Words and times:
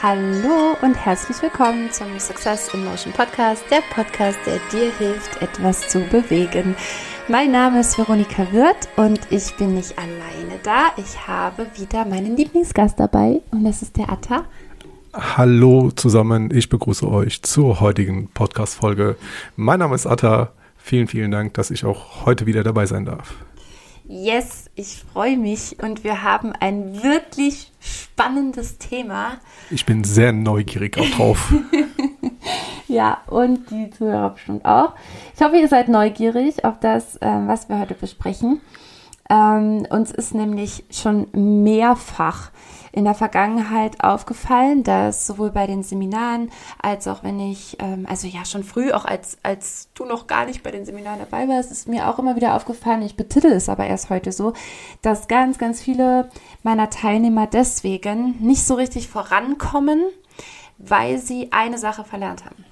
Hallo 0.00 0.76
und 0.80 0.94
herzlich 0.94 1.42
willkommen 1.42 1.90
zum 1.90 2.20
Success 2.20 2.72
in 2.72 2.84
Motion 2.84 3.12
Podcast, 3.12 3.64
der 3.68 3.80
Podcast, 3.92 4.38
der 4.46 4.60
dir 4.70 4.92
hilft, 4.96 5.42
etwas 5.42 5.88
zu 5.88 5.98
bewegen. 5.98 6.76
Mein 7.26 7.50
Name 7.50 7.80
ist 7.80 7.98
Veronika 7.98 8.46
Wirth 8.52 8.88
und 8.94 9.18
ich 9.30 9.56
bin 9.56 9.74
nicht 9.74 9.98
alleine 9.98 10.60
da. 10.62 10.92
Ich 10.98 11.26
habe 11.26 11.66
wieder 11.74 12.04
meinen 12.04 12.36
Lieblingsgast 12.36 13.00
dabei 13.00 13.40
und 13.50 13.64
das 13.64 13.82
ist 13.82 13.96
der 13.96 14.08
Atta. 14.08 14.44
Hallo 15.14 15.90
zusammen, 15.90 16.50
ich 16.54 16.68
begrüße 16.68 17.10
euch 17.10 17.42
zur 17.42 17.80
heutigen 17.80 18.28
Podcast-Folge. 18.28 19.16
Mein 19.56 19.80
Name 19.80 19.96
ist 19.96 20.06
Atta. 20.06 20.52
Vielen, 20.76 21.08
vielen 21.08 21.32
Dank, 21.32 21.54
dass 21.54 21.72
ich 21.72 21.84
auch 21.84 22.24
heute 22.24 22.46
wieder 22.46 22.62
dabei 22.62 22.86
sein 22.86 23.04
darf. 23.04 23.34
Yes, 24.10 24.70
ich 24.74 25.04
freue 25.12 25.36
mich 25.36 25.82
und 25.82 26.02
wir 26.02 26.22
haben 26.22 26.54
ein 26.54 27.02
wirklich 27.02 27.70
spannendes 27.78 28.78
Thema. 28.78 29.32
Ich 29.68 29.84
bin 29.84 30.02
sehr 30.02 30.32
neugierig 30.32 30.96
auch 30.96 31.10
drauf. 31.10 31.52
ja, 32.88 33.20
und 33.26 33.70
die 33.70 33.90
Zuhörer 33.90 34.30
bestimmt 34.30 34.64
auch. 34.64 34.94
Ich 35.36 35.42
hoffe, 35.42 35.58
ihr 35.58 35.68
seid 35.68 35.88
neugierig 35.88 36.64
auf 36.64 36.80
das, 36.80 37.18
ähm, 37.20 37.48
was 37.48 37.68
wir 37.68 37.80
heute 37.80 37.92
besprechen. 37.92 38.62
Ähm, 39.30 39.86
uns 39.90 40.10
ist 40.10 40.34
nämlich 40.34 40.84
schon 40.90 41.28
mehrfach 41.32 42.50
in 42.92 43.04
der 43.04 43.14
Vergangenheit 43.14 44.02
aufgefallen, 44.02 44.82
dass 44.82 45.26
sowohl 45.26 45.50
bei 45.50 45.66
den 45.66 45.82
Seminaren 45.82 46.50
als 46.82 47.06
auch 47.06 47.22
wenn 47.22 47.38
ich, 47.38 47.76
ähm, 47.80 48.06
also 48.08 48.26
ja 48.26 48.44
schon 48.44 48.64
früh, 48.64 48.90
auch 48.92 49.04
als, 49.04 49.38
als 49.42 49.88
du 49.94 50.04
noch 50.04 50.26
gar 50.26 50.46
nicht 50.46 50.62
bei 50.62 50.70
den 50.70 50.86
Seminaren 50.86 51.18
dabei 51.18 51.46
warst, 51.46 51.70
ist 51.70 51.88
mir 51.88 52.08
auch 52.08 52.18
immer 52.18 52.36
wieder 52.36 52.56
aufgefallen, 52.56 53.02
ich 53.02 53.16
betitel 53.16 53.48
es 53.48 53.68
aber 53.68 53.86
erst 53.86 54.10
heute 54.10 54.32
so, 54.32 54.54
dass 55.02 55.28
ganz, 55.28 55.58
ganz 55.58 55.80
viele 55.80 56.30
meiner 56.62 56.90
Teilnehmer 56.90 57.46
deswegen 57.46 58.36
nicht 58.40 58.64
so 58.64 58.74
richtig 58.74 59.08
vorankommen, 59.08 60.00
weil 60.78 61.18
sie 61.18 61.52
eine 61.52 61.78
Sache 61.78 62.04
verlernt 62.04 62.46
haben. 62.46 62.64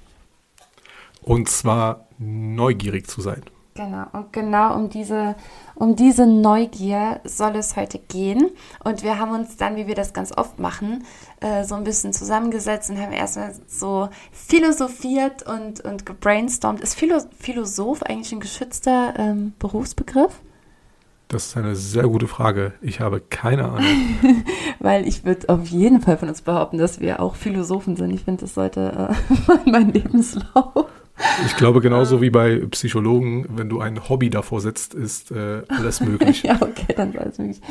Und 1.21 1.49
zwar 1.49 2.07
neugierig 2.17 3.07
zu 3.07 3.21
sein. 3.21 3.43
Genau, 3.77 4.07
und 4.11 4.33
genau 4.33 4.75
um 4.75 4.89
diese, 4.89 5.35
um 5.75 5.95
diese 5.95 6.25
Neugier 6.25 7.21
soll 7.23 7.55
es 7.57 7.75
heute 7.75 7.99
gehen. 7.99 8.49
Und 8.83 9.03
wir 9.03 9.19
haben 9.19 9.31
uns 9.31 9.55
dann, 9.55 9.75
wie 9.75 9.85
wir 9.85 9.93
das 9.93 10.13
ganz 10.13 10.35
oft 10.35 10.57
machen, 10.57 11.05
äh, 11.41 11.63
so 11.63 11.75
ein 11.75 11.83
bisschen 11.83 12.11
zusammengesetzt 12.11 12.89
und 12.89 12.99
haben 12.99 13.13
erstmal 13.13 13.53
so 13.67 14.09
philosophiert 14.31 15.43
und, 15.43 15.81
und 15.81 16.07
gebrainstormt. 16.07 16.81
Ist 16.81 16.95
Philo 16.95 17.19
Philosoph 17.39 18.01
eigentlich 18.01 18.31
ein 18.31 18.39
geschützter 18.39 19.13
ähm, 19.15 19.53
Berufsbegriff? 19.59 20.41
Das 21.27 21.45
ist 21.45 21.57
eine 21.57 21.75
sehr 21.75 22.07
gute 22.07 22.27
Frage. 22.27 22.73
Ich 22.81 22.99
habe 22.99 23.19
keine 23.21 23.65
Ahnung. 23.65 23.85
Weil 24.79 25.07
ich 25.07 25.23
würde 25.23 25.49
auf 25.49 25.67
jeden 25.67 26.01
Fall 26.01 26.17
von 26.17 26.29
uns 26.29 26.41
behaupten, 26.41 26.79
dass 26.79 26.99
wir 26.99 27.19
auch 27.19 27.35
Philosophen 27.35 27.95
sind. 27.95 28.09
Ich 28.09 28.23
finde, 28.23 28.41
das 28.41 28.55
sollte 28.55 29.13
äh, 29.45 29.69
mein 29.69 29.93
Lebenslauf 29.93 30.87
ich 31.45 31.55
glaube, 31.55 31.81
genauso 31.81 32.21
wie 32.21 32.29
bei 32.29 32.59
Psychologen, 32.71 33.47
wenn 33.49 33.69
du 33.69 33.79
ein 33.79 34.09
Hobby 34.09 34.29
davor 34.29 34.61
setzt, 34.61 34.93
ist 34.93 35.31
äh, 35.31 35.63
alles 35.67 36.01
möglich. 36.01 36.43
ja, 36.43 36.57
okay, 36.61 36.93
dann 36.95 37.11
ist 37.13 37.19
alles 37.19 37.37
möglich. 37.37 37.61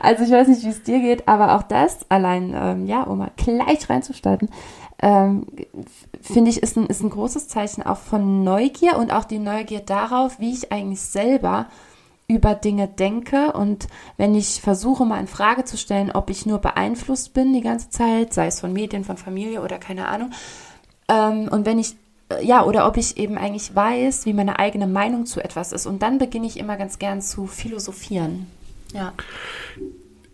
Also 0.00 0.24
ich 0.24 0.30
weiß 0.30 0.48
nicht, 0.48 0.62
wie 0.62 0.68
es 0.68 0.82
dir 0.82 1.00
geht, 1.00 1.26
aber 1.26 1.56
auch 1.56 1.62
das 1.62 2.10
allein, 2.10 2.54
ähm, 2.54 2.86
ja, 2.86 3.02
um 3.02 3.18
mal 3.18 3.32
gleich 3.36 3.88
reinzustarten, 3.90 4.48
ähm, 5.00 5.46
finde 6.20 6.50
ich, 6.50 6.62
ist 6.62 6.76
ein, 6.76 6.86
ist 6.86 7.02
ein 7.02 7.10
großes 7.10 7.48
Zeichen 7.48 7.82
auch 7.82 7.98
von 7.98 8.44
Neugier 8.44 8.96
und 8.96 9.12
auch 9.12 9.24
die 9.24 9.40
Neugier 9.40 9.80
darauf, 9.80 10.38
wie 10.38 10.52
ich 10.52 10.70
eigentlich 10.70 11.00
selber 11.00 11.66
über 12.28 12.54
Dinge 12.54 12.86
denke 12.86 13.52
und 13.52 13.88
wenn 14.16 14.34
ich 14.34 14.60
versuche 14.62 15.04
mal 15.04 15.18
in 15.18 15.26
Frage 15.26 15.64
zu 15.64 15.76
stellen, 15.76 16.12
ob 16.12 16.30
ich 16.30 16.46
nur 16.46 16.58
beeinflusst 16.58 17.34
bin 17.34 17.52
die 17.52 17.60
ganze 17.60 17.90
Zeit, 17.90 18.32
sei 18.32 18.46
es 18.46 18.60
von 18.60 18.72
Medien, 18.72 19.04
von 19.04 19.16
Familie 19.16 19.60
oder 19.60 19.78
keine 19.78 20.06
Ahnung, 20.06 20.30
ähm, 21.08 21.48
und 21.50 21.66
wenn 21.66 21.78
ich 21.78 21.96
ja, 22.40 22.64
oder 22.64 22.86
ob 22.86 22.96
ich 22.96 23.16
eben 23.16 23.36
eigentlich 23.36 23.74
weiß, 23.74 24.26
wie 24.26 24.32
meine 24.32 24.58
eigene 24.58 24.86
Meinung 24.86 25.26
zu 25.26 25.40
etwas 25.42 25.72
ist. 25.72 25.86
Und 25.86 26.02
dann 26.02 26.18
beginne 26.18 26.46
ich 26.46 26.58
immer 26.58 26.76
ganz 26.76 26.98
gern 26.98 27.20
zu 27.20 27.46
philosophieren. 27.46 28.46
Ja. 28.92 29.12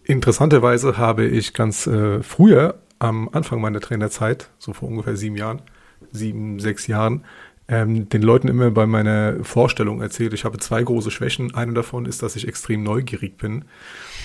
Interessanterweise 0.04 0.96
habe 0.96 1.26
ich 1.26 1.54
ganz 1.54 1.86
äh, 1.86 2.22
früher, 2.22 2.78
am 2.98 3.28
Anfang 3.30 3.60
meiner 3.60 3.80
Trainerzeit, 3.80 4.48
so 4.58 4.72
vor 4.72 4.88
ungefähr 4.88 5.16
sieben 5.16 5.36
Jahren, 5.36 5.62
sieben, 6.10 6.58
sechs 6.58 6.86
Jahren, 6.86 7.24
ähm, 7.68 8.08
den 8.08 8.22
Leuten 8.22 8.48
immer 8.48 8.70
bei 8.70 8.86
meiner 8.86 9.44
Vorstellung 9.44 10.00
erzählt, 10.00 10.32
ich 10.32 10.44
habe 10.44 10.58
zwei 10.58 10.82
große 10.82 11.10
Schwächen. 11.10 11.54
Eine 11.54 11.74
davon 11.74 12.06
ist, 12.06 12.22
dass 12.22 12.34
ich 12.34 12.48
extrem 12.48 12.82
neugierig 12.82 13.36
bin. 13.36 13.66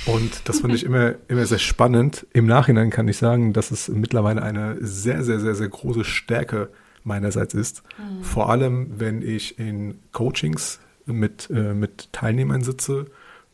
Und 0.05 0.47
das 0.47 0.61
fand 0.61 0.73
ich 0.73 0.83
immer, 0.85 1.15
immer 1.27 1.45
sehr 1.45 1.59
spannend. 1.59 2.25
Im 2.31 2.45
Nachhinein 2.45 2.89
kann 2.89 3.07
ich 3.07 3.17
sagen, 3.17 3.51
dass 3.51 3.71
es 3.71 3.89
mittlerweile 3.89 4.41
eine 4.41 4.77
sehr, 4.79 5.23
sehr, 5.23 5.39
sehr, 5.39 5.55
sehr 5.55 5.67
große 5.67 6.05
Stärke 6.05 6.69
ist 6.71 6.82
meinerseits 7.03 7.53
ist. 7.53 7.83
Mhm. 7.97 8.23
Vor 8.23 8.49
allem, 8.49 8.99
wenn 8.99 9.21
ich 9.21 9.59
in 9.59 9.99
Coachings 10.11 10.79
mit, 11.05 11.49
äh, 11.49 11.73
mit 11.73 12.11
Teilnehmern 12.11 12.61
sitze 12.61 13.07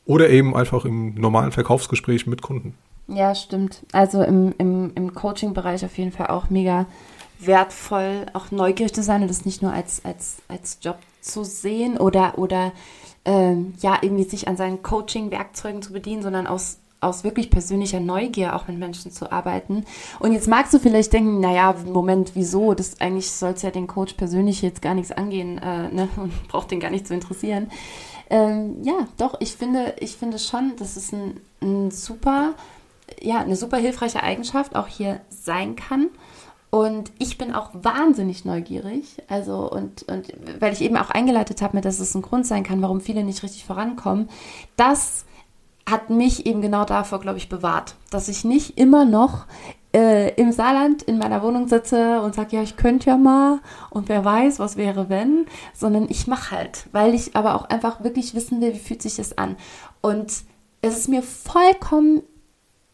oder 0.05 0.29
eben 0.29 0.55
einfach 0.55 0.85
im 0.85 1.15
normalen 1.15 1.51
Verkaufsgespräch 1.51 2.27
mit 2.27 2.41
Kunden. 2.41 2.75
Ja, 3.07 3.33
stimmt. 3.33 3.85
Also 3.91 4.21
im, 4.21 4.53
im, 4.57 4.91
im 4.95 5.13
Coaching-Bereich 5.13 5.83
auf 5.83 5.97
jeden 5.97 6.11
Fall 6.11 6.27
auch 6.27 6.49
mega 6.49 6.85
wertvoll, 7.39 8.25
auch 8.33 8.51
neugierig 8.51 8.93
zu 8.93 9.01
sein 9.01 9.21
und 9.21 9.29
das 9.29 9.45
nicht 9.45 9.61
nur 9.61 9.71
als, 9.71 10.03
als, 10.05 10.37
als 10.47 10.79
Job 10.81 10.97
zu 11.21 11.43
sehen 11.43 11.97
oder, 11.97 12.37
oder 12.37 12.71
ähm, 13.25 13.73
ja, 13.79 13.97
irgendwie 14.01 14.25
sich 14.25 14.47
an 14.47 14.57
seinen 14.57 14.83
Coaching-Werkzeugen 14.83 15.81
zu 15.81 15.93
bedienen, 15.93 16.21
sondern 16.21 16.47
aus 16.47 16.79
aus 17.01 17.23
wirklich 17.23 17.49
persönlicher 17.49 17.99
Neugier 17.99 18.55
auch 18.55 18.67
mit 18.67 18.77
Menschen 18.77 19.11
zu 19.11 19.31
arbeiten. 19.31 19.85
Und 20.19 20.33
jetzt 20.33 20.47
magst 20.47 20.73
du 20.73 20.79
vielleicht 20.79 21.13
denken, 21.13 21.39
naja, 21.39 21.75
Moment, 21.85 22.31
wieso? 22.33 22.73
Das 22.73 22.99
eigentlich 22.99 23.31
soll 23.31 23.53
es 23.53 23.61
ja 23.61 23.71
den 23.71 23.87
Coach 23.87 24.13
persönlich 24.13 24.61
jetzt 24.61 24.81
gar 24.81 24.93
nichts 24.93 25.11
angehen 25.11 25.57
äh, 25.59 25.89
ne? 25.89 26.09
und 26.17 26.47
braucht 26.47 26.71
den 26.71 26.79
gar 26.79 26.91
nicht 26.91 27.07
zu 27.07 27.13
interessieren. 27.13 27.71
Ähm, 28.29 28.83
ja, 28.83 29.07
doch, 29.17 29.35
ich 29.39 29.55
finde, 29.55 29.95
ich 29.99 30.15
finde 30.15 30.39
schon, 30.39 30.75
dass 30.77 30.97
es 30.97 31.11
ein, 31.11 31.39
ein 31.61 31.89
super, 31.89 32.53
ja, 33.21 33.39
eine 33.39 33.55
super 33.55 33.77
hilfreiche 33.77 34.21
Eigenschaft 34.21 34.75
auch 34.75 34.87
hier 34.87 35.21
sein 35.29 35.75
kann. 35.75 36.09
Und 36.71 37.11
ich 37.17 37.39
bin 37.39 37.55
auch 37.55 37.71
wahnsinnig 37.73 38.45
neugierig. 38.45 39.23
Also, 39.27 39.71
und, 39.71 40.03
und 40.03 40.27
weil 40.59 40.73
ich 40.73 40.81
eben 40.81 40.97
auch 40.97 41.09
eingeleitet 41.09 41.63
habe, 41.63 41.81
dass 41.81 41.99
es 41.99 42.13
ein 42.13 42.21
Grund 42.21 42.45
sein 42.45 42.63
kann, 42.63 42.81
warum 42.83 43.01
viele 43.01 43.23
nicht 43.23 43.41
richtig 43.41 43.65
vorankommen, 43.65 44.29
dass 44.75 45.25
hat 45.89 46.09
mich 46.09 46.45
eben 46.45 46.61
genau 46.61 46.85
davor, 46.85 47.19
glaube 47.19 47.37
ich, 47.37 47.49
bewahrt, 47.49 47.95
dass 48.11 48.27
ich 48.27 48.43
nicht 48.43 48.77
immer 48.77 49.05
noch 49.05 49.45
äh, 49.93 50.33
im 50.35 50.51
Saarland 50.51 51.01
in 51.03 51.17
meiner 51.17 51.41
Wohnung 51.41 51.67
sitze 51.67 52.21
und 52.21 52.35
sage, 52.35 52.55
ja, 52.55 52.61
ich 52.61 52.77
könnte 52.77 53.09
ja 53.09 53.17
mal 53.17 53.59
und 53.89 54.09
wer 54.09 54.23
weiß, 54.23 54.59
was 54.59 54.77
wäre, 54.77 55.09
wenn, 55.09 55.45
sondern 55.73 56.07
ich 56.09 56.27
mache 56.27 56.55
halt, 56.55 56.85
weil 56.91 57.13
ich 57.13 57.35
aber 57.35 57.55
auch 57.55 57.65
einfach 57.65 58.03
wirklich 58.03 58.35
wissen 58.35 58.61
will, 58.61 58.73
wie 58.73 58.79
fühlt 58.79 59.01
sich 59.01 59.15
das 59.15 59.37
an. 59.37 59.55
Und 60.01 60.43
es 60.81 60.97
ist 60.97 61.09
mir 61.09 61.23
vollkommen, 61.23 62.21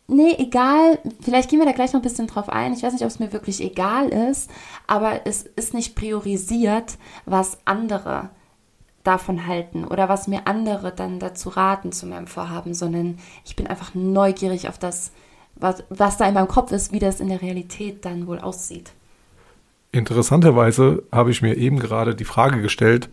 nee, 0.07 0.35
egal, 0.37 0.99
vielleicht 1.21 1.49
gehen 1.49 1.59
wir 1.59 1.65
da 1.65 1.73
gleich 1.73 1.93
noch 1.93 1.99
ein 1.99 2.03
bisschen 2.03 2.27
drauf 2.27 2.49
ein, 2.49 2.73
ich 2.73 2.83
weiß 2.83 2.93
nicht, 2.93 3.03
ob 3.03 3.09
es 3.09 3.19
mir 3.19 3.33
wirklich 3.33 3.61
egal 3.61 4.09
ist, 4.09 4.49
aber 4.87 5.25
es 5.25 5.43
ist 5.43 5.73
nicht 5.73 5.95
priorisiert, 5.95 6.97
was 7.25 7.57
andere 7.65 8.29
davon 9.05 9.47
halten 9.47 9.85
oder 9.85 10.09
was 10.09 10.27
mir 10.27 10.47
andere 10.47 10.91
dann 10.91 11.19
dazu 11.19 11.49
raten 11.49 11.91
zu 11.91 12.05
meinem 12.05 12.27
Vorhaben, 12.27 12.73
sondern 12.73 13.17
ich 13.45 13.55
bin 13.55 13.67
einfach 13.67 13.93
neugierig 13.93 14.67
auf 14.67 14.77
das, 14.77 15.11
was, 15.55 15.83
was 15.89 16.17
da 16.17 16.27
in 16.27 16.33
meinem 16.33 16.47
Kopf 16.47 16.71
ist, 16.71 16.91
wie 16.91 16.99
das 16.99 17.19
in 17.19 17.29
der 17.29 17.41
Realität 17.41 18.05
dann 18.05 18.27
wohl 18.27 18.39
aussieht. 18.39 18.91
Interessanterweise 19.91 21.03
habe 21.11 21.31
ich 21.31 21.41
mir 21.41 21.55
eben 21.55 21.79
gerade 21.79 22.15
die 22.15 22.25
Frage 22.25 22.61
gestellt, 22.61 23.09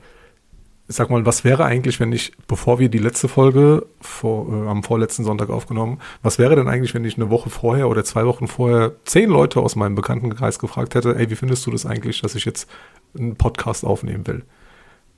sag 0.89 1.11
mal, 1.11 1.25
was 1.27 1.45
wäre 1.45 1.65
eigentlich, 1.65 2.01
wenn 2.01 2.13
ich, 2.13 2.33
bevor 2.47 2.79
wir 2.79 2.89
die 2.89 2.99
letzte 2.99 3.29
Folge 3.29 3.87
vor, 4.01 4.49
äh, 4.49 4.69
am 4.69 4.83
vorletzten 4.83 5.25
Sonntag 5.25 5.51
aufgenommen, 5.51 6.01
was 6.23 6.39
wäre 6.39 6.57
denn 6.57 6.69
eigentlich, 6.69 6.95
wenn 6.95 7.05
ich 7.05 7.17
eine 7.17 7.31
Woche 7.31 7.51
vorher 7.51 7.89
oder 7.89 8.05
zwei 8.05 8.27
Wochen 8.27 8.49
vorher 8.49 8.93
zehn 9.05 9.31
Leute 9.31 9.61
aus 9.61 9.77
meinem 9.77 9.95
Bekanntenkreis 9.95 10.59
gefragt 10.59 10.95
hätte, 10.95 11.17
ey, 11.17 11.31
wie 11.31 11.37
findest 11.37 11.67
du 11.67 11.71
das 11.71 11.87
eigentlich, 11.87 12.21
dass 12.21 12.35
ich 12.35 12.45
jetzt 12.45 12.69
einen 13.17 13.37
Podcast 13.37 13.85
aufnehmen 13.85 14.27
will? 14.27 14.45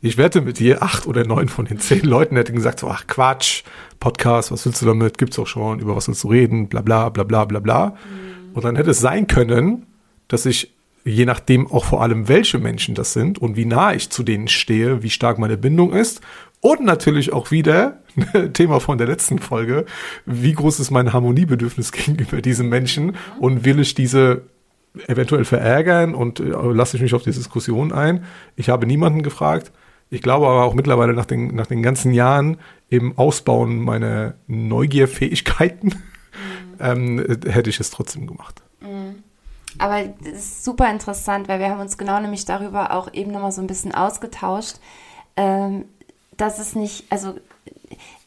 Ich 0.05 0.19
wette 0.19 0.43
mit 0.43 0.59
dir, 0.59 0.83
acht 0.83 1.06
oder 1.06 1.25
neun 1.25 1.49
von 1.49 1.65
den 1.65 1.79
zehn 1.79 2.05
Leuten 2.05 2.37
hätten 2.37 2.55
gesagt, 2.55 2.81
so, 2.81 2.89
ach 2.89 3.06
Quatsch, 3.06 3.62
Podcast, 4.01 4.53
was 4.53 4.67
willst 4.67 4.83
du 4.83 4.87
damit? 4.87 5.17
Gibt's 5.17 5.39
auch 5.39 5.47
schon, 5.47 5.81
über 5.81 5.97
was 5.97 6.09
willst 6.09 6.23
du 6.25 6.29
reden, 6.29 6.69
bla 6.69 6.83
bla 6.83 7.09
bla 7.09 7.25
bla 7.25 7.47
bla 7.47 7.59
bla. 7.59 7.87
Mhm. 7.87 8.53
Und 8.53 8.67
dann 8.67 8.77
hätte 8.77 8.91
es 8.91 9.01
sein 9.01 9.29
können, 9.29 9.87
dass 10.29 10.45
ich, 10.45 10.75
je 11.06 11.25
nachdem 11.25 11.73
auch 11.73 11.87
vor 11.87 12.03
allem, 12.03 12.29
welche 12.29 12.59
Menschen 12.59 12.95
das 12.95 13.15
sind 13.15 13.39
und 13.39 13.56
wie 13.56 13.65
nah 13.65 13.95
ich 13.95 14.11
zu 14.11 14.25
denen 14.25 14.49
stehe, 14.49 15.03
wie 15.03 15.09
stark 15.09 15.39
meine 15.39 15.56
Bindung 15.56 15.95
ist 15.95 16.21
und 16.61 16.85
natürlich 16.85 17.33
auch 17.33 17.51
wieder, 17.51 18.03
Thema 18.53 18.81
von 18.81 18.99
der 18.99 19.06
letzten 19.06 19.39
Folge, 19.39 19.87
wie 20.27 20.53
groß 20.53 20.81
ist 20.81 20.91
mein 20.91 21.15
Harmoniebedürfnis 21.15 21.93
gegenüber 21.93 22.43
diesen 22.43 22.69
Menschen 22.69 23.06
mhm. 23.06 23.12
und 23.41 23.65
will 23.65 23.81
ich 23.81 23.95
diese 23.95 24.43
eventuell 25.06 25.47
verärgern 25.47 26.15
und 26.15 26.41
äh, 26.41 26.45
lasse 26.45 26.99
ich 26.99 27.03
mich 27.03 27.15
auf 27.15 27.23
die 27.23 27.31
Diskussion 27.31 27.91
ein. 27.91 28.27
Ich 28.55 28.69
habe 28.69 28.87
niemanden 28.87 29.23
gefragt. 29.23 29.73
Ich 30.15 30.23
glaube 30.23 30.47
aber 30.47 30.65
auch 30.65 30.75
mittlerweile 30.75 31.13
nach 31.13 31.27
den, 31.27 31.55
nach 31.55 31.67
den 31.67 31.83
ganzen 31.83 32.13
Jahren 32.13 32.59
im 32.89 33.19
Ausbauen 33.19 33.79
meiner 33.79 34.35
Neugierfähigkeiten 34.47 35.89
mhm. 35.89 36.77
ähm, 36.81 37.39
hätte 37.47 37.71
ich 37.71 37.81
es 37.81 37.91
trotzdem 37.91 38.27
gemacht. 38.27 38.63
Mhm. 38.81 39.23
Aber 39.79 40.05
das 40.05 40.35
ist 40.35 40.65
super 40.65 40.89
interessant, 40.89 41.49
weil 41.49 41.59
wir 41.59 41.69
haben 41.69 41.81
uns 41.81 41.99
genau 41.99 42.21
nämlich 42.21 42.45
darüber 42.45 42.93
auch 42.93 43.13
eben 43.13 43.33
nochmal 43.33 43.51
so 43.51 43.61
ein 43.61 43.67
bisschen 43.67 43.93
ausgetauscht, 43.93 44.77
ähm, 45.37 45.87
dass 46.37 46.61
es 46.61 46.77
nicht, 46.77 47.07
also 47.11 47.35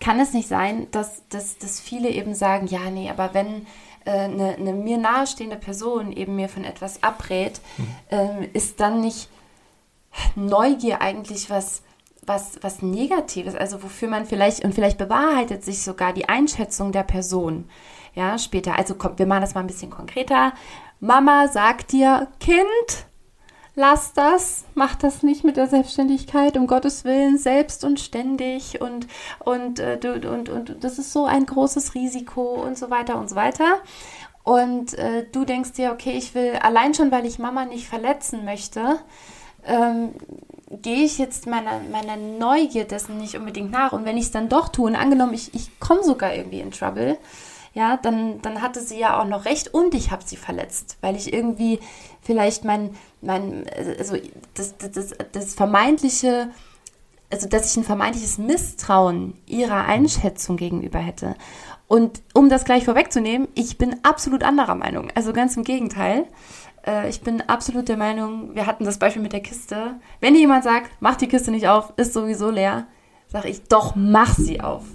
kann 0.02 0.20
es 0.20 0.34
nicht 0.34 0.50
sein, 0.50 0.88
dass, 0.92 1.26
dass, 1.30 1.58
dass 1.58 1.80
viele 1.80 2.10
eben 2.10 2.36
sagen, 2.36 2.68
ja, 2.68 2.90
nee, 2.90 3.10
aber 3.10 3.34
wenn 3.34 3.66
äh, 4.04 4.12
eine, 4.12 4.56
eine 4.56 4.74
mir 4.74 4.98
nahestehende 4.98 5.56
Person 5.56 6.12
eben 6.12 6.36
mir 6.36 6.50
von 6.50 6.66
etwas 6.66 7.02
abrät, 7.02 7.62
mhm. 7.78 7.88
ähm, 8.12 8.50
ist 8.52 8.82
dann 8.82 9.00
nicht 9.00 9.30
Neugier 10.36 11.02
eigentlich 11.02 11.50
was, 11.50 11.82
was, 12.26 12.60
was 12.62 12.82
Negatives, 12.82 13.56
also 13.56 13.82
wofür 13.84 14.10
man 14.10 14.26
vielleicht, 14.26 14.64
und 14.64 14.76
vielleicht 14.76 14.98
bewahrheitet 14.98 15.64
sich 15.64 15.82
sogar 15.82 16.14
die 16.14 16.30
Einschätzung 16.30 16.92
der 16.92 17.04
Person, 17.04 17.70
ja, 18.14 18.38
später. 18.38 18.78
Also 18.78 18.96
kommt, 18.96 19.20
wir 19.20 19.26
machen 19.26 19.42
das 19.42 19.56
mal 19.56 19.62
ein 19.62 19.68
bisschen 19.68 19.92
konkreter. 19.92 20.54
Mama 21.00 21.48
sagt 21.48 21.92
dir, 21.92 22.28
Kind, 22.40 23.06
lass 23.76 24.14
das, 24.14 24.66
mach 24.74 24.96
das 24.96 25.24
nicht 25.24 25.44
mit 25.44 25.56
der 25.56 25.68
Selbstständigkeit, 25.68 26.58
um 26.58 26.68
Gottes 26.68 27.06
Willen, 27.06 27.38
selbst 27.38 27.86
und 27.86 28.00
ständig 28.00 28.82
und, 28.82 29.08
und, 29.40 29.80
äh, 29.80 30.00
und, 30.04 30.26
und, 30.26 30.50
und 30.50 30.84
das 30.84 30.98
ist 30.98 31.14
so 31.14 31.26
ein 31.26 31.46
großes 31.46 31.94
Risiko 31.94 32.56
und 32.56 32.78
so 32.78 32.90
weiter 32.90 33.20
und 33.20 33.30
so 33.30 33.36
weiter. 33.36 33.82
Und 34.44 34.94
äh, 34.96 35.26
du 35.32 35.46
denkst 35.46 35.74
dir, 35.74 35.92
okay, 35.92 36.12
ich 36.18 36.34
will 36.34 36.54
allein 36.62 36.94
schon, 36.94 37.12
weil 37.12 37.26
ich 37.26 37.38
Mama 37.38 37.66
nicht 37.66 37.88
verletzen 37.88 38.46
möchte, 38.46 39.00
ähm, 39.66 40.14
gehe 40.70 41.04
ich 41.04 41.18
jetzt 41.18 41.48
meiner, 41.48 41.80
meiner 41.92 42.18
Neugier 42.18 42.86
dessen 42.86 43.18
nicht 43.18 43.36
unbedingt 43.36 43.72
nach. 43.72 43.94
Und 43.94 44.06
wenn 44.06 44.18
ich 44.18 44.26
es 44.26 44.32
dann 44.32 44.50
doch 44.50 44.70
tue, 44.70 44.88
und 44.88 44.96
angenommen, 44.96 45.34
ich, 45.34 45.54
ich 45.54 45.80
komme 45.80 46.04
sogar 46.04 46.34
irgendwie 46.34 46.60
in 46.60 46.72
Trouble, 46.72 47.18
ja, 47.74 47.98
dann, 47.98 48.42
dann 48.42 48.62
hatte 48.62 48.82
sie 48.82 49.00
ja 49.00 49.20
auch 49.22 49.28
noch 49.28 49.46
recht 49.46 49.74
und 49.74 49.94
ich 49.94 50.10
habe 50.10 50.24
sie 50.26 50.36
verletzt, 50.36 50.98
weil 51.02 51.16
ich 51.16 51.32
irgendwie 51.32 51.80
vielleicht 52.22 52.66
mein, 52.66 52.96
mein 53.22 53.66
also 53.78 54.18
das, 54.56 54.76
das, 54.78 55.14
das 55.32 55.54
vermeintliche, 55.54 56.50
also 57.30 57.48
dass 57.48 57.72
ich 57.72 57.78
ein 57.78 57.84
vermeintliches 57.84 58.40
Misstrauen 58.40 59.38
ihrer 59.46 59.86
Einschätzung 59.86 60.58
gegenüber 60.58 60.98
hätte. 60.98 61.36
Und 61.88 62.22
um 62.34 62.50
das 62.50 62.66
gleich 62.66 62.84
vorwegzunehmen, 62.84 63.48
ich 63.54 63.78
bin 63.78 63.96
absolut 64.04 64.44
anderer 64.44 64.76
Meinung. 64.76 65.10
Also 65.16 65.32
ganz 65.32 65.56
im 65.56 65.64
Gegenteil. 65.64 66.26
Äh, 66.88 67.10
ich 67.10 67.22
bin 67.22 67.42
absolut 67.42 67.90
der 67.90 67.98
Meinung, 67.98 68.56
wir 68.56 68.66
hatten 68.66 68.86
das 68.86 68.98
Beispiel 68.98 69.22
mit 69.22 69.34
der 69.34 69.42
Kiste. 69.42 70.00
Wenn 70.22 70.34
jemand 70.36 70.64
sagt, 70.64 70.90
mach 71.00 71.18
die 71.18 71.28
Kiste 71.28 71.52
nicht 71.52 71.68
auf, 71.68 71.94
ist 71.98 72.14
sowieso 72.14 72.50
leer, 72.50 72.88
sage 73.28 73.50
ich, 73.50 73.64
doch, 73.64 73.96
mach 73.96 74.34
sie 74.34 74.62
auf. 74.62 74.86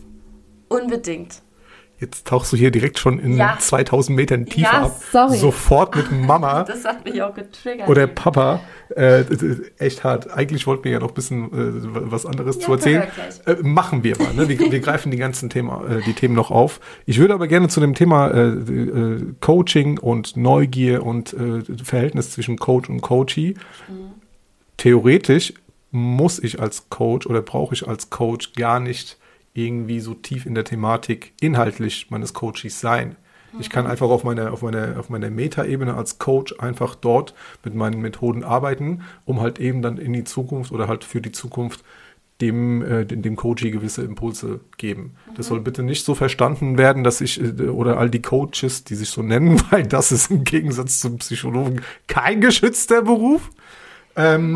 Unbedingt. 0.68 1.42
Jetzt 2.02 2.26
tauchst 2.26 2.52
du 2.52 2.56
hier 2.56 2.72
direkt 2.72 2.98
schon 2.98 3.20
in 3.20 3.36
ja. 3.36 3.56
2000 3.60 4.16
Metern 4.16 4.44
Tiefe 4.46 4.62
ja, 4.62 4.82
ab. 4.82 5.00
Sorry. 5.12 5.36
Sofort 5.36 5.94
mit 5.94 6.10
Mama. 6.26 6.64
das 6.64 6.84
hat 6.84 7.04
mich 7.04 7.22
auch 7.22 7.32
getriggert. 7.32 7.88
Oder 7.88 8.08
Papa. 8.08 8.58
Äh, 8.96 9.24
echt 9.78 10.02
hart. 10.02 10.28
Eigentlich 10.32 10.66
wollten 10.66 10.82
wir 10.82 10.90
ja 10.90 10.98
noch 10.98 11.10
ein 11.10 11.14
bisschen 11.14 11.44
äh, 11.44 12.10
was 12.10 12.26
anderes 12.26 12.56
ja, 12.56 12.62
zu 12.62 12.72
erzählen. 12.72 13.04
Äh, 13.46 13.54
machen 13.62 14.02
wir 14.02 14.18
mal. 14.18 14.34
Ne? 14.34 14.48
Wir, 14.48 14.58
wir, 14.58 14.80
greifen 14.80 15.12
die 15.12 15.16
ganzen 15.16 15.48
Themen, 15.48 15.70
äh, 15.88 16.02
die 16.02 16.12
Themen 16.12 16.34
noch 16.34 16.50
auf. 16.50 16.80
Ich 17.06 17.20
würde 17.20 17.34
aber 17.34 17.46
gerne 17.46 17.68
zu 17.68 17.78
dem 17.78 17.94
Thema 17.94 18.32
äh, 18.32 18.48
äh, 18.48 19.34
Coaching 19.40 19.98
und 19.98 20.36
Neugier 20.36 21.06
und 21.06 21.36
Verhältnis 21.84 22.32
zwischen 22.32 22.58
Coach 22.58 22.90
und 22.90 23.00
Coachee. 23.00 23.54
Mhm. 23.88 24.12
Theoretisch 24.76 25.54
muss 25.92 26.40
ich 26.40 26.58
als 26.58 26.90
Coach 26.90 27.28
oder 27.28 27.42
brauche 27.42 27.74
ich 27.74 27.86
als 27.86 28.10
Coach 28.10 28.54
gar 28.54 28.80
nicht 28.80 29.18
irgendwie 29.54 30.00
so 30.00 30.14
tief 30.14 30.46
in 30.46 30.54
der 30.54 30.64
Thematik 30.64 31.34
inhaltlich 31.40 32.10
meines 32.10 32.32
Coaches 32.32 32.80
sein. 32.80 33.16
Ich 33.58 33.70
kann 33.70 33.86
einfach 33.86 34.08
auf 34.08 34.24
meiner, 34.24 34.52
auf 34.52 34.62
meiner, 34.62 34.98
auf 34.98 35.10
meiner 35.10 35.30
Meta-Ebene 35.30 35.94
als 35.94 36.18
Coach 36.18 36.54
einfach 36.58 36.94
dort 36.94 37.34
mit 37.64 37.74
meinen 37.74 38.00
Methoden 38.00 38.44
arbeiten, 38.44 39.02
um 39.24 39.40
halt 39.40 39.58
eben 39.58 39.82
dann 39.82 39.98
in 39.98 40.12
die 40.12 40.24
Zukunft 40.24 40.72
oder 40.72 40.88
halt 40.88 41.04
für 41.04 41.20
die 41.20 41.32
Zukunft 41.32 41.84
dem, 42.40 42.82
äh, 42.82 43.04
dem 43.04 43.36
Coachie 43.36 43.70
gewisse 43.70 44.02
Impulse 44.02 44.60
geben. 44.76 45.14
Mhm. 45.30 45.34
Das 45.36 45.46
soll 45.46 45.60
bitte 45.60 45.82
nicht 45.82 46.04
so 46.04 46.14
verstanden 46.14 46.76
werden, 46.76 47.04
dass 47.04 47.20
ich 47.20 47.40
äh, 47.40 47.68
oder 47.68 47.98
all 47.98 48.10
die 48.10 48.22
Coaches, 48.22 48.84
die 48.84 48.94
sich 48.94 49.10
so 49.10 49.22
nennen, 49.22 49.62
weil 49.70 49.84
das 49.86 50.12
ist 50.12 50.30
im 50.30 50.44
Gegensatz 50.44 51.00
zum 51.00 51.18
Psychologen 51.18 51.82
kein 52.08 52.40
geschützter 52.40 53.02
Beruf. 53.02 53.50
Ähm, 54.14 54.52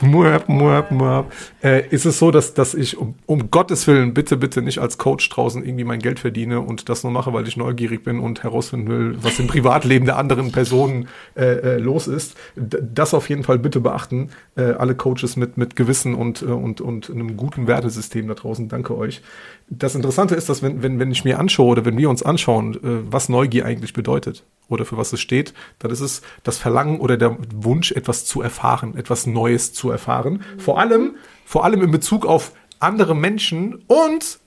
muab, 0.00 0.48
muab, 0.48 0.90
muab. 0.90 1.32
Äh, 1.62 1.88
ist 1.88 2.06
es 2.06 2.18
so, 2.18 2.30
dass, 2.30 2.54
dass 2.54 2.74
ich 2.74 2.96
um, 2.96 3.14
um, 3.26 3.50
Gottes 3.50 3.86
Willen 3.86 4.14
bitte, 4.14 4.36
bitte 4.36 4.62
nicht 4.62 4.78
als 4.78 4.98
Coach 4.98 5.28
draußen 5.28 5.64
irgendwie 5.64 5.84
mein 5.84 6.00
Geld 6.00 6.18
verdiene 6.18 6.60
und 6.60 6.88
das 6.88 7.04
nur 7.04 7.12
mache, 7.12 7.32
weil 7.32 7.46
ich 7.46 7.56
neugierig 7.56 8.02
bin 8.02 8.18
und 8.18 8.42
herausfinden 8.42 8.88
will, 8.88 9.16
was 9.22 9.38
im 9.38 9.46
Privatleben 9.46 10.06
der 10.06 10.16
anderen 10.16 10.50
Personen 10.50 11.08
äh, 11.36 11.44
äh, 11.44 11.78
los 11.78 12.08
ist. 12.08 12.36
D 12.56 12.78
das 12.94 13.14
auf 13.14 13.28
jeden 13.28 13.44
Fall 13.44 13.58
bitte 13.58 13.80
beachten. 13.80 14.30
Äh, 14.56 14.72
alle 14.72 14.94
Coaches 14.94 15.36
mit, 15.36 15.56
mit 15.56 15.76
Gewissen 15.76 16.14
und, 16.14 16.42
äh, 16.42 16.46
und, 16.46 16.80
und 16.80 17.10
einem 17.10 17.36
guten 17.36 17.66
Wertesystem 17.66 18.26
da 18.28 18.34
draußen. 18.34 18.68
Danke 18.68 18.96
euch. 18.96 19.22
Das 19.68 19.94
Interessante 19.94 20.34
ist, 20.34 20.48
dass 20.48 20.62
wenn, 20.62 20.82
wenn, 20.82 20.98
wenn 20.98 21.10
ich 21.10 21.24
mir 21.24 21.38
anschaue 21.38 21.72
oder 21.72 21.84
wenn 21.84 21.96
wir 21.96 22.10
uns 22.10 22.22
anschauen, 22.22 22.74
äh, 22.74 22.78
was 23.10 23.28
Neugier 23.28 23.66
eigentlich 23.66 23.92
bedeutet 23.92 24.44
oder 24.68 24.84
für 24.84 24.96
was 24.96 25.12
es 25.12 25.20
steht, 25.20 25.54
dann 25.78 25.90
ist 25.90 26.00
es 26.00 26.22
das 26.42 26.58
Verlangen 26.58 27.00
oder 27.00 27.16
der 27.16 27.36
Wunsch, 27.54 27.92
etwas 27.92 28.24
zu 28.24 28.42
erfahren, 28.42 28.96
etwas 28.96 29.26
Neues 29.26 29.72
zu 29.72 29.90
erfahren. 29.90 30.44
Mhm. 30.56 30.60
Vor 30.60 30.78
allem, 30.78 31.16
vor 31.44 31.64
allem 31.64 31.82
in 31.82 31.90
Bezug 31.90 32.26
auf 32.26 32.52
andere 32.80 33.14
Menschen 33.14 33.84
und 33.86 34.40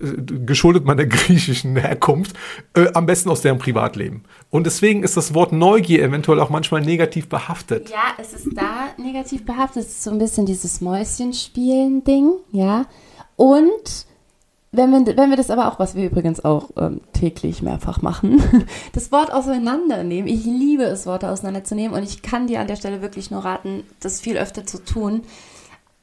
äh, 0.00 0.22
geschuldet 0.46 0.84
meiner 0.84 1.06
griechischen 1.06 1.76
Herkunft, 1.76 2.36
äh, 2.74 2.88
am 2.94 3.06
besten 3.06 3.30
aus 3.30 3.42
deren 3.42 3.58
Privatleben. 3.58 4.24
Und 4.50 4.66
deswegen 4.66 5.02
ist 5.02 5.16
das 5.16 5.34
Wort 5.34 5.52
Neugier 5.52 6.02
eventuell 6.02 6.40
auch 6.40 6.50
manchmal 6.50 6.80
negativ 6.80 7.28
behaftet. 7.28 7.90
Ja, 7.90 8.14
es 8.18 8.32
ist 8.32 8.48
da 8.54 8.88
negativ 8.96 9.44
behaftet. 9.44 9.84
Es 9.84 9.90
ist 9.90 10.02
so 10.04 10.10
ein 10.10 10.18
bisschen 10.18 10.46
dieses 10.46 10.80
Mäuschenspielen-Ding, 10.80 12.32
ja. 12.52 12.86
Und 13.36 14.06
wenn 14.72 14.90
wir, 14.90 15.16
wenn 15.16 15.30
wir 15.30 15.36
das 15.36 15.50
aber 15.50 15.68
auch, 15.68 15.78
was 15.78 15.94
wir 15.94 16.06
übrigens 16.06 16.44
auch 16.44 16.70
ähm, 16.78 17.02
täglich 17.12 17.60
mehrfach 17.60 18.00
machen, 18.00 18.42
das 18.94 19.12
Wort 19.12 19.32
auseinandernehmen. 19.32 20.26
Ich 20.26 20.44
liebe 20.44 20.84
es, 20.84 21.06
Worte 21.06 21.30
auseinanderzunehmen 21.30 21.96
und 21.96 22.02
ich 22.02 22.22
kann 22.22 22.46
dir 22.46 22.60
an 22.60 22.66
der 22.66 22.76
Stelle 22.76 23.02
wirklich 23.02 23.30
nur 23.30 23.44
raten, 23.44 23.84
das 24.00 24.20
viel 24.20 24.38
öfter 24.38 24.64
zu 24.66 24.82
tun. 24.82 25.22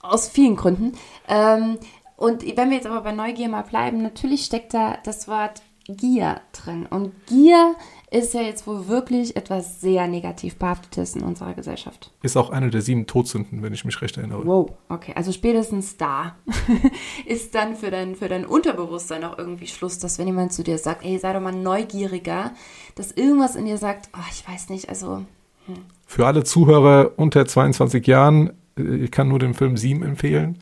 Aus 0.01 0.29
vielen 0.29 0.55
Gründen. 0.55 0.93
Ähm, 1.27 1.77
und 2.15 2.43
wenn 2.43 2.69
wir 2.69 2.77
jetzt 2.77 2.87
aber 2.87 3.01
bei 3.01 3.11
Neugier 3.11 3.49
mal 3.49 3.63
bleiben, 3.63 4.01
natürlich 4.01 4.45
steckt 4.45 4.73
da 4.73 4.97
das 5.03 5.27
Wort 5.27 5.61
Gier 5.87 6.39
drin. 6.53 6.85
Und 6.85 7.11
Gier 7.25 7.75
ist 8.11 8.33
ja 8.33 8.41
jetzt 8.41 8.65
wohl 8.65 8.87
wirklich 8.87 9.35
etwas 9.35 9.81
sehr 9.81 10.07
negativ 10.07 10.55
behaftetes 10.55 11.15
in 11.15 11.21
unserer 11.21 11.53
Gesellschaft. 11.53 12.11
Ist 12.23 12.37
auch 12.37 12.49
eine 12.49 12.69
der 12.69 12.81
sieben 12.81 13.05
Todsünden, 13.05 13.61
wenn 13.61 13.73
ich 13.73 13.85
mich 13.85 14.01
recht 14.01 14.17
erinnere. 14.17 14.45
Wow, 14.45 14.71
okay. 14.89 15.13
Also 15.15 15.31
spätestens 15.31 15.97
da 15.97 16.35
ist 17.25 17.53
dann 17.53 17.75
für 17.75 17.91
dein, 17.91 18.15
für 18.15 18.27
dein 18.27 18.45
Unterbewusstsein 18.45 19.23
auch 19.23 19.37
irgendwie 19.37 19.67
Schluss, 19.67 19.99
dass 19.99 20.17
wenn 20.17 20.27
jemand 20.27 20.53
zu 20.53 20.63
dir 20.63 20.77
sagt, 20.77 21.05
ey, 21.05 21.19
sei 21.19 21.33
doch 21.33 21.41
mal 21.41 21.51
neugieriger, 21.51 22.51
dass 22.95 23.11
irgendwas 23.11 23.55
in 23.55 23.65
dir 23.65 23.77
sagt, 23.77 24.09
oh, 24.15 24.25
ich 24.31 24.47
weiß 24.47 24.69
nicht, 24.69 24.89
also... 24.89 25.23
Hm. 25.67 25.75
Für 26.07 26.25
alle 26.25 26.43
Zuhörer 26.43 27.11
unter 27.17 27.45
22 27.45 28.07
Jahren, 28.07 28.53
äh, 28.77 29.03
ich 29.03 29.11
kann 29.11 29.27
nur 29.27 29.39
den 29.39 29.53
Film 29.53 29.77
Sieben 29.77 30.01
empfehlen 30.01 30.57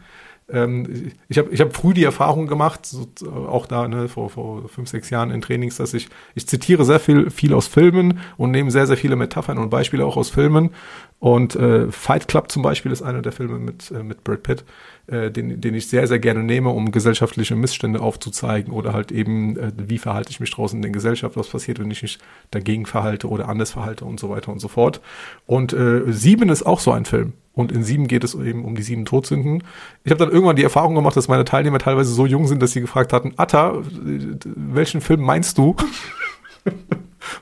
ähm, 0.49 1.11
ich 1.27 1.37
habe 1.37 1.49
ich 1.51 1.59
hab 1.59 1.75
früh 1.75 1.93
die 1.93 2.03
Erfahrung 2.03 2.47
gemacht, 2.47 2.85
so, 2.85 3.07
auch 3.47 3.65
da 3.65 3.87
ne, 3.87 4.07
vor, 4.07 4.29
vor 4.29 4.69
fünf, 4.69 4.89
sechs 4.89 5.09
Jahren 5.09 5.29
in 5.31 5.41
Trainings, 5.41 5.77
dass 5.77 5.93
ich, 5.93 6.07
ich 6.35 6.47
zitiere 6.47 6.85
sehr 6.85 6.99
viel, 6.99 7.29
viel 7.29 7.53
aus 7.53 7.67
Filmen 7.67 8.19
und 8.37 8.51
nehme 8.51 8.71
sehr, 8.71 8.87
sehr 8.87 8.97
viele 8.97 9.15
Metaphern 9.15 9.57
und 9.57 9.69
Beispiele 9.69 10.05
auch 10.05 10.15
aus 10.15 10.29
Filmen. 10.29 10.71
Und 11.19 11.55
äh, 11.55 11.91
Fight 11.91 12.27
Club 12.27 12.51
zum 12.51 12.61
Beispiel 12.61 12.91
ist 12.91 13.01
einer 13.01 13.21
der 13.21 13.31
Filme 13.31 13.57
mit, 13.57 13.91
äh, 13.91 14.03
mit 14.03 14.23
Brad 14.23 14.43
Pitt, 14.43 14.63
äh, 15.07 15.31
den, 15.31 15.59
den 15.59 15.73
ich 15.73 15.87
sehr, 15.87 16.07
sehr 16.07 16.19
gerne 16.19 16.43
nehme, 16.43 16.69
um 16.69 16.91
gesellschaftliche 16.91 17.55
Missstände 17.55 18.01
aufzuzeigen 18.01 18.71
oder 18.71 18.93
halt 18.93 19.11
eben, 19.11 19.57
äh, 19.57 19.71
wie 19.75 19.97
verhalte 19.97 20.29
ich 20.29 20.39
mich 20.39 20.51
draußen 20.51 20.77
in 20.77 20.83
der 20.83 20.91
Gesellschaft, 20.91 21.35
was 21.35 21.47
passiert, 21.47 21.79
wenn 21.79 21.91
ich 21.91 22.03
mich 22.03 22.19
dagegen 22.51 22.85
verhalte 22.85 23.27
oder 23.27 23.49
anders 23.49 23.71
verhalte 23.71 24.05
und 24.05 24.19
so 24.19 24.29
weiter 24.29 24.51
und 24.51 24.59
so 24.59 24.67
fort. 24.67 25.01
Und 25.45 25.73
äh, 25.73 26.03
Sieben 26.07 26.49
ist 26.49 26.63
auch 26.63 26.79
so 26.79 26.91
ein 26.91 27.05
Film. 27.05 27.33
Und 27.57 27.71
in 27.71 27.83
sieben 27.83 28.07
geht 28.07 28.23
es 28.23 28.35
eben 28.35 28.63
um 28.63 28.75
die 28.75 28.83
sieben 28.83 29.03
Todsünden. 29.05 29.63
Ich 30.03 30.11
habe 30.11 30.23
dann 30.23 30.31
irgendwann 30.31 30.55
die 30.55 30.63
Erfahrung 30.63 30.93
gemacht, 30.93 31.17
dass 31.17 31.27
meine 31.27 31.43
Teilnehmer 31.43 31.79
teilweise 31.79 32.13
so 32.13 32.27
jung 32.27 32.45
sind, 32.45 32.61
dass 32.61 32.71
sie 32.71 32.81
gefragt 32.81 33.13
hatten, 33.13 33.33
Atta, 33.35 33.81
welchen 33.83 35.01
Film 35.01 35.21
meinst 35.21 35.57
du? 35.57 35.75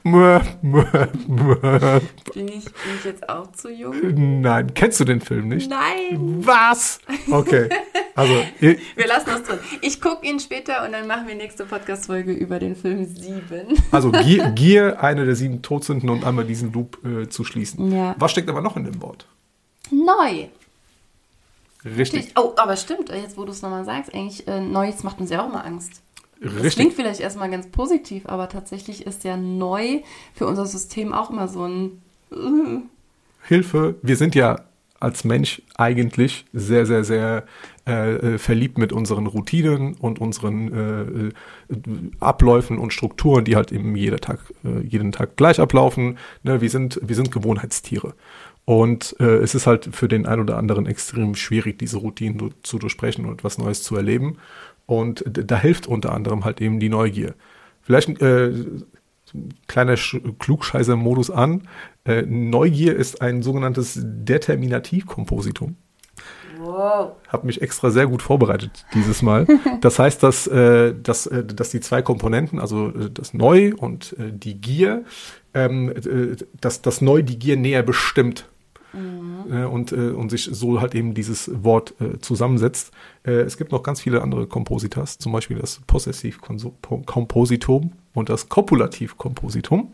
Bin 0.03 0.13
ich, 2.47 2.65
bin 2.65 2.95
ich 2.97 3.05
jetzt 3.05 3.29
auch 3.29 3.51
zu 3.51 3.69
jung? 3.71 4.41
Nein. 4.41 4.73
Kennst 4.73 4.99
du 4.99 5.03
den 5.03 5.21
Film 5.21 5.49
nicht? 5.49 5.69
Nein. 5.69 6.43
Was? 6.45 6.99
Okay. 7.29 7.69
Also, 8.15 8.33
wir 8.59 9.07
lassen 9.07 9.25
das 9.27 9.43
drin. 9.43 9.59
Ich 9.81 10.01
gucke 10.01 10.25
ihn 10.25 10.39
später 10.39 10.85
und 10.85 10.93
dann 10.93 11.07
machen 11.07 11.27
wir 11.27 11.35
nächste 11.35 11.65
Podcast-Folge 11.65 12.31
über 12.31 12.59
den 12.59 12.75
Film 12.75 13.05
7. 13.05 13.41
Also 13.91 14.11
Gier, 14.11 14.49
Gier, 14.55 15.03
eine 15.03 15.25
der 15.25 15.35
sieben 15.35 15.61
Todsünden 15.61 16.09
und 16.09 16.23
einmal 16.23 16.45
diesen 16.45 16.71
Loop 16.71 16.99
äh, 17.05 17.27
zu 17.27 17.43
schließen. 17.43 17.91
Ja. 17.91 18.15
Was 18.17 18.31
steckt 18.31 18.49
aber 18.49 18.61
noch 18.61 18.77
in 18.77 18.85
dem 18.85 19.01
Wort? 19.01 19.27
Neu. 19.91 20.47
Richtig. 21.85 22.33
Oh, 22.35 22.53
aber 22.57 22.77
stimmt, 22.77 23.09
jetzt 23.09 23.37
wo 23.37 23.45
du 23.45 23.51
es 23.51 23.61
nochmal 23.61 23.85
sagst, 23.85 24.13
eigentlich, 24.13 24.47
äh, 24.47 24.59
Neues 24.59 25.03
macht 25.03 25.19
uns 25.19 25.29
ja 25.29 25.43
auch 25.43 25.49
immer 25.49 25.63
Angst. 25.63 26.01
Richtig. 26.41 26.63
Das 26.63 26.75
klingt 26.75 26.93
vielleicht 26.93 27.19
erstmal 27.19 27.49
ganz 27.49 27.67
positiv, 27.67 28.25
aber 28.25 28.49
tatsächlich 28.49 29.05
ist 29.05 29.23
ja 29.23 29.37
neu 29.37 30.01
für 30.33 30.47
unser 30.47 30.65
System 30.65 31.13
auch 31.13 31.29
immer 31.29 31.47
so 31.47 31.65
ein 31.65 32.01
uh. 32.31 32.81
Hilfe. 33.47 33.95
Wir 34.01 34.17
sind 34.17 34.35
ja 34.35 34.65
als 34.99 35.23
Mensch 35.23 35.61
eigentlich 35.75 36.45
sehr, 36.53 36.85
sehr, 36.85 37.03
sehr 37.03 37.45
äh, 37.87 38.15
äh, 38.15 38.37
verliebt 38.37 38.77
mit 38.77 38.91
unseren 38.91 39.27
Routinen 39.27 39.93
und 39.95 40.19
unseren 40.19 40.73
äh, 40.73 41.73
äh, 41.73 41.79
Abläufen 42.19 42.79
und 42.79 42.93
Strukturen, 42.93 43.45
die 43.45 43.55
halt 43.55 43.71
eben 43.71 43.95
jeder 43.95 44.17
Tag, 44.17 44.39
äh, 44.63 44.79
jeden 44.81 45.11
Tag 45.11 45.37
gleich 45.37 45.59
ablaufen. 45.59 46.17
Ne, 46.43 46.61
wir, 46.61 46.69
sind, 46.69 46.99
wir 47.03 47.15
sind 47.15 47.31
Gewohnheitstiere. 47.31 48.13
Und 48.65 49.15
äh, 49.19 49.37
es 49.37 49.53
ist 49.53 49.67
halt 49.67 49.89
für 49.95 50.07
den 50.07 50.25
einen 50.25 50.41
oder 50.41 50.57
anderen 50.57 50.87
extrem 50.87 51.35
schwierig, 51.35 51.77
diese 51.77 51.97
Routinen 51.97 52.53
zu 52.63 52.79
durchbrechen 52.79 53.25
und 53.25 53.33
etwas 53.33 53.59
Neues 53.59 53.83
zu 53.83 53.95
erleben. 53.95 54.37
Und 54.87 55.23
da 55.27 55.57
hilft 55.59 55.87
unter 55.87 56.13
anderem 56.13 56.45
halt 56.45 56.61
eben 56.61 56.79
die 56.79 56.89
Neugier. 56.89 57.35
Vielleicht 57.81 58.21
äh, 58.21 58.53
kleiner 59.67 59.95
Klugscheißer-Modus 60.39 61.29
an. 61.29 61.67
Äh, 62.05 62.23
Neugier 62.23 62.95
ist 62.95 63.21
ein 63.21 63.43
sogenanntes 63.43 63.99
Determinativkompositum. 64.01 65.75
Wow. 66.59 67.11
Habe 67.27 67.45
mich 67.45 67.61
extra 67.61 67.91
sehr 67.91 68.07
gut 68.07 68.21
vorbereitet 68.21 68.85
dieses 68.93 69.21
Mal. 69.21 69.45
Das 69.81 69.99
heißt, 69.99 70.23
dass, 70.23 70.47
äh, 70.47 70.95
dass, 70.95 71.27
äh, 71.27 71.43
dass 71.43 71.69
die 71.69 71.81
zwei 71.81 72.01
Komponenten, 72.01 72.59
also 72.59 72.89
äh, 72.89 73.11
das 73.11 73.33
Neu 73.33 73.73
und 73.77 74.15
äh, 74.17 74.31
die 74.31 74.59
Gier, 74.59 75.03
ähm, 75.53 75.89
äh, 75.89 76.37
dass 76.59 76.81
das 76.81 77.01
Neu 77.01 77.21
die 77.21 77.37
Gier 77.37 77.57
näher 77.57 77.83
bestimmt 77.83 78.47
mhm. 78.95 79.67
und, 79.67 79.91
äh, 79.91 80.11
und 80.11 80.29
sich 80.29 80.49
so 80.51 80.81
halt 80.81 80.95
eben 80.95 81.13
dieses 81.13 81.51
Wort 81.63 81.93
äh, 81.99 82.17
zusammensetzt. 82.19 82.91
Es 83.23 83.57
gibt 83.57 83.71
noch 83.71 83.81
ganz 83.81 84.01
viele 84.01 84.21
andere 84.21 84.45
Kompositas, 84.45 85.17
zum 85.17 85.31
Beispiel 85.31 85.57
das 85.57 85.81
Possessivkompositum 85.87 87.93
und 88.13 88.29
das 88.29 88.49
Kopulativkompositum. 88.49 89.93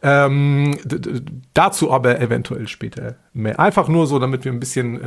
Ähm, 0.00 0.78
dazu 1.52 1.90
aber 1.90 2.18
eventuell 2.18 2.66
später 2.68 3.16
mehr. 3.34 3.60
Einfach 3.60 3.88
nur 3.88 4.06
so, 4.06 4.18
damit 4.18 4.46
wir 4.46 4.52
ein 4.52 4.60
bisschen 4.60 4.98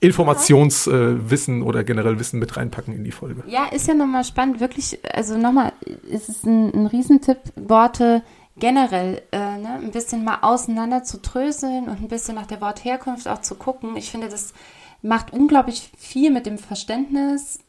Informationswissen 0.00 1.60
äh, 1.60 1.64
oder 1.64 1.82
generell 1.82 2.20
Wissen 2.20 2.38
mit 2.38 2.56
reinpacken 2.56 2.94
in 2.94 3.02
die 3.02 3.10
Folge. 3.10 3.42
Ja, 3.48 3.66
ist 3.66 3.88
ja 3.88 3.94
nochmal 3.94 4.24
spannend, 4.24 4.60
wirklich, 4.60 4.98
also 5.12 5.36
nochmal, 5.36 5.72
es 6.10 6.28
ist 6.28 6.46
ein, 6.46 6.72
ein 6.72 6.86
Riesentipp, 6.86 7.38
Worte 7.56 8.22
generell 8.58 9.22
äh, 9.32 9.58
ne, 9.58 9.80
ein 9.82 9.90
bisschen 9.90 10.24
mal 10.24 10.38
auseinander 10.42 11.04
zu 11.04 11.20
tröseln 11.20 11.88
und 11.88 12.00
ein 12.02 12.08
bisschen 12.08 12.34
nach 12.34 12.46
der 12.46 12.60
Wortherkunft 12.60 13.28
auch 13.28 13.40
zu 13.40 13.54
gucken. 13.54 13.96
Ich 13.96 14.10
finde, 14.10 14.28
das 14.28 14.52
macht 15.00 15.32
unglaublich 15.32 15.90
viel 15.96 16.30
mit 16.30 16.46
dem 16.46 16.58
Verständnis 16.58 17.60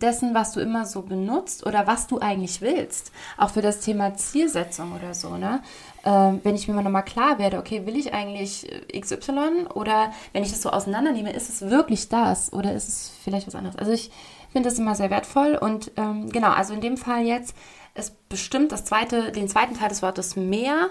dessen, 0.00 0.34
was 0.34 0.52
du 0.52 0.60
immer 0.60 0.86
so 0.86 1.02
benutzt 1.02 1.66
oder 1.66 1.86
was 1.86 2.06
du 2.06 2.18
eigentlich 2.18 2.60
willst. 2.60 3.12
Auch 3.36 3.50
für 3.50 3.62
das 3.62 3.80
Thema 3.80 4.14
Zielsetzung 4.14 4.92
oder 4.92 5.14
so. 5.14 5.36
Ne? 5.36 5.62
Ähm, 6.04 6.40
wenn 6.42 6.54
ich 6.54 6.66
mir 6.66 6.74
mal 6.74 6.82
nochmal 6.82 7.04
klar 7.04 7.38
werde, 7.38 7.58
okay, 7.58 7.86
will 7.86 7.96
ich 7.96 8.12
eigentlich 8.12 8.66
XY 8.98 9.66
oder 9.74 10.12
wenn 10.32 10.42
ich 10.42 10.50
das 10.50 10.62
so 10.62 10.70
auseinandernehme, 10.70 11.32
ist 11.32 11.48
es 11.48 11.70
wirklich 11.70 12.08
das 12.08 12.52
oder 12.52 12.72
ist 12.72 12.88
es 12.88 13.12
vielleicht 13.22 13.46
was 13.46 13.54
anderes? 13.54 13.76
Also 13.76 13.92
ich 13.92 14.10
finde 14.52 14.68
das 14.68 14.78
immer 14.78 14.94
sehr 14.94 15.10
wertvoll 15.10 15.56
und 15.56 15.92
ähm, 15.96 16.30
genau, 16.30 16.50
also 16.50 16.74
in 16.74 16.80
dem 16.80 16.96
Fall 16.96 17.24
jetzt 17.24 17.54
es 17.94 18.10
bestimmt 18.28 18.72
das 18.72 18.84
zweite, 18.84 19.32
den 19.32 19.48
zweiten 19.48 19.74
Teil 19.74 19.88
des 19.88 20.02
Wortes 20.02 20.36
mehr. 20.36 20.90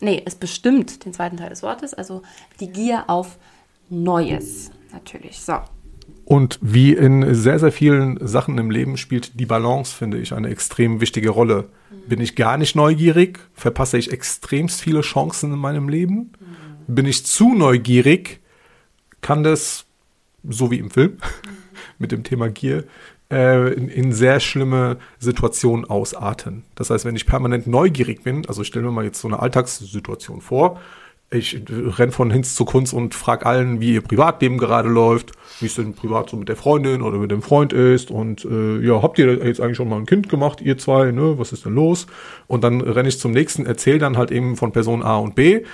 Nee, 0.00 0.22
es 0.24 0.34
bestimmt 0.34 1.04
den 1.04 1.12
zweiten 1.12 1.38
Teil 1.38 1.48
des 1.48 1.62
Wortes, 1.62 1.94
also 1.94 2.22
die 2.60 2.68
Gier 2.68 3.04
auf 3.08 3.38
Neues, 3.88 4.70
natürlich. 4.92 5.40
So. 5.40 5.58
Und 6.26 6.58
wie 6.60 6.92
in 6.92 7.34
sehr, 7.34 7.58
sehr 7.58 7.72
vielen 7.72 8.18
Sachen 8.26 8.58
im 8.58 8.70
Leben 8.70 8.96
spielt 8.96 9.38
die 9.38 9.46
Balance, 9.46 9.94
finde 9.94 10.18
ich, 10.18 10.34
eine 10.34 10.48
extrem 10.48 11.00
wichtige 11.00 11.30
Rolle. 11.30 11.68
Mhm. 11.90 12.08
Bin 12.08 12.20
ich 12.20 12.34
gar 12.34 12.58
nicht 12.58 12.74
neugierig, 12.74 13.38
verpasse 13.54 13.96
ich 13.96 14.12
extremst 14.12 14.80
viele 14.80 15.02
Chancen 15.02 15.52
in 15.52 15.58
meinem 15.58 15.88
Leben. 15.88 16.32
Mhm. 16.88 16.94
Bin 16.94 17.06
ich 17.06 17.24
zu 17.24 17.54
neugierig, 17.54 18.40
kann 19.20 19.44
das, 19.44 19.86
so 20.48 20.70
wie 20.70 20.78
im 20.78 20.90
Film, 20.90 21.12
mhm. 21.12 21.18
mit 21.98 22.12
dem 22.12 22.24
Thema 22.24 22.50
Gier, 22.50 22.84
äh, 23.30 23.72
in, 23.72 24.12
sehr 24.12 24.40
schlimme 24.40 24.98
Situationen 25.18 25.84
ausarten. 25.84 26.64
Das 26.74 26.90
heißt, 26.90 27.04
wenn 27.04 27.16
ich 27.16 27.26
permanent 27.26 27.66
neugierig 27.66 28.22
bin, 28.22 28.46
also 28.46 28.62
ich 28.62 28.68
stelle 28.68 28.84
mir 28.84 28.92
mal 28.92 29.04
jetzt 29.04 29.20
so 29.20 29.28
eine 29.28 29.40
Alltagssituation 29.40 30.40
vor, 30.40 30.80
ich 31.28 31.60
renn 31.68 32.12
von 32.12 32.30
Hinz 32.30 32.54
zu 32.54 32.64
Kunst 32.64 32.94
und 32.94 33.14
frage 33.14 33.46
allen, 33.46 33.80
wie 33.80 33.94
ihr 33.94 34.00
Privatleben 34.00 34.58
gerade 34.58 34.88
läuft, 34.88 35.32
wie 35.58 35.66
es 35.66 35.74
denn 35.74 35.94
privat 35.94 36.30
so 36.30 36.36
mit 36.36 36.48
der 36.48 36.54
Freundin 36.54 37.02
oder 37.02 37.18
mit 37.18 37.32
dem 37.32 37.42
Freund 37.42 37.72
ist 37.72 38.12
und 38.12 38.44
äh, 38.44 38.78
ja, 38.78 39.02
habt 39.02 39.18
ihr 39.18 39.44
jetzt 39.44 39.60
eigentlich 39.60 39.76
schon 39.76 39.88
mal 39.88 39.96
ein 39.96 40.06
Kind 40.06 40.28
gemacht, 40.28 40.60
ihr 40.60 40.78
zwei, 40.78 41.10
ne, 41.10 41.36
was 41.36 41.52
ist 41.52 41.64
denn 41.64 41.74
los? 41.74 42.06
Und 42.46 42.62
dann 42.62 42.80
renne 42.80 43.08
ich 43.08 43.18
zum 43.18 43.32
nächsten, 43.32 43.66
erzähle 43.66 43.98
dann 43.98 44.16
halt 44.16 44.30
eben 44.30 44.56
von 44.56 44.70
Person 44.70 45.02
A 45.02 45.16
und 45.16 45.34
B, 45.34 45.64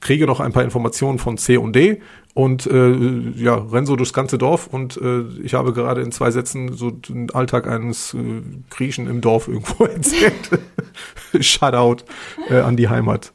kriege 0.00 0.26
noch 0.26 0.40
ein 0.40 0.52
paar 0.52 0.64
Informationen 0.64 1.18
von 1.18 1.38
C 1.38 1.56
und 1.56 1.74
D 1.74 2.00
und 2.34 2.66
äh, 2.66 2.92
ja, 3.36 3.56
renn 3.56 3.86
so 3.86 3.96
durchs 3.96 4.12
ganze 4.12 4.38
Dorf 4.38 4.66
und 4.66 4.96
äh, 4.96 5.22
ich 5.42 5.54
habe 5.54 5.72
gerade 5.72 6.02
in 6.02 6.12
zwei 6.12 6.30
Sätzen 6.30 6.72
so 6.72 6.90
den 6.90 7.30
Alltag 7.30 7.66
eines 7.66 8.14
äh, 8.14 8.42
Griechen 8.70 9.06
im 9.06 9.20
Dorf 9.20 9.48
irgendwo 9.48 9.84
erzählt. 9.84 10.50
Shoutout 11.40 12.04
äh, 12.48 12.60
an 12.60 12.76
die 12.76 12.88
Heimat. 12.88 13.32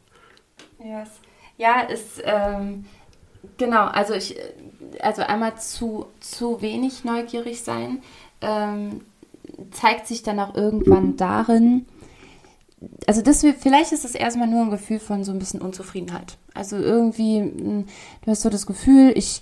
Yes. 0.80 1.10
Ja, 1.58 1.82
ist 1.82 2.22
ähm, 2.26 2.86
genau, 3.58 3.86
also 3.86 4.14
ich 4.14 4.36
also 5.00 5.22
einmal 5.22 5.58
zu, 5.58 6.08
zu 6.20 6.62
wenig 6.62 7.04
neugierig 7.04 7.62
sein, 7.62 8.02
ähm, 8.42 9.02
zeigt 9.72 10.08
sich 10.08 10.24
dann 10.24 10.40
auch 10.40 10.56
irgendwann 10.56 11.18
darin, 11.18 11.86
also 13.06 13.22
das, 13.22 13.46
vielleicht 13.60 13.92
ist 13.92 14.06
es 14.06 14.16
erstmal 14.16 14.48
nur 14.48 14.62
ein 14.62 14.72
Gefühl 14.72 15.00
von 15.00 15.24
so 15.24 15.32
ein 15.32 15.40
bisschen 15.40 15.62
Unzufriedenheit. 15.62 16.38
Also 16.54 16.78
irgendwie, 16.78 17.40
hm, 17.40 17.86
du 18.24 18.32
hast 18.32 18.42
so 18.42 18.50
das 18.50 18.66
Gefühl, 18.66 19.14
ich, 19.16 19.42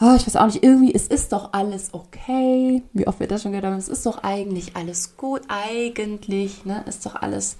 oh, 0.00 0.14
ich 0.16 0.26
weiß 0.26 0.36
auch 0.36 0.46
nicht, 0.46 0.62
irgendwie, 0.62 0.94
es 0.94 1.06
ist 1.06 1.32
doch 1.32 1.52
alles 1.52 1.92
okay. 1.92 2.82
Wie 2.92 3.06
oft 3.06 3.20
wird 3.20 3.30
das 3.30 3.42
schon 3.42 3.54
haben, 3.54 3.76
es 3.76 3.88
ist 3.88 4.06
doch 4.06 4.22
eigentlich 4.22 4.74
alles 4.74 5.16
gut, 5.16 5.42
eigentlich, 5.48 6.64
ne, 6.64 6.82
ist 6.86 7.04
doch 7.04 7.16
alles, 7.16 7.58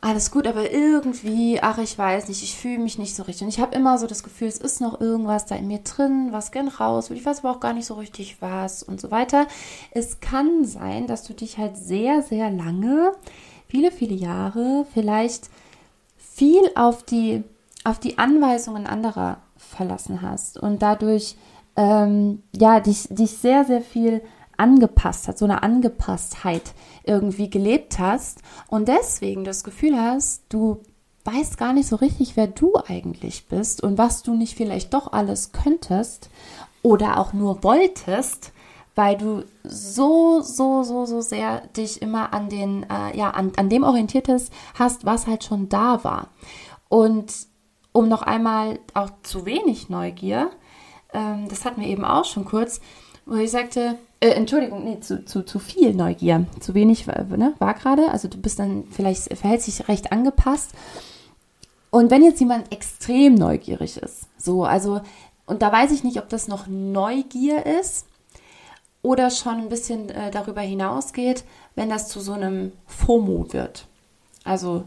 alles 0.00 0.30
gut, 0.30 0.46
aber 0.46 0.70
irgendwie, 0.70 1.60
ach, 1.60 1.78
ich 1.78 1.98
weiß 1.98 2.28
nicht, 2.28 2.42
ich 2.42 2.56
fühle 2.56 2.78
mich 2.78 2.98
nicht 2.98 3.14
so 3.14 3.24
richtig. 3.24 3.42
Und 3.42 3.48
ich 3.48 3.60
habe 3.60 3.74
immer 3.74 3.98
so 3.98 4.06
das 4.06 4.22
Gefühl, 4.22 4.48
es 4.48 4.58
ist 4.58 4.80
noch 4.80 5.00
irgendwas 5.00 5.44
da 5.44 5.56
in 5.56 5.66
mir 5.66 5.80
drin, 5.80 6.28
was 6.30 6.52
gern 6.52 6.68
raus 6.68 7.10
will. 7.10 7.18
Ich 7.18 7.26
weiß 7.26 7.40
aber 7.40 7.50
auch 7.50 7.60
gar 7.60 7.74
nicht 7.74 7.86
so 7.86 7.94
richtig 7.94 8.40
was 8.40 8.82
und 8.82 8.98
so 8.98 9.10
weiter. 9.10 9.46
Es 9.90 10.20
kann 10.20 10.64
sein, 10.64 11.06
dass 11.06 11.24
du 11.24 11.34
dich 11.34 11.58
halt 11.58 11.76
sehr, 11.76 12.22
sehr 12.22 12.50
lange 12.50 13.12
viele, 13.68 13.90
viele 13.90 14.14
Jahre 14.14 14.86
vielleicht 14.92 15.50
viel 16.16 16.70
auf 16.74 17.02
die, 17.02 17.44
auf 17.84 17.98
die 17.98 18.18
Anweisungen 18.18 18.86
anderer 18.86 19.38
verlassen 19.56 20.22
hast 20.22 20.58
und 20.58 20.82
dadurch 20.82 21.36
ähm, 21.76 22.42
ja, 22.54 22.80
dich, 22.80 23.08
dich 23.10 23.32
sehr, 23.32 23.64
sehr 23.64 23.82
viel 23.82 24.22
angepasst 24.56 25.28
hat, 25.28 25.38
so 25.38 25.44
eine 25.44 25.62
Angepasstheit 25.62 26.74
irgendwie 27.04 27.50
gelebt 27.50 27.98
hast 27.98 28.40
und 28.68 28.88
deswegen 28.88 29.44
das 29.44 29.64
Gefühl 29.64 30.00
hast, 30.00 30.44
du 30.48 30.80
weißt 31.24 31.58
gar 31.58 31.72
nicht 31.72 31.88
so 31.88 31.96
richtig, 31.96 32.36
wer 32.36 32.46
du 32.46 32.72
eigentlich 32.86 33.48
bist 33.48 33.82
und 33.82 33.98
was 33.98 34.22
du 34.22 34.34
nicht 34.34 34.56
vielleicht 34.56 34.94
doch 34.94 35.12
alles 35.12 35.52
könntest 35.52 36.30
oder 36.82 37.18
auch 37.18 37.32
nur 37.32 37.62
wolltest 37.64 38.52
weil 38.96 39.16
du 39.16 39.44
so, 39.62 40.40
so, 40.40 40.82
so, 40.82 41.04
so 41.04 41.20
sehr 41.20 41.60
dich 41.76 42.02
immer 42.02 42.32
an 42.32 42.48
den, 42.48 42.84
äh, 42.84 43.16
ja, 43.16 43.30
an, 43.30 43.52
an 43.56 43.68
dem 43.68 43.84
orientiertest 43.84 44.52
hast, 44.74 45.04
was 45.04 45.26
halt 45.26 45.44
schon 45.44 45.68
da 45.68 46.02
war. 46.02 46.30
Und 46.88 47.32
um 47.92 48.08
noch 48.08 48.22
einmal 48.22 48.78
auch 48.94 49.10
zu 49.22 49.44
wenig 49.44 49.90
Neugier, 49.90 50.50
ähm, 51.12 51.46
das 51.48 51.64
hatten 51.64 51.82
wir 51.82 51.88
eben 51.88 52.04
auch 52.04 52.24
schon 52.24 52.46
kurz, 52.46 52.80
wo 53.26 53.34
ich 53.36 53.50
sagte, 53.50 53.98
äh, 54.20 54.30
Entschuldigung, 54.30 54.84
nee, 54.84 54.98
zu, 55.00 55.26
zu, 55.26 55.44
zu 55.44 55.58
viel 55.58 55.94
Neugier. 55.94 56.46
Zu 56.60 56.72
wenig 56.72 57.06
ne, 57.06 57.52
war 57.58 57.74
gerade, 57.74 58.10
also 58.10 58.28
du 58.28 58.38
bist 58.38 58.58
dann 58.58 58.84
vielleicht, 58.90 59.36
verhält 59.36 59.60
sich 59.60 59.88
recht 59.88 60.10
angepasst. 60.10 60.70
Und 61.90 62.10
wenn 62.10 62.24
jetzt 62.24 62.40
jemand 62.40 62.72
extrem 62.72 63.34
neugierig 63.34 63.98
ist, 63.98 64.26
so, 64.38 64.64
also, 64.64 65.02
und 65.44 65.60
da 65.60 65.70
weiß 65.70 65.92
ich 65.92 66.02
nicht, 66.02 66.18
ob 66.18 66.30
das 66.30 66.48
noch 66.48 66.66
Neugier 66.66 67.66
ist 67.66 68.06
oder 69.06 69.30
schon 69.30 69.58
ein 69.58 69.68
bisschen 69.68 70.10
äh, 70.10 70.32
darüber 70.32 70.62
hinausgeht, 70.62 71.44
wenn 71.76 71.88
das 71.88 72.08
zu 72.08 72.18
so 72.18 72.32
einem 72.32 72.72
FOMO 72.86 73.52
wird. 73.52 73.86
Also 74.42 74.84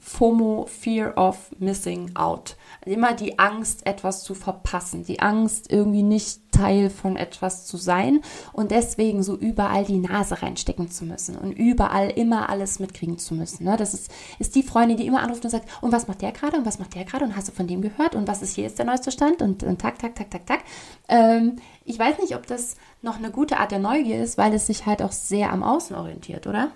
FOMO, 0.00 0.66
Fear 0.66 1.16
of 1.16 1.50
Missing 1.58 2.16
Out. 2.16 2.56
Immer 2.84 3.12
die 3.14 3.38
Angst, 3.38 3.86
etwas 3.86 4.22
zu 4.22 4.34
verpassen, 4.34 5.04
die 5.04 5.20
Angst, 5.20 5.70
irgendwie 5.70 6.02
nicht 6.02 6.40
Teil 6.50 6.90
von 6.90 7.16
etwas 7.16 7.66
zu 7.66 7.76
sein 7.76 8.20
und 8.52 8.70
deswegen 8.70 9.22
so 9.22 9.36
überall 9.36 9.84
die 9.84 9.98
Nase 9.98 10.42
reinstecken 10.42 10.90
zu 10.90 11.04
müssen 11.04 11.36
und 11.36 11.52
überall 11.52 12.10
immer 12.10 12.48
alles 12.48 12.78
mitkriegen 12.80 13.18
zu 13.18 13.34
müssen. 13.34 13.64
Ne? 13.64 13.76
Das 13.76 13.94
ist, 13.94 14.10
ist 14.38 14.54
die 14.54 14.62
Freundin, 14.62 14.96
die 14.96 15.06
immer 15.06 15.22
anruft 15.22 15.44
und 15.44 15.50
sagt, 15.50 15.68
und 15.80 15.92
was 15.92 16.08
macht 16.08 16.22
der 16.22 16.32
gerade 16.32 16.56
und 16.56 16.66
was 16.66 16.78
macht 16.78 16.94
der 16.94 17.04
gerade 17.04 17.24
und 17.24 17.36
hast 17.36 17.48
du 17.48 17.52
von 17.52 17.66
dem 17.66 17.82
gehört 17.82 18.14
und 18.14 18.28
was 18.28 18.42
ist 18.42 18.54
hier 18.54 18.64
jetzt 18.64 18.78
der 18.78 18.86
neueste 18.86 19.10
Stand 19.10 19.42
und, 19.42 19.62
und 19.62 19.80
tak, 19.80 19.98
tak, 19.98 20.14
tak, 20.14 20.30
tak, 20.30 20.46
tak. 20.46 20.60
Ähm, 21.08 21.56
ich 21.84 21.98
weiß 21.98 22.18
nicht, 22.18 22.34
ob 22.34 22.46
das 22.46 22.76
noch 23.02 23.16
eine 23.16 23.30
gute 23.30 23.58
Art 23.58 23.70
der 23.70 23.78
Neugier 23.78 24.22
ist, 24.22 24.38
weil 24.38 24.52
es 24.52 24.66
sich 24.66 24.86
halt 24.86 25.02
auch 25.02 25.12
sehr 25.12 25.52
am 25.52 25.62
Außen 25.62 25.96
orientiert, 25.96 26.46
oder? 26.46 26.72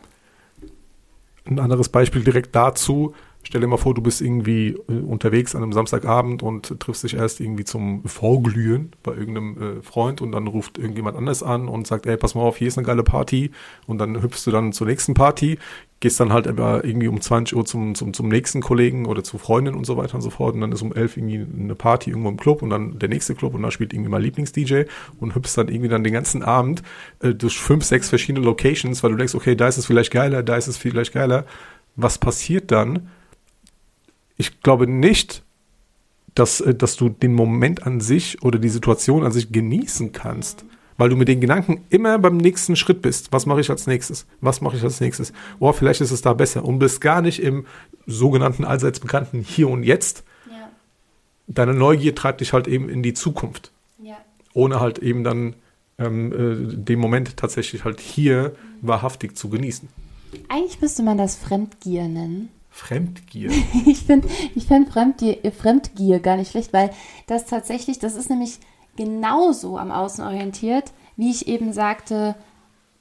Ein 1.46 1.58
anderes 1.58 1.88
Beispiel 1.90 2.24
direkt 2.24 2.54
dazu. 2.54 3.14
Stell 3.42 3.60
dir 3.60 3.66
mal 3.66 3.76
vor, 3.76 3.92
du 3.92 4.00
bist 4.00 4.22
irgendwie 4.22 4.68
äh, 4.88 5.00
unterwegs 5.00 5.54
an 5.54 5.62
einem 5.62 5.74
Samstagabend 5.74 6.42
und 6.42 6.80
triffst 6.80 7.04
dich 7.04 7.14
erst 7.14 7.40
irgendwie 7.40 7.64
zum 7.64 8.02
Vorglühen 8.06 8.92
bei 9.02 9.12
irgendeinem 9.12 9.78
äh, 9.78 9.82
Freund 9.82 10.22
und 10.22 10.32
dann 10.32 10.46
ruft 10.46 10.78
irgendjemand 10.78 11.18
anders 11.18 11.42
an 11.42 11.68
und 11.68 11.86
sagt, 11.86 12.06
ey, 12.06 12.16
pass 12.16 12.34
mal 12.34 12.40
auf, 12.40 12.56
hier 12.56 12.68
ist 12.68 12.78
eine 12.78 12.86
geile 12.86 13.02
Party 13.02 13.50
und 13.86 13.98
dann 13.98 14.22
hüpfst 14.22 14.46
du 14.46 14.50
dann 14.50 14.72
zur 14.72 14.86
nächsten 14.86 15.12
Party, 15.12 15.58
gehst 16.04 16.20
dann 16.20 16.32
halt 16.32 16.46
irgendwie 16.46 17.08
um 17.08 17.20
20 17.20 17.56
Uhr 17.56 17.64
zum, 17.64 17.96
zum, 17.96 18.12
zum 18.14 18.28
nächsten 18.28 18.60
Kollegen 18.60 19.06
oder 19.06 19.24
zu 19.24 19.38
Freundin 19.38 19.74
und 19.74 19.84
so 19.84 19.96
weiter 19.96 20.14
und 20.14 20.22
so 20.22 20.30
fort 20.30 20.54
und 20.54 20.60
dann 20.60 20.70
ist 20.70 20.82
um 20.82 20.92
11 20.92 21.16
irgendwie 21.16 21.46
eine 21.60 21.74
Party 21.74 22.10
irgendwo 22.10 22.28
im 22.28 22.36
Club 22.36 22.62
und 22.62 22.70
dann 22.70 22.98
der 22.98 23.08
nächste 23.08 23.34
Club 23.34 23.54
und 23.54 23.62
dann 23.62 23.72
spielt 23.72 23.92
irgendwie 23.92 24.10
mal 24.10 24.22
Lieblings-DJ 24.22 24.84
und 25.18 25.34
hüpfst 25.34 25.56
dann 25.56 25.68
irgendwie 25.68 25.88
dann 25.88 26.04
den 26.04 26.12
ganzen 26.12 26.42
Abend 26.42 26.82
äh, 27.20 27.34
durch 27.34 27.58
fünf, 27.58 27.84
sechs 27.84 28.08
verschiedene 28.08 28.44
Locations, 28.44 29.02
weil 29.02 29.10
du 29.10 29.16
denkst, 29.16 29.34
okay, 29.34 29.56
da 29.56 29.66
ist 29.66 29.78
es 29.78 29.86
vielleicht 29.86 30.12
geiler, 30.12 30.42
da 30.42 30.56
ist 30.56 30.68
es 30.68 30.76
vielleicht 30.76 31.12
geiler. 31.12 31.44
Was 31.96 32.18
passiert 32.18 32.70
dann? 32.70 33.08
ich 34.36 34.60
glaube 34.60 34.86
nicht, 34.86 35.42
dass, 36.34 36.60
äh, 36.60 36.74
dass 36.74 36.96
du 36.96 37.08
den 37.08 37.34
Moment 37.34 37.86
an 37.86 38.00
sich 38.00 38.42
oder 38.42 38.58
die 38.58 38.68
Situation 38.68 39.24
an 39.24 39.32
sich 39.32 39.52
genießen 39.52 40.12
kannst. 40.12 40.64
Weil 40.96 41.08
du 41.08 41.16
mit 41.16 41.28
den 41.28 41.40
Gedanken 41.40 41.84
immer 41.90 42.18
beim 42.18 42.36
nächsten 42.36 42.76
Schritt 42.76 43.02
bist. 43.02 43.32
Was 43.32 43.46
mache 43.46 43.60
ich 43.60 43.70
als 43.70 43.86
nächstes? 43.86 44.26
Was 44.40 44.60
mache 44.60 44.76
ich 44.76 44.82
als 44.82 45.00
nächstes? 45.00 45.32
Oh, 45.58 45.72
vielleicht 45.72 46.00
ist 46.00 46.12
es 46.12 46.22
da 46.22 46.34
besser. 46.34 46.64
Und 46.64 46.78
bist 46.78 47.00
gar 47.00 47.20
nicht 47.20 47.42
im 47.42 47.66
sogenannten 48.06 48.64
allseits 48.64 49.00
bekannten 49.00 49.40
Hier 49.40 49.68
und 49.68 49.82
Jetzt. 49.82 50.22
Ja. 50.48 50.70
Deine 51.48 51.74
Neugier 51.74 52.14
treibt 52.14 52.40
dich 52.40 52.52
halt 52.52 52.68
eben 52.68 52.88
in 52.88 53.02
die 53.02 53.14
Zukunft. 53.14 53.72
Ja. 53.98 54.16
Ohne 54.52 54.78
halt 54.78 54.98
eben 54.98 55.24
dann 55.24 55.56
ähm, 55.98 56.32
äh, 56.32 56.76
den 56.76 56.98
Moment 56.98 57.36
tatsächlich 57.36 57.84
halt 57.84 58.00
hier 58.00 58.54
mhm. 58.82 58.88
wahrhaftig 58.88 59.36
zu 59.36 59.48
genießen. 59.48 59.88
Eigentlich 60.48 60.80
müsste 60.80 61.02
man 61.02 61.18
das 61.18 61.36
Fremdgier 61.36 62.08
nennen. 62.08 62.50
Fremdgier. 62.70 63.50
ich 63.86 64.00
finde 64.00 64.28
ich 64.54 64.66
find 64.66 64.88
Fremdgier, 64.88 65.38
Fremdgier 65.52 66.18
gar 66.18 66.36
nicht 66.36 66.50
schlecht, 66.50 66.72
weil 66.72 66.90
das 67.26 67.46
tatsächlich, 67.46 67.98
das 68.00 68.16
ist 68.16 68.30
nämlich 68.30 68.58
genauso 68.96 69.78
am 69.78 69.90
Außen 69.90 70.24
orientiert, 70.24 70.92
wie 71.16 71.30
ich 71.30 71.48
eben 71.48 71.72
sagte, 71.72 72.34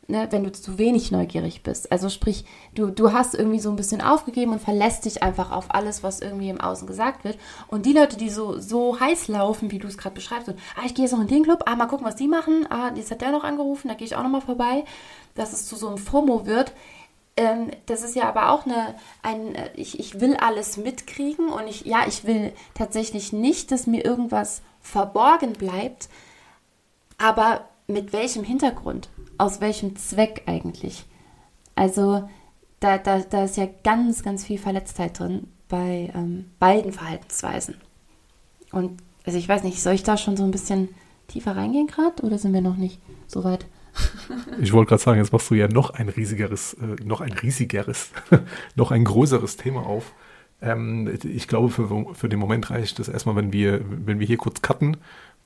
ne, 0.07 0.27
wenn 0.31 0.43
du 0.43 0.51
zu 0.51 0.77
wenig 0.77 1.11
neugierig 1.11 1.63
bist. 1.63 1.91
Also 1.91 2.09
sprich, 2.09 2.45
du, 2.75 2.89
du 2.89 3.13
hast 3.13 3.35
irgendwie 3.35 3.59
so 3.59 3.69
ein 3.69 3.75
bisschen 3.75 4.01
aufgegeben 4.01 4.51
und 4.51 4.61
verlässt 4.61 5.05
dich 5.05 5.23
einfach 5.23 5.51
auf 5.51 5.73
alles, 5.73 6.03
was 6.03 6.19
irgendwie 6.19 6.49
im 6.49 6.61
Außen 6.61 6.87
gesagt 6.87 7.23
wird. 7.23 7.37
Und 7.67 7.85
die 7.85 7.93
Leute, 7.93 8.17
die 8.17 8.29
so, 8.29 8.59
so 8.59 8.99
heiß 8.99 9.27
laufen, 9.27 9.71
wie 9.71 9.79
du 9.79 9.87
es 9.87 9.97
gerade 9.97 10.15
beschreibst, 10.15 10.49
und, 10.49 10.59
ah, 10.75 10.85
ich 10.85 10.93
gehe 10.93 11.05
jetzt 11.05 11.13
noch 11.13 11.21
in 11.21 11.27
den 11.27 11.43
Club, 11.43 11.63
ah, 11.65 11.75
mal 11.75 11.87
gucken, 11.87 12.05
was 12.05 12.15
die 12.15 12.27
machen, 12.27 12.67
ah, 12.69 12.91
jetzt 12.95 13.11
hat 13.11 13.21
der 13.21 13.31
noch 13.31 13.43
angerufen, 13.43 13.87
da 13.87 13.93
gehe 13.93 14.07
ich 14.07 14.15
auch 14.15 14.23
noch 14.23 14.29
mal 14.29 14.41
vorbei, 14.41 14.83
dass 15.35 15.53
es 15.53 15.65
zu 15.65 15.75
so 15.75 15.87
einem 15.87 15.97
FOMO 15.97 16.45
wird 16.45 16.73
ähm, 17.35 17.71
das 17.87 18.03
ist 18.03 18.15
ja 18.15 18.29
aber 18.29 18.51
auch 18.51 18.67
eine, 18.67 18.93
ein, 19.23 19.55
äh, 19.55 19.71
ich, 19.75 19.99
ich 19.99 20.19
will 20.19 20.35
alles 20.35 20.77
mitkriegen 20.77 21.49
und 21.49 21.67
ich, 21.67 21.83
ja, 21.83 22.05
ich 22.07 22.25
will 22.25 22.53
tatsächlich 22.75 23.33
nicht, 23.33 23.71
dass 23.71 23.87
mir 23.87 24.05
irgendwas 24.05 24.61
verborgen 24.83 25.53
bleibt, 25.53 26.09
aber 27.17 27.67
mit 27.87 28.13
welchem 28.13 28.43
Hintergrund? 28.43 29.09
Aus 29.39 29.61
welchem 29.61 29.95
Zweck 29.95 30.43
eigentlich? 30.45 31.05
Also 31.75 32.29
da, 32.79 32.97
da, 32.97 33.19
da 33.19 33.45
ist 33.45 33.57
ja 33.57 33.67
ganz, 33.83 34.23
ganz 34.23 34.45
viel 34.45 34.59
Verletztheit 34.59 35.17
drin 35.17 35.47
bei 35.69 36.11
ähm, 36.13 36.45
beiden 36.59 36.91
Verhaltensweisen. 36.91 37.75
Und 38.71 39.01
also 39.25 39.39
ich 39.39 39.47
weiß 39.47 39.63
nicht, 39.63 39.81
soll 39.81 39.93
ich 39.93 40.03
da 40.03 40.17
schon 40.17 40.37
so 40.37 40.43
ein 40.43 40.51
bisschen 40.51 40.89
tiefer 41.27 41.55
reingehen 41.55 41.87
gerade 41.87 42.21
oder 42.23 42.37
sind 42.37 42.53
wir 42.53 42.61
noch 42.61 42.75
nicht 42.75 42.99
so 43.27 43.43
weit? 43.43 43.65
Ich 44.59 44.73
wollte 44.73 44.89
gerade 44.89 45.01
sagen, 45.01 45.19
jetzt 45.19 45.31
machst 45.31 45.49
du 45.49 45.55
ja 45.55 45.67
noch 45.67 45.91
ein 45.91 46.09
riesigeres, 46.09 46.73
äh, 46.75 47.03
noch 47.03 47.21
ein 47.21 47.31
riesigeres, 47.31 48.09
noch 48.75 48.91
ein 48.91 49.03
größeres 49.03 49.57
Thema 49.57 49.85
auf. 49.85 50.13
Ähm, 50.63 51.19
ich 51.23 51.47
glaube, 51.47 51.69
für, 51.69 52.05
für 52.13 52.29
den 52.29 52.39
Moment 52.39 52.69
reicht 52.71 52.99
es 52.99 53.09
erstmal, 53.09 53.35
wenn 53.35 53.53
wir, 53.53 53.81
wenn 54.05 54.19
wir 54.19 54.27
hier 54.27 54.37
kurz 54.37 54.61
cutten 54.61 54.97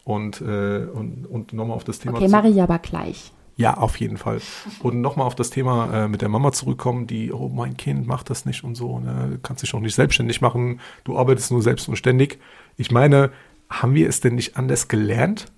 und, 0.03 0.41
äh, 0.41 0.86
und, 0.93 1.25
und 1.25 1.53
nochmal 1.53 1.75
auf 1.75 1.84
das 1.84 1.99
Thema. 1.99 2.17
Okay, 2.17 2.27
mache 2.27 2.49
ich 2.49 2.62
aber 2.62 2.80
gleich. 2.80 3.34
Ja, 3.58 3.75
auf 3.75 3.99
jeden 3.99 4.17
Fall. 4.17 4.39
Und 4.84 5.01
nochmal 5.01 5.25
auf 5.25 5.34
das 5.34 5.49
Thema 5.49 6.06
äh, 6.06 6.08
mit 6.08 6.21
der 6.21 6.30
Mama 6.30 6.51
zurückkommen, 6.51 7.08
die, 7.08 7.34
oh, 7.34 7.49
mein 7.49 7.75
Kind 7.75 8.06
macht 8.06 8.30
das 8.30 8.45
nicht 8.45 8.63
und 8.63 8.75
so, 8.75 8.99
ne? 8.99 9.39
kannst 9.41 9.63
dich 9.63 9.73
auch 9.73 9.80
nicht 9.80 9.95
selbstständig 9.95 10.41
machen, 10.41 10.80
du 11.03 11.17
arbeitest 11.17 11.51
nur 11.51 11.63
selbst 11.63 11.89
und 11.89 11.95
ständig. 11.95 12.39
Ich 12.77 12.91
meine, 12.91 13.32
haben 13.67 13.95
wir 13.95 14.08
es 14.08 14.21
denn 14.21 14.36
nicht 14.36 14.58
anders 14.58 14.88
gelernt 14.88 15.51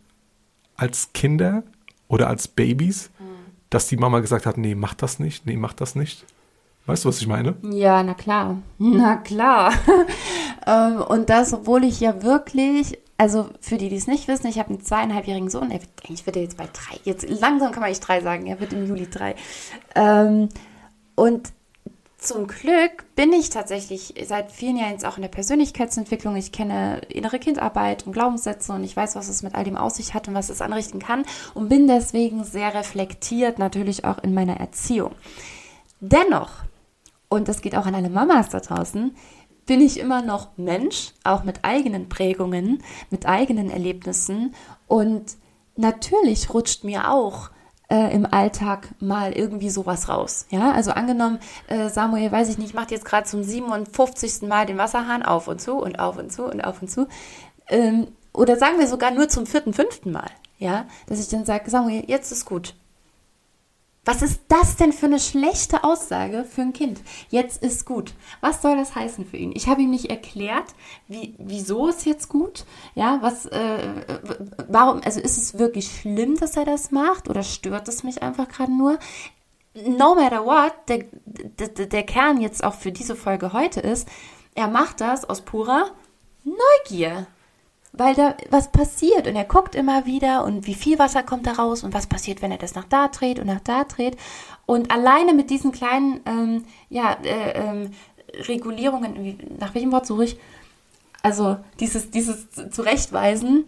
als 0.78 1.12
Kinder? 1.14 1.64
oder 2.10 2.28
als 2.28 2.50
Babys, 2.50 3.12
mhm. 3.20 3.24
dass 3.70 3.88
die 3.88 3.96
Mama 3.96 4.20
gesagt 4.20 4.46
hat, 4.46 4.58
nee, 4.58 4.76
mach 4.76 4.96
das 4.96 5.20
nicht, 5.20 5.46
nee, 5.46 5.56
mach 5.56 5.74
das 5.74 5.96
nicht. 5.96 6.26
Weißt 6.90 7.06
du, 7.06 7.10
was 7.10 7.22
ich 7.22 7.28
meine? 7.28 7.54
Ja, 7.62 8.02
na 8.02 8.16
klar. 8.16 8.58
Na 8.80 9.16
klar. 9.18 9.74
Ähm, 10.68 11.02
und 11.02 11.30
das, 11.30 11.54
obwohl 11.54 11.86
ich 11.86 12.02
ja 12.02 12.22
wirklich, 12.22 13.00
also 13.18 13.50
für 13.62 13.78
die, 13.78 13.88
die 13.88 13.96
es 13.96 14.08
nicht 14.08 14.28
wissen, 14.28 14.48
ich 14.48 14.60
habe 14.60 14.70
einen 14.70 14.84
zweieinhalbjährigen 14.84 15.50
Sohn, 15.50 15.72
er 15.72 15.80
wird, 15.80 15.90
eigentlich 16.04 16.26
wird 16.26 16.36
er 16.36 16.44
jetzt 16.44 16.58
bei 16.58 16.66
drei, 16.66 17.00
jetzt 17.06 17.28
langsam 17.28 17.72
kann 17.72 17.80
man 17.80 17.90
nicht 17.90 18.02
drei 18.02 18.20
sagen, 18.20 18.46
er 18.46 18.60
wird 18.60 18.74
im 18.74 18.86
Juli 18.86 19.10
drei. 19.10 19.36
Ähm, 19.96 20.50
und 21.16 21.54
zum 22.18 22.46
Glück 22.48 23.06
bin 23.16 23.32
ich 23.32 23.50
tatsächlich 23.50 24.14
seit 24.28 24.52
vielen 24.52 24.78
Jahren 24.78 24.92
jetzt 24.92 25.06
auch 25.06 25.16
in 25.16 25.22
der 25.22 25.30
Persönlichkeitsentwicklung. 25.30 26.36
Ich 26.36 26.52
kenne 26.52 27.02
innere 27.08 27.40
Kindarbeit 27.40 28.06
und 28.06 28.12
Glaubenssätze 28.12 28.74
und 28.74 28.84
ich 28.84 28.96
weiß, 28.96 29.16
was 29.16 29.30
es 29.30 29.42
mit 29.42 29.56
all 29.56 29.64
dem 29.64 29.78
aus 29.78 29.96
sich 29.96 30.14
hat 30.14 30.28
und 30.28 30.36
was 30.36 30.50
es 30.50 30.62
anrichten 30.62 31.00
kann 31.00 31.24
und 31.54 31.70
bin 31.70 31.88
deswegen 31.88 32.44
sehr 32.44 32.76
reflektiert, 32.76 33.60
natürlich 33.60 34.04
auch 34.04 34.20
in 34.20 34.34
meiner 34.34 34.60
Erziehung. 34.60 35.14
Dennoch, 36.02 36.52
und 37.30 37.48
das 37.48 37.62
geht 37.62 37.76
auch 37.76 37.86
an 37.86 37.96
alle 37.96 38.10
Mamas 38.10 38.50
da 38.50 38.60
draußen, 38.60 39.16
bin 39.66 39.82
ich 39.82 40.00
immer 40.00 40.24
noch 40.24 40.50
Mensch, 40.58 41.14
auch 41.24 41.44
mit 41.44 41.64
eigenen 41.64 42.10
Prägungen, 42.10 42.82
mit 43.12 43.28
eigenen 43.28 43.70
Erlebnissen 43.70 44.56
und 44.88 45.38
natürlich 45.76 46.54
rutscht 46.54 46.84
mir 46.84 47.12
auch 47.12 47.52
äh, 47.90 48.14
im 48.14 48.26
Alltag 48.26 48.90
mal 49.00 49.32
irgendwie 49.34 49.70
sowas 49.70 50.10
raus. 50.10 50.46
Ja, 50.50 50.72
also 50.72 50.92
angenommen, 50.92 51.40
äh, 51.68 51.90
Samuel, 51.90 52.32
weiß 52.32 52.50
ich 52.50 52.58
nicht, 52.58 52.74
macht 52.74 52.92
jetzt 52.92 53.06
gerade 53.06 53.28
zum 53.28 53.44
57. 53.44 54.48
Mal 54.48 54.66
den 54.66 54.78
Wasserhahn 54.78 55.24
auf 55.24 55.48
und 55.48 55.62
zu 55.62 55.74
und 55.74 56.00
auf 56.00 56.18
und 56.18 56.32
zu 56.32 56.46
und 56.46 56.62
auf 56.64 56.82
und 56.82 56.90
zu. 56.90 57.08
Ähm, 57.68 58.08
oder 58.34 58.58
sagen 58.58 58.80
wir 58.80 58.88
sogar 58.88 59.12
nur 59.12 59.28
zum 59.28 59.46
vierten, 59.46 59.74
fünften 59.74 60.12
Mal. 60.12 60.30
Ja, 60.58 60.86
dass 61.08 61.20
ich 61.20 61.30
dann 61.30 61.46
sage, 61.46 61.70
Samuel, 61.70 62.04
jetzt 62.08 62.32
ist 62.32 62.46
gut. 62.46 62.76
Was 64.06 64.22
ist 64.22 64.42
das 64.48 64.78
denn 64.78 64.94
für 64.94 65.06
eine 65.06 65.20
schlechte 65.20 65.84
Aussage 65.84 66.46
für 66.46 66.62
ein 66.62 66.74
Kind? 66.74 67.02
Jetzt 67.30 67.62
ist 67.62 67.86
gut. 67.86 68.14
Was 68.42 68.62
soll 68.62 68.78
das 68.78 68.96
heißen 68.96 69.26
für 69.26 69.38
ihn? 69.38 69.52
Ich 69.54 69.68
habe 69.68 69.82
ihm 69.82 69.92
nicht 69.92 70.10
erklärt, 70.10 70.74
wie, 71.08 71.36
wieso 71.38 71.88
ist 71.88 72.06
jetzt 72.06 72.30
gut? 72.30 72.66
Ja, 72.96 73.20
was, 73.22 73.46
äh, 73.48 74.18
warum, 74.68 75.02
also 75.04 75.20
ist 75.20 75.38
es 75.38 75.60
wirklich 75.60 75.92
schlimm, 75.92 76.38
dass 76.38 76.56
er 76.56 76.66
das 76.66 76.92
macht 76.92 77.30
oder 77.30 77.44
stört 77.44 77.88
es 77.88 78.04
mich 78.04 78.24
einfach 78.24 78.48
gerade 78.48 78.72
nur? 78.72 78.98
No 79.86 80.16
matter 80.16 80.46
what, 80.46 80.74
der, 80.88 81.06
der, 81.26 81.86
der 81.86 82.04
Kern 82.04 82.42
jetzt 82.42 82.64
auch 82.64 82.74
für 82.74 82.92
diese 82.92 83.16
Folge 83.16 83.54
heute 83.54 83.82
ist, 83.82 84.08
er 84.56 84.68
macht 84.68 85.02
das 85.02 85.26
aus 85.26 85.42
purer 85.42 85.92
Neugier 86.44 87.28
weil 88.00 88.16
da 88.16 88.36
was 88.50 88.72
passiert 88.72 89.28
und 89.28 89.36
er 89.36 89.44
guckt 89.44 89.76
immer 89.76 90.06
wieder 90.06 90.46
und 90.46 90.66
wie 90.66 90.74
viel 90.74 90.98
Wasser 90.98 91.22
kommt 91.22 91.46
da 91.46 91.52
raus 91.52 91.84
und 91.84 91.94
was 91.94 92.08
passiert, 92.08 92.42
wenn 92.42 92.52
er 92.52 92.58
das 92.58 92.74
nach 92.74 92.86
da 92.86 93.10
dreht 93.10 93.40
und 93.40 93.48
nach 93.48 93.60
da 93.60 93.84
dreht. 93.84 94.18
Und 94.66 94.90
alleine 94.90 95.34
mit 95.34 95.50
diesen 95.50 95.72
kleinen 95.72 96.22
ähm, 96.26 96.66
ja, 96.90 97.18
äh, 97.24 97.52
ähm, 97.60 97.92
Regulierungen, 98.48 99.38
nach 99.60 99.76
welchem 99.76 99.92
Wort 99.92 100.06
suche 100.06 100.24
ich? 100.24 100.40
Also 101.22 101.58
dieses, 101.80 102.10
dieses 102.10 102.48
Zurechtweisen 102.72 103.66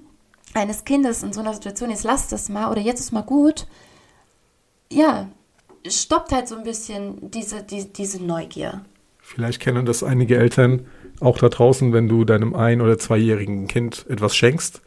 eines 0.53 0.85
Kindes 0.85 1.23
in 1.23 1.33
so 1.33 1.41
einer 1.41 1.53
Situation, 1.53 1.89
jetzt 1.89 2.05
lass 2.05 2.29
das 2.29 2.47
mal 2.47 2.71
oder 2.71 2.79
jetzt 2.79 3.01
ist 3.01 3.11
mal 3.11 3.21
gut, 3.21 3.67
ja, 4.89 5.27
stoppt 5.85 6.31
halt 6.31 6.47
so 6.47 6.55
ein 6.55 6.63
bisschen 6.63 7.31
diese, 7.31 7.63
die, 7.63 7.91
diese 7.91 8.23
Neugier. 8.23 8.85
Vielleicht 9.19 9.59
kennen 9.59 9.85
das 9.85 10.03
einige 10.03 10.37
Eltern, 10.37 10.87
auch 11.21 11.37
da 11.37 11.49
draußen, 11.49 11.93
wenn 11.93 12.07
du 12.07 12.25
deinem 12.25 12.53
ein- 12.55 12.81
oder 12.81 12.97
zweijährigen 12.97 13.67
Kind 13.67 14.05
etwas 14.09 14.35
schenkst, 14.35 14.81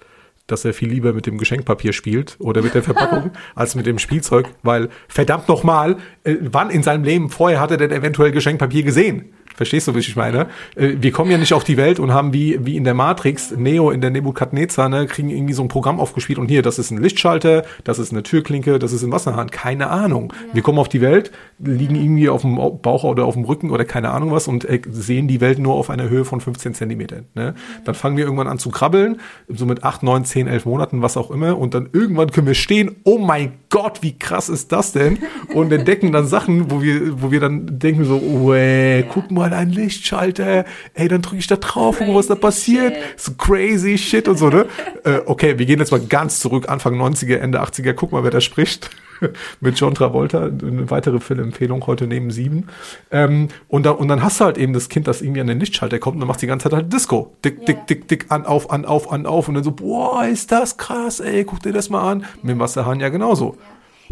dass 0.47 0.65
er 0.65 0.75
viel 0.75 0.91
lieber 0.91 1.13
mit 1.13 1.27
dem 1.27 1.39
Geschenkpapier 1.39 1.93
spielt 1.93 2.37
oder 2.39 2.63
mit 2.63 2.75
der 2.75 2.83
Verpackung 2.85 3.31
als 3.55 3.75
mit 3.75 3.87
dem 3.87 3.99
Spielzeug, 3.99 4.47
weil 4.63 4.89
verdammt 5.09 5.49
nochmal, 5.49 5.97
äh, 6.25 6.37
wann 6.41 6.71
in 6.71 6.83
seinem 6.83 7.05
Leben 7.05 7.31
vorher 7.31 7.61
hat 7.61 7.71
er 7.71 7.77
denn 7.77 7.91
eventuell 7.91 8.33
Geschenkpapier 8.33 8.83
gesehen? 8.83 9.33
Verstehst 9.55 9.87
du, 9.87 9.95
wie 9.95 10.01
ich 10.01 10.17
meine? 10.17 10.49
Äh, 10.75 10.95
wir 11.01 11.13
kommen 11.13 11.31
ja 11.31 11.39
nicht 11.39 11.53
auf 11.53 11.65
die 11.65 11.77
Welt 11.77 12.01
und 12.01 12.13
haben 12.13 12.33
wie, 12.33 12.59
wie 12.67 12.77
in 12.77 12.85
der 12.85 12.95
Matrix, 12.95 13.53
Neo 13.53 13.91
in 13.91 14.01
der 14.01 14.11
Nebukadnezar, 14.11 14.89
ne, 14.89 15.07
kriegen 15.07 15.31
irgendwie 15.31 15.55
so 15.55 15.63
ein 15.63 15.69
Programm 15.69 16.01
aufgespielt 16.01 16.39
und 16.39 16.49
hier, 16.49 16.63
das 16.63 16.79
ist 16.79 16.91
ein 16.91 16.99
Lichtschalter, 16.99 17.65
das 17.85 17.99
ist 17.99 18.13
eine 18.13 18.23
Türklinke, 18.25 18.79
das 18.79 18.93
ist 18.93 19.03
ein 19.05 19.13
Wasserhahn. 19.13 19.51
Keine 19.51 19.91
Ahnung. 19.91 20.33
Ja. 20.49 20.55
Wir 20.55 20.63
kommen 20.63 20.79
auf 20.79 20.89
die 20.89 21.01
Welt, 21.01 21.31
liegen 21.59 21.95
irgendwie 21.95 22.29
auf 22.29 22.43
dem 22.43 22.57
Bauch 22.57 23.05
oder 23.05 23.25
auf 23.25 23.35
dem 23.35 23.45
Rücken 23.45 23.71
oder 23.71 23.85
keine 23.85 24.11
Ahnung 24.11 24.33
was 24.33 24.49
und 24.49 24.65
äh, 24.65 24.81
sehen 24.91 25.29
die 25.29 25.41
Welt 25.41 25.59
nur 25.59 25.75
auf 25.75 25.91
einer 25.91 26.09
Höhe 26.09 26.25
von 26.25 26.41
15 26.41 26.75
Zentimetern. 26.75 27.27
Ne? 27.35 27.55
Dann 27.85 27.95
fangen 27.95 28.17
wir 28.17 28.25
irgendwann 28.25 28.49
an 28.49 28.59
zu 28.59 28.71
krabbeln, 28.71 29.21
so 29.49 29.67
mit 29.67 29.85
8, 29.85 30.03
9, 30.03 30.25
10, 30.25 30.49
11 30.49 30.65
Monaten, 30.67 31.03
was 31.03 31.17
auch 31.17 31.31
immer. 31.31 31.59
Und 31.59 31.75
dann 31.75 31.89
irgendwann 31.93 32.31
können 32.31 32.47
wir 32.47 32.55
stehen, 32.55 32.97
oh 33.05 33.19
mein 33.19 33.53
Gott, 33.71 34.03
wie 34.03 34.19
krass 34.19 34.49
ist 34.49 34.73
das 34.73 34.93
denn? 34.93 35.19
Und 35.53 35.73
entdecken 35.73 36.13
dann 36.13 36.27
Sachen, 36.27 36.71
wo 36.71 36.83
wir, 36.83 37.23
wo 37.23 37.31
wir 37.31 37.41
dann 37.41 37.79
denken 37.79 38.05
so, 38.05 38.17
oh, 38.17 38.53
ey, 38.53 39.01
ja. 39.01 39.07
guck 39.09 39.31
mal, 39.31 39.53
ein 39.53 39.71
Lichtschalter, 39.71 40.65
ey, 40.95 41.09
dann 41.09 41.23
drücke 41.23 41.39
ich 41.39 41.47
da 41.47 41.57
drauf, 41.57 41.97
guck, 41.99 42.15
was 42.15 42.27
da 42.27 42.35
passiert. 42.35 42.95
Shit. 42.95 43.21
So 43.21 43.33
crazy 43.35 43.99
shit 43.99 44.29
und 44.29 44.39
so, 44.39 44.49
ne? 44.49 44.67
äh, 45.05 45.21
okay, 45.27 45.59
wir 45.59 45.67
gehen 45.67 45.79
jetzt 45.79 45.93
mal 45.93 46.01
ganz 46.01 46.41
zurück, 46.41 46.69
Anfang 46.69 47.01
90er, 47.01 47.37
Ende 47.37 47.63
80er, 47.63 47.93
guck 47.93 48.13
mal, 48.13 48.25
wer 48.25 48.31
da 48.31 48.41
spricht. 48.41 48.91
mit 49.61 49.79
John 49.79 49.95
Travolta, 49.95 50.45
eine 50.45 50.91
weitere 50.91 51.21
Filmempfehlung 51.21 51.87
heute 51.87 52.07
neben 52.07 52.31
sieben. 52.31 52.69
Ähm, 53.11 53.49
und, 53.69 53.87
da, 53.87 53.91
und 53.93 54.09
dann 54.09 54.23
hast 54.23 54.41
du 54.41 54.45
halt 54.45 54.59
eben 54.59 54.73
das 54.73 54.89
Kind, 54.89 55.07
das 55.07 55.23
irgendwie 55.23 55.41
an 55.41 55.47
den 55.47 55.61
Lichtschalter 55.61 55.99
kommt 55.99 56.17
und 56.17 56.21
dann 56.21 56.29
machst 56.29 56.43
die 56.43 56.47
ganze 56.47 56.65
Zeit 56.65 56.73
halt 56.73 56.93
Disco. 56.93 57.35
Dick, 57.45 57.59
yeah. 57.59 57.67
dick, 57.67 57.87
dick, 57.87 58.09
dick, 58.09 58.27
an, 58.31 58.47
auf, 58.47 58.71
an, 58.71 58.85
auf, 58.85 59.11
an, 59.11 59.27
auf. 59.27 59.49
Und 59.49 59.55
dann 59.55 59.65
so, 59.65 59.73
boah, 59.73 60.25
ist 60.27 60.53
das 60.53 60.77
krass, 60.77 61.21
ey, 61.21 61.45
guck 61.45 61.63
dir 61.63 61.73
das 61.73 61.91
mal 61.91 62.11
an. 62.11 62.25
Mit 62.43 62.53
dem 62.53 62.59
Wasserhahn 62.59 63.01
ja 63.01 63.09
genauso. 63.09 63.57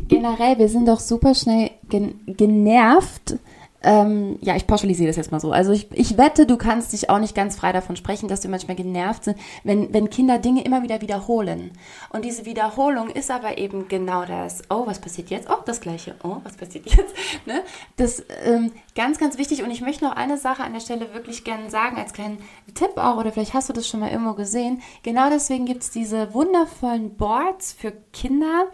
Generell, 0.08 0.58
wir 0.58 0.68
sind 0.68 0.88
doch 0.88 1.00
super 1.00 1.34
schnell 1.34 1.70
gen 1.88 2.14
genervt 2.26 3.36
ähm, 3.82 4.38
ja, 4.40 4.56
ich 4.56 4.66
pauschalisiere 4.66 5.08
das 5.08 5.16
jetzt 5.16 5.32
mal 5.32 5.40
so. 5.40 5.52
Also 5.52 5.72
ich, 5.72 5.88
ich 5.92 6.16
wette, 6.16 6.46
du 6.46 6.56
kannst 6.56 6.92
dich 6.92 7.10
auch 7.10 7.18
nicht 7.18 7.34
ganz 7.34 7.56
frei 7.56 7.72
davon 7.72 7.96
sprechen, 7.96 8.28
dass 8.28 8.42
wir 8.42 8.50
manchmal 8.50 8.76
genervt 8.76 9.24
sind, 9.24 9.38
wenn, 9.64 9.92
wenn 9.92 10.10
Kinder 10.10 10.38
Dinge 10.38 10.64
immer 10.64 10.82
wieder 10.82 11.00
wiederholen. 11.00 11.72
Und 12.10 12.24
diese 12.24 12.44
Wiederholung 12.44 13.08
ist 13.08 13.30
aber 13.30 13.58
eben 13.58 13.88
genau 13.88 14.24
das, 14.24 14.62
oh, 14.70 14.86
was 14.86 15.00
passiert 15.00 15.30
jetzt? 15.30 15.48
Oh, 15.50 15.62
das 15.64 15.80
gleiche. 15.80 16.14
Oh, 16.22 16.36
was 16.44 16.56
passiert 16.56 16.86
jetzt? 16.86 17.14
Ne? 17.44 17.62
Das 17.96 18.22
ähm, 18.44 18.70
ganz, 18.94 19.18
ganz 19.18 19.36
wichtig. 19.36 19.62
Und 19.64 19.70
ich 19.70 19.80
möchte 19.80 20.04
noch 20.04 20.14
eine 20.14 20.38
Sache 20.38 20.62
an 20.62 20.74
der 20.74 20.80
Stelle 20.80 21.12
wirklich 21.12 21.44
gerne 21.44 21.70
sagen, 21.70 21.96
als 21.96 22.12
kleinen 22.12 22.38
Tipp 22.74 22.96
auch, 22.96 23.16
oder 23.16 23.32
vielleicht 23.32 23.54
hast 23.54 23.68
du 23.68 23.72
das 23.72 23.88
schon 23.88 24.00
mal 24.00 24.10
irgendwo 24.10 24.34
gesehen. 24.34 24.80
Genau 25.02 25.28
deswegen 25.28 25.66
gibt 25.66 25.82
es 25.82 25.90
diese 25.90 26.32
wundervollen 26.34 27.16
Boards 27.16 27.72
für 27.72 27.92
Kinder, 28.12 28.66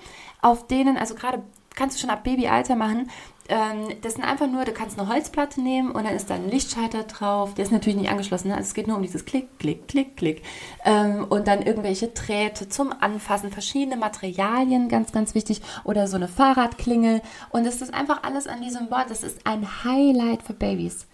auf 0.42 0.66
denen, 0.66 0.98
also 0.98 1.14
gerade 1.14 1.42
kannst 1.78 1.96
du 1.96 2.00
schon 2.00 2.10
ab 2.10 2.24
Babyalter 2.24 2.76
machen, 2.76 3.08
ähm, 3.50 3.94
das 4.02 4.14
sind 4.14 4.24
einfach 4.24 4.46
nur, 4.46 4.66
du 4.66 4.72
kannst 4.72 4.98
eine 4.98 5.08
Holzplatte 5.08 5.62
nehmen 5.62 5.90
und 5.90 6.04
dann 6.04 6.14
ist 6.14 6.28
da 6.28 6.34
ein 6.34 6.50
Lichtschalter 6.50 7.04
drauf. 7.04 7.54
Der 7.54 7.64
ist 7.64 7.72
natürlich 7.72 7.98
nicht 7.98 8.10
angeschlossen, 8.10 8.48
ne? 8.48 8.54
also 8.56 8.66
es 8.66 8.74
geht 8.74 8.86
nur 8.86 8.96
um 8.96 9.02
dieses 9.02 9.24
Klick, 9.24 9.58
Klick, 9.58 9.88
Klick, 9.88 10.16
Klick. 10.18 10.42
Ähm, 10.84 11.24
und 11.28 11.48
dann 11.48 11.62
irgendwelche 11.62 12.08
Drähte 12.08 12.68
zum 12.68 12.92
Anfassen, 13.00 13.50
verschiedene 13.50 13.96
Materialien, 13.96 14.90
ganz, 14.90 15.12
ganz 15.12 15.34
wichtig. 15.34 15.62
Oder 15.84 16.06
so 16.08 16.16
eine 16.16 16.28
Fahrradklingel. 16.28 17.22
Und 17.48 17.66
es 17.66 17.80
ist 17.80 17.94
einfach 17.94 18.22
alles 18.22 18.46
an 18.46 18.60
diesem 18.60 18.90
Board. 18.90 19.08
Das 19.08 19.22
ist 19.22 19.46
ein 19.46 19.66
Highlight 19.82 20.42
für 20.42 20.52
Babys. 20.52 21.06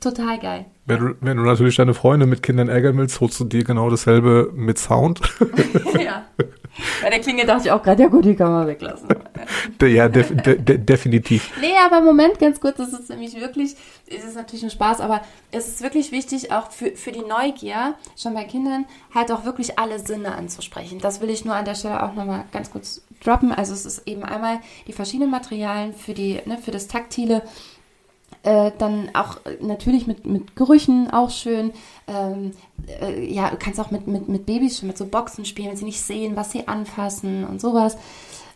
Total 0.00 0.36
geil. 0.40 0.66
Wenn 0.86 0.98
du, 0.98 1.14
wenn 1.20 1.36
du 1.36 1.44
natürlich 1.44 1.76
deine 1.76 1.94
Freunde 1.94 2.26
mit 2.26 2.42
Kindern 2.42 2.68
ärgern 2.68 2.98
willst, 2.98 3.20
holst 3.20 3.38
du 3.38 3.44
dir 3.44 3.62
genau 3.62 3.88
dasselbe 3.88 4.50
mit 4.52 4.78
Sound. 4.78 5.20
ja. 6.04 6.24
Bei 7.02 7.10
der 7.10 7.20
Klinge 7.20 7.44
dachte 7.46 7.66
ich 7.66 7.72
auch 7.72 7.82
gerade, 7.82 8.02
ja 8.02 8.08
gut, 8.08 8.24
die 8.24 8.34
kann 8.34 8.50
man 8.50 8.66
weglassen. 8.66 9.08
ja, 9.82 10.08
def, 10.08 10.34
de, 10.34 10.56
de, 10.56 10.78
definitiv. 10.78 11.50
Nee, 11.60 11.74
aber 11.84 12.00
Moment, 12.00 12.38
ganz 12.38 12.60
kurz, 12.60 12.76
das 12.76 12.92
ist 12.92 13.10
nämlich 13.10 13.38
wirklich, 13.40 13.76
es 14.06 14.24
ist 14.24 14.36
natürlich 14.36 14.64
ein 14.64 14.70
Spaß, 14.70 15.00
aber 15.00 15.22
es 15.50 15.68
ist 15.68 15.82
wirklich 15.82 16.12
wichtig, 16.12 16.52
auch 16.52 16.70
für, 16.70 16.92
für 16.96 17.12
die 17.12 17.20
Neugier, 17.20 17.94
schon 18.16 18.34
bei 18.34 18.44
Kindern, 18.44 18.86
halt 19.14 19.32
auch 19.32 19.44
wirklich 19.44 19.78
alle 19.78 19.98
Sinne 19.98 20.34
anzusprechen. 20.34 20.98
Das 20.98 21.20
will 21.20 21.30
ich 21.30 21.44
nur 21.44 21.54
an 21.54 21.64
der 21.64 21.74
Stelle 21.74 22.02
auch 22.02 22.14
nochmal 22.14 22.44
ganz 22.52 22.70
kurz 22.70 23.02
droppen. 23.22 23.52
Also 23.52 23.72
es 23.72 23.86
ist 23.86 24.06
eben 24.06 24.24
einmal 24.24 24.60
die 24.86 24.92
verschiedenen 24.92 25.30
Materialien 25.30 25.94
für, 25.94 26.14
die, 26.14 26.40
ne, 26.46 26.58
für 26.58 26.70
das 26.70 26.88
Taktile, 26.88 27.42
äh, 28.42 28.70
dann 28.78 29.10
auch 29.14 29.38
natürlich 29.60 30.06
mit, 30.06 30.26
mit 30.26 30.56
Gerüchen 30.56 31.10
auch 31.10 31.30
schön. 31.30 31.72
Ähm, 32.06 32.52
äh, 33.00 33.24
ja, 33.24 33.50
du 33.50 33.56
kannst 33.56 33.80
auch 33.80 33.90
mit, 33.90 34.06
mit, 34.06 34.28
mit 34.28 34.46
Babys 34.46 34.78
schon 34.78 34.88
mit 34.88 34.98
so 34.98 35.06
Boxen 35.06 35.44
spielen, 35.44 35.68
wenn 35.68 35.76
sie 35.76 35.84
nicht 35.84 36.00
sehen, 36.00 36.36
was 36.36 36.50
sie 36.50 36.66
anfassen 36.66 37.44
und 37.44 37.60
sowas. 37.60 37.96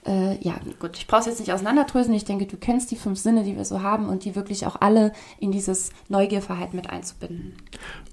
Äh, 0.06 0.36
ja, 0.40 0.54
gut, 0.80 0.98
ich 0.98 1.06
brauche 1.06 1.20
es 1.20 1.26
jetzt 1.26 1.40
nicht 1.40 1.52
auseinanderdröseln. 1.52 2.14
Ich 2.14 2.26
denke, 2.26 2.44
du 2.44 2.56
kennst 2.56 2.90
die 2.90 2.96
fünf 2.96 3.18
Sinne, 3.18 3.42
die 3.42 3.56
wir 3.56 3.64
so 3.64 3.82
haben 3.82 4.08
und 4.08 4.24
die 4.24 4.36
wirklich 4.36 4.66
auch 4.66 4.76
alle 4.80 5.12
in 5.40 5.50
dieses 5.50 5.90
Neugierverhalten 6.08 6.76
mit 6.76 6.90
einzubinden. 6.90 7.54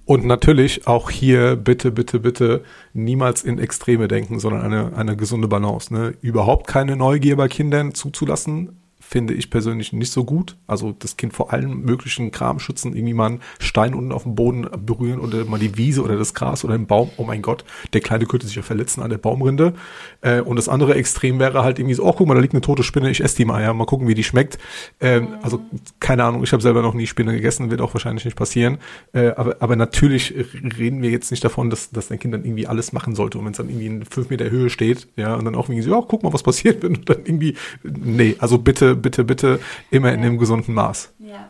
Und 0.06 0.24
natürlich 0.24 0.86
auch 0.86 1.10
hier 1.10 1.56
bitte, 1.56 1.92
bitte, 1.92 2.18
bitte 2.18 2.64
niemals 2.94 3.44
in 3.44 3.58
Extreme 3.58 4.08
denken, 4.08 4.40
sondern 4.40 4.62
eine, 4.62 4.96
eine 4.96 5.16
gesunde 5.16 5.48
Balance. 5.48 5.92
Ne? 5.92 6.14
Überhaupt 6.22 6.66
keine 6.66 6.96
Neugier 6.96 7.36
bei 7.36 7.48
Kindern 7.48 7.94
zuzulassen, 7.94 8.81
finde 9.12 9.34
ich 9.34 9.50
persönlich 9.50 9.92
nicht 9.92 10.10
so 10.10 10.24
gut. 10.24 10.56
Also 10.66 10.96
das 10.98 11.18
Kind 11.18 11.34
vor 11.34 11.52
allem 11.52 11.82
möglichen 11.82 12.30
Kram 12.30 12.58
schützen, 12.58 12.96
irgendwie 12.96 13.12
mal 13.12 13.26
einen 13.26 13.40
Stein 13.58 13.92
unten 13.92 14.10
auf 14.10 14.22
dem 14.22 14.34
Boden 14.34 14.66
berühren 14.86 15.20
oder 15.20 15.44
mal 15.44 15.60
die 15.60 15.76
Wiese 15.76 16.02
oder 16.02 16.16
das 16.16 16.32
Gras 16.32 16.64
oder 16.64 16.78
den 16.78 16.86
Baum. 16.86 17.10
Oh 17.18 17.24
mein 17.24 17.42
Gott, 17.42 17.66
der 17.92 18.00
Kleine 18.00 18.24
könnte 18.24 18.46
sich 18.46 18.56
ja 18.56 18.62
verletzen 18.62 19.02
an 19.02 19.10
der 19.10 19.18
Baumrinde. 19.18 19.74
Äh, 20.22 20.40
und 20.40 20.56
das 20.56 20.70
andere 20.70 20.94
Extrem 20.94 21.38
wäre 21.38 21.62
halt 21.62 21.78
irgendwie 21.78 21.94
so, 21.94 22.06
oh 22.06 22.14
guck 22.14 22.26
mal, 22.26 22.34
da 22.34 22.40
liegt 22.40 22.54
eine 22.54 22.62
tote 22.62 22.82
Spinne, 22.82 23.10
ich 23.10 23.22
esse 23.22 23.36
die 23.36 23.44
mal, 23.44 23.62
ja, 23.62 23.74
mal 23.74 23.84
gucken, 23.84 24.08
wie 24.08 24.14
die 24.14 24.24
schmeckt. 24.24 24.58
Ähm. 24.98 25.28
Also 25.42 25.60
keine 26.00 26.24
Ahnung, 26.24 26.42
ich 26.42 26.52
habe 26.52 26.62
selber 26.62 26.80
noch 26.80 26.94
nie 26.94 27.06
Spinne 27.06 27.32
gegessen, 27.32 27.70
wird 27.70 27.82
auch 27.82 27.92
wahrscheinlich 27.92 28.24
nicht 28.24 28.36
passieren. 28.36 28.78
Äh, 29.12 29.32
aber, 29.36 29.56
aber 29.60 29.76
natürlich 29.76 30.34
reden 30.78 31.02
wir 31.02 31.10
jetzt 31.10 31.30
nicht 31.30 31.44
davon, 31.44 31.68
dass, 31.68 31.90
dass 31.90 32.08
dein 32.08 32.18
Kind 32.18 32.32
dann 32.32 32.46
irgendwie 32.46 32.66
alles 32.66 32.94
machen 32.94 33.14
sollte. 33.14 33.36
Und 33.36 33.44
wenn 33.44 33.52
es 33.52 33.58
dann 33.58 33.68
irgendwie 33.68 33.86
in 33.86 34.04
fünf 34.06 34.30
Meter 34.30 34.50
Höhe 34.50 34.70
steht, 34.70 35.08
ja, 35.16 35.34
und 35.34 35.44
dann 35.44 35.54
auch 35.54 35.68
irgendwie 35.68 35.82
so, 35.82 35.90
ja, 35.90 36.02
guck 36.06 36.22
mal, 36.22 36.32
was 36.32 36.42
passiert, 36.42 36.82
wenn 36.82 36.94
du 36.94 37.00
dann 37.00 37.18
irgendwie, 37.26 37.56
nee, 37.82 38.36
also 38.38 38.56
bitte, 38.56 39.01
bitte, 39.02 39.24
bitte 39.24 39.60
immer 39.90 40.08
ja. 40.08 40.14
in 40.14 40.20
einem 40.20 40.38
gesunden 40.38 40.74
Maß. 40.74 41.12
Ja, 41.18 41.48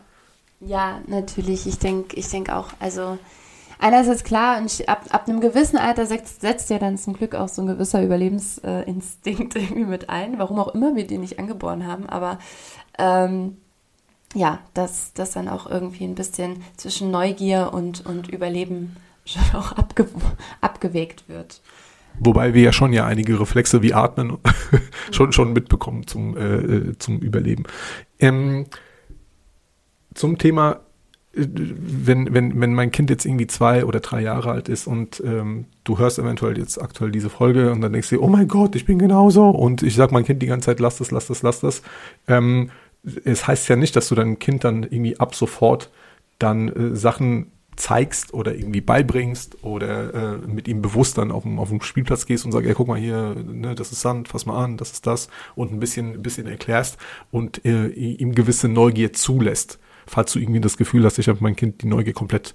ja 0.60 1.00
natürlich. 1.06 1.66
Ich 1.66 1.78
denke 1.78 2.16
ich 2.16 2.28
denk 2.28 2.50
auch, 2.50 2.72
also 2.80 3.18
einerseits 3.78 4.24
klar, 4.24 4.62
ab, 4.86 5.04
ab 5.10 5.28
einem 5.28 5.40
gewissen 5.40 5.76
Alter 5.76 6.06
setzt, 6.06 6.40
setzt 6.40 6.70
ja 6.70 6.78
dann 6.78 6.96
zum 6.96 7.14
Glück 7.14 7.34
auch 7.34 7.48
so 7.48 7.62
ein 7.62 7.68
gewisser 7.68 8.02
Überlebensinstinkt 8.02 9.56
irgendwie 9.56 9.84
mit 9.84 10.08
ein, 10.08 10.38
warum 10.38 10.58
auch 10.58 10.74
immer 10.74 10.96
wir 10.96 11.06
den 11.06 11.20
nicht 11.20 11.38
angeboren 11.38 11.86
haben, 11.86 12.08
aber 12.08 12.38
ähm, 12.98 13.56
ja, 14.34 14.60
dass 14.72 15.12
das 15.12 15.32
dann 15.32 15.48
auch 15.48 15.68
irgendwie 15.68 16.04
ein 16.04 16.14
bisschen 16.14 16.62
zwischen 16.76 17.10
Neugier 17.10 17.70
und, 17.72 18.06
und 18.06 18.28
Überleben 18.28 18.96
schon 19.24 19.42
auch 19.54 19.72
abge 19.72 20.08
abgewägt 20.60 21.28
wird. 21.28 21.60
Wobei 22.18 22.54
wir 22.54 22.62
ja 22.62 22.72
schon 22.72 22.92
ja 22.92 23.06
einige 23.06 23.40
Reflexe 23.40 23.82
wie 23.82 23.94
Atmen 23.94 24.38
schon, 25.10 25.32
schon 25.32 25.52
mitbekommen 25.52 26.06
zum, 26.06 26.36
äh, 26.36 26.98
zum 26.98 27.18
Überleben. 27.18 27.64
Ähm, 28.18 28.66
zum 30.14 30.38
Thema, 30.38 30.80
äh, 31.34 31.46
wenn, 31.46 32.32
wenn, 32.32 32.60
wenn 32.60 32.74
mein 32.74 32.90
Kind 32.90 33.10
jetzt 33.10 33.24
irgendwie 33.24 33.46
zwei 33.46 33.84
oder 33.84 34.00
drei 34.00 34.20
Jahre 34.20 34.50
alt 34.50 34.68
ist 34.68 34.86
und 34.86 35.22
ähm, 35.24 35.66
du 35.84 35.98
hörst 35.98 36.18
eventuell 36.18 36.58
jetzt 36.58 36.80
aktuell 36.80 37.10
diese 37.10 37.30
Folge 37.30 37.72
und 37.72 37.80
dann 37.80 37.92
denkst 37.92 38.10
du, 38.10 38.22
oh 38.22 38.28
mein 38.28 38.48
Gott, 38.48 38.76
ich 38.76 38.84
bin 38.84 38.98
genauso 38.98 39.48
und 39.50 39.82
ich 39.82 39.94
sag 39.94 40.12
mein 40.12 40.24
Kind 40.24 40.42
die 40.42 40.46
ganze 40.46 40.66
Zeit, 40.66 40.80
lass 40.80 40.98
das, 40.98 41.10
lass 41.10 41.26
das, 41.26 41.42
lass 41.42 41.60
das. 41.60 41.82
Ähm, 42.28 42.70
es 43.24 43.46
heißt 43.46 43.68
ja 43.68 43.76
nicht, 43.76 43.96
dass 43.96 44.08
du 44.08 44.14
deinem 44.14 44.38
Kind 44.38 44.64
dann 44.64 44.84
irgendwie 44.84 45.18
ab 45.18 45.34
sofort 45.34 45.90
dann 46.38 46.68
äh, 46.68 46.96
Sachen 46.96 47.50
zeigst 47.76 48.34
oder 48.34 48.54
irgendwie 48.54 48.80
beibringst 48.80 49.62
oder 49.62 50.14
äh, 50.14 50.38
mit 50.46 50.68
ihm 50.68 50.82
bewusst 50.82 51.18
dann 51.18 51.30
auf 51.30 51.42
dem, 51.42 51.58
auf 51.58 51.70
dem 51.70 51.80
Spielplatz 51.80 52.26
gehst 52.26 52.44
und 52.44 52.52
sagst, 52.52 52.66
ja, 52.68 52.74
guck 52.74 52.88
mal 52.88 52.98
hier, 52.98 53.34
ne, 53.34 53.74
das 53.74 53.92
ist 53.92 54.02
Sand, 54.02 54.28
fass 54.28 54.46
mal 54.46 54.62
an, 54.62 54.76
das 54.76 54.92
ist 54.92 55.06
das 55.06 55.28
und 55.54 55.72
ein 55.72 55.80
bisschen, 55.80 56.12
ein 56.14 56.22
bisschen 56.22 56.46
erklärst 56.46 56.98
und 57.30 57.64
äh, 57.64 57.88
ihm 57.88 58.34
gewisse 58.34 58.68
Neugier 58.68 59.12
zulässt. 59.12 59.78
Falls 60.06 60.32
du 60.32 60.38
irgendwie 60.38 60.60
das 60.60 60.76
Gefühl 60.76 61.04
hast, 61.04 61.18
ich 61.18 61.28
habe 61.28 61.38
mein 61.40 61.56
Kind 61.56 61.82
die 61.82 61.86
Neugier 61.86 62.12
komplett 62.12 62.54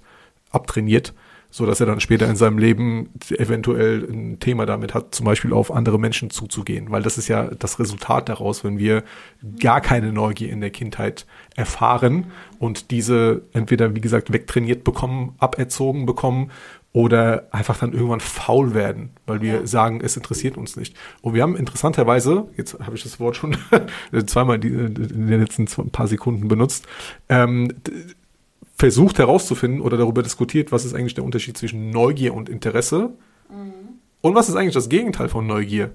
abtrainiert, 0.50 1.14
so 1.50 1.64
dass 1.64 1.80
er 1.80 1.86
dann 1.86 2.00
später 2.00 2.28
in 2.28 2.36
seinem 2.36 2.58
Leben 2.58 3.10
eventuell 3.30 4.06
ein 4.10 4.38
Thema 4.38 4.66
damit 4.66 4.94
hat, 4.94 5.14
zum 5.14 5.24
Beispiel 5.24 5.52
auf 5.52 5.72
andere 5.72 5.98
Menschen 5.98 6.30
zuzugehen, 6.30 6.90
weil 6.90 7.02
das 7.02 7.16
ist 7.16 7.28
ja 7.28 7.44
das 7.44 7.78
Resultat 7.78 8.28
daraus, 8.28 8.64
wenn 8.64 8.78
wir 8.78 9.02
gar 9.60 9.80
keine 9.80 10.12
Neugier 10.12 10.50
in 10.50 10.60
der 10.60 10.70
Kindheit 10.70 11.26
erfahren 11.56 12.26
und 12.58 12.90
diese 12.90 13.42
entweder, 13.52 13.94
wie 13.94 14.00
gesagt, 14.00 14.32
wegtrainiert 14.32 14.84
bekommen, 14.84 15.34
aberzogen 15.38 16.04
bekommen 16.04 16.50
oder 16.92 17.46
einfach 17.50 17.78
dann 17.78 17.92
irgendwann 17.92 18.20
faul 18.20 18.74
werden, 18.74 19.10
weil 19.26 19.40
wir 19.40 19.52
ja. 19.52 19.66
sagen, 19.66 20.00
es 20.02 20.16
interessiert 20.16 20.56
uns 20.56 20.76
nicht. 20.76 20.96
Und 21.20 21.34
wir 21.34 21.42
haben 21.42 21.56
interessanterweise, 21.56 22.48
jetzt 22.56 22.78
habe 22.80 22.96
ich 22.96 23.02
das 23.02 23.20
Wort 23.20 23.36
schon 23.36 23.56
zweimal 24.26 24.62
in 24.64 24.94
den 24.94 25.40
letzten 25.40 25.66
paar 25.66 26.08
Sekunden 26.08 26.48
benutzt, 26.48 26.86
ähm, 27.28 27.72
versucht 28.78 29.18
herauszufinden 29.18 29.80
oder 29.80 29.96
darüber 29.96 30.22
diskutiert, 30.22 30.70
was 30.70 30.84
ist 30.84 30.94
eigentlich 30.94 31.14
der 31.14 31.24
Unterschied 31.24 31.58
zwischen 31.58 31.90
Neugier 31.90 32.32
und 32.32 32.48
Interesse 32.48 33.10
mhm. 33.50 33.98
und 34.20 34.34
was 34.34 34.48
ist 34.48 34.54
eigentlich 34.54 34.74
das 34.74 34.88
Gegenteil 34.88 35.28
von 35.28 35.46
Neugier. 35.46 35.90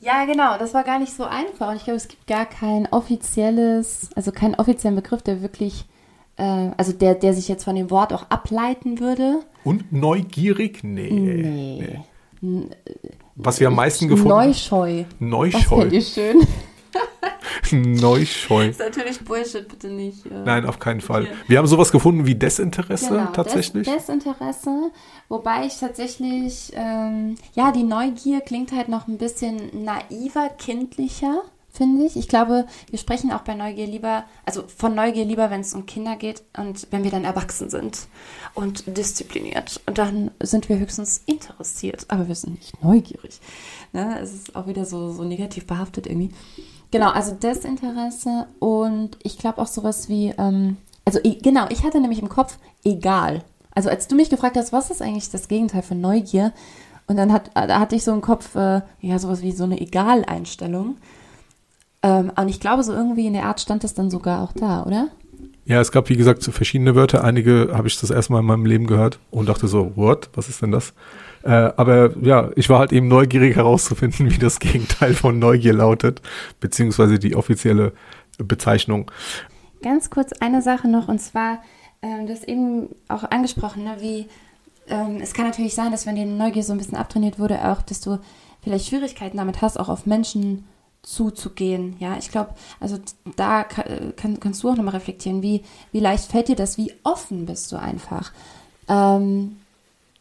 Ja, 0.00 0.24
genau, 0.24 0.56
das 0.58 0.72
war 0.72 0.84
gar 0.84 0.98
nicht 0.98 1.12
so 1.12 1.24
einfach. 1.24 1.70
Und 1.70 1.76
ich 1.76 1.84
glaube, 1.84 1.96
es 1.96 2.08
gibt 2.08 2.26
gar 2.26 2.46
kein 2.46 2.86
offizielles, 2.86 4.10
also 4.14 4.30
keinen 4.30 4.54
offiziellen 4.54 4.94
Begriff, 4.94 5.22
der 5.22 5.42
wirklich, 5.42 5.84
äh, 6.36 6.70
also 6.76 6.92
der, 6.92 7.14
der 7.14 7.34
sich 7.34 7.48
jetzt 7.48 7.64
von 7.64 7.74
dem 7.74 7.90
Wort 7.90 8.12
auch 8.12 8.26
ableiten 8.30 9.00
würde. 9.00 9.40
Und 9.64 9.92
neugierig? 9.92 10.84
Nee. 10.84 11.10
Nee. 11.10 12.00
nee. 12.40 12.68
Was 13.34 13.58
wir 13.58 13.68
am 13.68 13.74
meisten 13.74 14.06
gefunden 14.06 14.32
haben. 14.32 14.46
Neuscheu. 14.46 15.04
Neuscheu. 15.18 15.84
Das 15.84 15.92
ich 15.92 16.08
schön. 16.08 16.46
Neuscheu. 17.72 18.66
Das 18.66 18.76
ist 18.76 18.80
natürlich 18.80 19.20
Bullshit, 19.20 19.68
bitte 19.68 19.88
nicht. 19.88 20.26
Äh, 20.26 20.42
Nein, 20.44 20.66
auf 20.66 20.78
keinen 20.78 21.00
Fall. 21.00 21.28
Wir 21.48 21.58
haben 21.58 21.66
sowas 21.66 21.92
gefunden 21.92 22.26
wie 22.26 22.34
Desinteresse 22.34 23.10
genau, 23.10 23.32
tatsächlich. 23.32 23.86
Des, 23.86 24.06
Desinteresse, 24.06 24.90
wobei 25.28 25.66
ich 25.66 25.78
tatsächlich, 25.78 26.72
ähm, 26.74 27.36
ja, 27.54 27.72
die 27.72 27.84
Neugier 27.84 28.40
klingt 28.40 28.72
halt 28.72 28.88
noch 28.88 29.08
ein 29.08 29.18
bisschen 29.18 29.84
naiver, 29.84 30.48
kindlicher 30.58 31.42
finde 31.76 32.06
ich. 32.06 32.16
Ich 32.16 32.28
glaube, 32.28 32.66
wir 32.90 32.98
sprechen 32.98 33.30
auch 33.32 33.42
bei 33.42 33.54
Neugier 33.54 33.86
lieber, 33.86 34.24
also 34.44 34.64
von 34.66 34.94
Neugier 34.94 35.24
lieber, 35.24 35.50
wenn 35.50 35.60
es 35.60 35.74
um 35.74 35.86
Kinder 35.86 36.16
geht 36.16 36.42
und 36.56 36.88
wenn 36.90 37.04
wir 37.04 37.10
dann 37.10 37.24
erwachsen 37.24 37.70
sind 37.70 38.08
und 38.54 38.96
diszipliniert. 38.96 39.80
Und 39.86 39.98
dann 39.98 40.30
sind 40.40 40.68
wir 40.68 40.78
höchstens 40.78 41.22
interessiert, 41.26 42.06
aber 42.08 42.28
wir 42.28 42.34
sind 42.34 42.54
nicht 42.54 42.82
neugierig. 42.82 43.40
Ne? 43.92 44.18
Es 44.20 44.32
ist 44.32 44.56
auch 44.56 44.66
wieder 44.66 44.84
so, 44.84 45.12
so 45.12 45.24
negativ 45.24 45.66
behaftet 45.66 46.06
irgendwie. 46.06 46.30
Genau, 46.90 47.10
also 47.10 47.32
Desinteresse 47.34 48.46
und 48.58 49.16
ich 49.22 49.38
glaube 49.38 49.60
auch 49.60 49.66
sowas 49.66 50.08
wie, 50.08 50.32
ähm, 50.38 50.76
also 51.04 51.20
genau, 51.22 51.66
ich 51.70 51.84
hatte 51.84 52.00
nämlich 52.00 52.20
im 52.20 52.28
Kopf 52.28 52.58
egal. 52.84 53.42
Also 53.74 53.90
als 53.90 54.08
du 54.08 54.16
mich 54.16 54.30
gefragt 54.30 54.56
hast, 54.56 54.72
was 54.72 54.90
ist 54.90 55.02
eigentlich 55.02 55.30
das 55.30 55.48
Gegenteil 55.48 55.82
von 55.82 56.00
Neugier? 56.00 56.52
Und 57.06 57.16
dann 57.16 57.32
hat, 57.32 57.50
da 57.54 57.78
hatte 57.78 57.94
ich 57.94 58.04
so 58.04 58.12
im 58.12 58.20
Kopf, 58.20 58.54
äh, 58.56 58.80
ja, 59.00 59.18
sowas 59.18 59.42
wie 59.42 59.52
so 59.52 59.64
eine 59.64 59.80
Egal-Einstellung. 59.80 60.96
Ähm, 62.02 62.32
und 62.36 62.48
ich 62.48 62.58
glaube, 62.58 62.82
so 62.82 62.92
irgendwie 62.92 63.26
in 63.26 63.34
der 63.34 63.44
Art 63.44 63.60
stand 63.60 63.84
das 63.84 63.94
dann 63.94 64.10
sogar 64.10 64.42
auch 64.42 64.52
da, 64.52 64.82
oder? 64.84 65.08
Ja, 65.66 65.80
es 65.80 65.92
gab, 65.92 66.08
wie 66.08 66.16
gesagt, 66.16 66.42
verschiedene 66.42 66.94
Wörter. 66.94 67.24
Einige 67.24 67.70
habe 67.72 67.88
ich 67.88 68.00
das 68.00 68.10
erste 68.10 68.32
Mal 68.32 68.40
in 68.40 68.46
meinem 68.46 68.66
Leben 68.66 68.86
gehört 68.86 69.18
und 69.30 69.48
dachte 69.48 69.68
so, 69.68 69.92
what? 69.96 70.30
Was 70.34 70.48
ist 70.48 70.62
denn 70.62 70.70
das? 70.70 70.94
Äh, 71.46 71.72
aber 71.76 72.10
ja, 72.20 72.50
ich 72.56 72.68
war 72.68 72.80
halt 72.80 72.92
eben 72.92 73.06
neugierig 73.06 73.54
herauszufinden, 73.54 74.30
wie 74.34 74.38
das 74.38 74.58
Gegenteil 74.58 75.14
von 75.14 75.38
Neugier 75.38 75.74
lautet, 75.74 76.20
beziehungsweise 76.58 77.20
die 77.20 77.36
offizielle 77.36 77.92
Bezeichnung. 78.38 79.10
Ganz 79.80 80.10
kurz 80.10 80.32
eine 80.32 80.60
Sache 80.60 80.88
noch, 80.88 81.06
und 81.06 81.20
zwar, 81.20 81.62
ähm, 82.02 82.26
das 82.26 82.42
eben 82.42 82.88
auch 83.06 83.22
angesprochen, 83.22 83.84
ne, 83.84 83.96
wie 84.00 84.26
ähm, 84.88 85.20
es 85.22 85.34
kann 85.34 85.46
natürlich 85.46 85.74
sein, 85.74 85.92
dass 85.92 86.04
wenn 86.04 86.16
dir 86.16 86.26
Neugier 86.26 86.64
so 86.64 86.72
ein 86.72 86.78
bisschen 86.78 86.96
abtrainiert 86.96 87.38
wurde, 87.38 87.64
auch, 87.70 87.82
dass 87.82 88.00
du 88.00 88.18
vielleicht 88.62 88.88
Schwierigkeiten 88.88 89.36
damit 89.36 89.62
hast, 89.62 89.78
auch 89.78 89.88
auf 89.88 90.04
Menschen 90.04 90.64
zuzugehen. 91.02 91.94
Ja, 92.00 92.16
ich 92.18 92.32
glaube, 92.32 92.54
also 92.80 92.98
da 93.36 93.62
kann, 93.62 94.40
kannst 94.40 94.64
du 94.64 94.70
auch 94.70 94.76
nochmal 94.76 94.94
reflektieren, 94.94 95.42
wie, 95.42 95.62
wie 95.92 96.00
leicht 96.00 96.30
fällt 96.30 96.48
dir 96.48 96.56
das, 96.56 96.76
wie 96.76 96.92
offen 97.04 97.46
bist 97.46 97.70
du 97.70 97.76
einfach. 97.76 98.32
Ähm, 98.88 99.58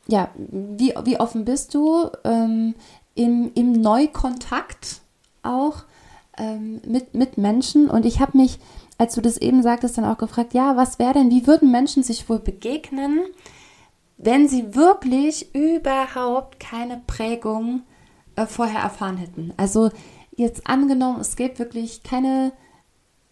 ja, 0.07 0.29
wie, 0.35 0.93
wie 1.03 1.19
offen 1.19 1.45
bist 1.45 1.73
du 1.73 2.09
ähm, 2.23 2.75
im, 3.15 3.51
im 3.55 3.71
Neukontakt 3.71 5.01
auch 5.41 5.83
ähm, 6.37 6.81
mit, 6.85 7.13
mit 7.13 7.37
Menschen? 7.37 7.89
Und 7.89 8.05
ich 8.05 8.19
habe 8.19 8.37
mich, 8.37 8.59
als 8.97 9.15
du 9.15 9.21
das 9.21 9.37
eben 9.37 9.63
sagtest, 9.63 9.97
dann 9.97 10.05
auch 10.05 10.17
gefragt, 10.17 10.53
ja, 10.53 10.77
was 10.77 10.99
wäre 10.99 11.13
denn, 11.13 11.31
wie 11.31 11.47
würden 11.47 11.71
Menschen 11.71 12.03
sich 12.03 12.29
wohl 12.29 12.39
begegnen, 12.39 13.21
wenn 14.17 14.47
sie 14.47 14.75
wirklich 14.75 15.53
überhaupt 15.53 16.59
keine 16.59 17.01
Prägung 17.07 17.83
äh, 18.35 18.45
vorher 18.45 18.81
erfahren 18.81 19.17
hätten? 19.17 19.53
Also 19.57 19.89
jetzt 20.35 20.67
angenommen, 20.67 21.21
es 21.21 21.35
gäbe 21.35 21.59
wirklich 21.59 22.03
keine, 22.03 22.51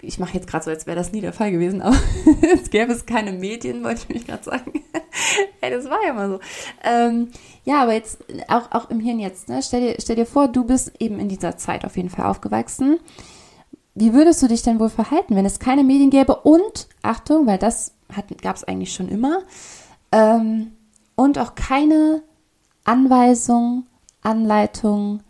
ich 0.03 0.19
mache 0.19 0.33
jetzt 0.33 0.47
gerade 0.47 0.65
so, 0.65 0.71
als 0.71 0.85
wäre 0.85 0.97
das 0.97 1.11
nie 1.11 1.21
der 1.21 1.33
Fall 1.33 1.51
gewesen, 1.51 1.81
aber 1.81 1.95
es 2.53 2.69
gäbe 2.69 2.91
es 2.91 3.05
keine 3.05 3.31
Medien, 3.31 3.83
wollte 3.83 4.01
ich 4.03 4.09
mich 4.09 4.27
gerade 4.27 4.43
sagen. 4.43 4.83
hey, 5.61 5.71
das 5.71 5.89
war 5.89 6.03
ja 6.05 6.13
mal 6.13 6.29
so. 6.29 6.39
Ähm, 6.83 7.29
ja, 7.63 7.81
aber 7.81 7.93
jetzt 7.93 8.19
auch, 8.47 8.71
auch 8.71 8.89
im 8.89 8.99
Hirn 8.99 9.19
jetzt, 9.19 9.49
ne? 9.49 9.61
stell, 9.63 9.81
dir, 9.81 9.95
stell 9.99 10.15
dir 10.15 10.25
vor, 10.25 10.47
du 10.47 10.65
bist 10.65 10.91
eben 10.99 11.19
in 11.19 11.29
dieser 11.29 11.57
Zeit 11.57 11.85
auf 11.85 11.97
jeden 11.97 12.09
Fall 12.09 12.25
aufgewachsen. 12.25 12.99
Wie 13.95 14.13
würdest 14.13 14.41
du 14.41 14.47
dich 14.47 14.63
denn 14.63 14.79
wohl 14.79 14.89
verhalten, 14.89 15.35
wenn 15.35 15.45
es 15.45 15.59
keine 15.59 15.83
Medien 15.83 16.09
gäbe 16.09 16.35
und, 16.35 16.87
Achtung, 17.01 17.45
weil 17.45 17.59
das 17.59 17.93
gab 18.41 18.55
es 18.55 18.63
eigentlich 18.63 18.93
schon 18.93 19.07
immer, 19.07 19.39
ähm, 20.11 20.73
und 21.15 21.37
auch 21.37 21.55
keine 21.55 22.23
Anweisung, 22.83 23.85
Anleitung, 24.21 25.21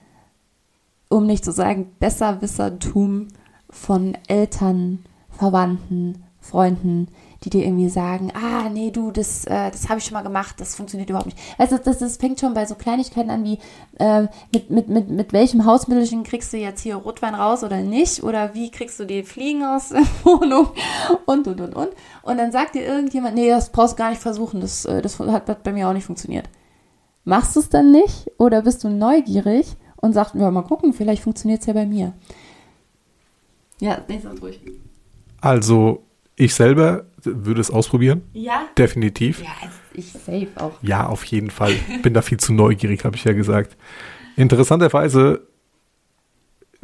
um 1.10 1.26
nicht 1.26 1.44
zu 1.44 1.52
sagen 1.52 1.96
Besserwissertum 2.00 3.28
von 3.74 4.18
Eltern, 4.28 5.04
Verwandten, 5.30 6.24
Freunden, 6.40 7.08
die 7.44 7.50
dir 7.50 7.64
irgendwie 7.64 7.90
sagen, 7.90 8.32
ah, 8.36 8.70
nee, 8.70 8.92
du, 8.92 9.12
das, 9.12 9.46
äh, 9.46 9.72
das 9.72 9.90
habe 9.90 10.00
ich 10.00 10.06
schon 10.06 10.14
mal 10.14 10.24
gemacht, 10.24 10.56
das 10.60 10.76
funktioniert 10.76 11.10
überhaupt 11.10 11.28
nicht. 11.28 11.40
Also 11.58 11.78
das, 11.78 12.00
das 12.00 12.18
fängt 12.18 12.40
schon 12.40 12.54
bei 12.54 12.66
so 12.66 12.76
Kleinigkeiten 12.76 13.30
an 13.30 13.44
wie, 13.44 13.60
äh, 13.98 14.28
mit, 14.54 14.70
mit, 14.70 14.90
mit, 14.90 15.10
mit 15.10 15.34
welchem 15.34 15.66
Hausmittelchen 15.66 16.24
kriegst 16.24 16.52
du 16.54 16.58
jetzt 16.58 16.82
hier 16.82 16.96
Rotwein 16.96 17.36
raus 17.36 17.64
oder 17.64 17.82
nicht? 17.82 18.24
Oder 18.24 18.54
wie 18.54 18.72
kriegst 18.72 19.00
du 19.00 19.06
die 19.06 19.24
Fliegen 19.24 19.64
aus 19.64 19.90
der 19.90 20.02
Wohnung? 20.24 20.68
Und, 21.26 21.48
und, 21.48 21.62
und, 21.62 21.76
und. 21.76 21.90
Und 22.24 22.38
dann 22.38 22.52
sagt 22.52 22.76
dir 22.76 22.86
irgendjemand, 22.86 23.36
nee, 23.36 23.50
das 23.50 23.70
brauchst 23.70 23.94
du 23.94 23.98
gar 23.98 24.10
nicht 24.10 24.22
versuchen, 24.22 24.62
das, 24.62 24.86
äh, 24.86 25.02
das 25.02 25.20
hat, 25.20 25.50
hat 25.50 25.64
bei 25.64 25.72
mir 25.72 25.88
auch 25.90 25.94
nicht 25.94 26.06
funktioniert. 26.06 26.50
Machst 27.26 27.56
du 27.56 27.62
es 27.62 27.70
dann 27.70 27.92
nicht? 27.92 28.32
Oder 28.38 28.62
bist 28.64 28.84
du 28.84 28.90
neugierig 28.90 29.78
und 29.96 30.12
sagt, 30.12 30.36
ja, 30.36 30.52
mal 30.52 30.64
gucken, 30.64 30.92
vielleicht 30.92 31.24
funktioniert 31.24 31.62
es 31.62 31.68
ja 31.68 31.74
bei 31.74 31.86
mir. 31.86 32.14
Ja, 33.84 34.02
nächstes 34.08 34.41
ruhig. 34.41 34.62
Also, 35.41 36.04
ich 36.38 36.56
selber 36.56 37.04
würde 37.22 37.60
es 37.60 37.69
ausprobieren. 37.69 38.22
Ja? 38.32 38.67
Definitiv. 38.78 39.43
Ja, 39.43 39.50
ich 39.93 40.10
safe 40.13 40.48
auch. 40.56 40.82
Ja, 40.82 41.06
auf 41.08 41.26
jeden 41.26 41.50
Fall. 41.50 41.74
Bin 42.02 42.13
da 42.13 42.22
viel 42.22 42.39
zu 42.39 42.54
neugierig, 42.54 43.04
habe 43.04 43.17
ich 43.17 43.26
ja 43.26 43.34
gesagt. 43.34 43.76
Interessanterweise, 44.38 45.41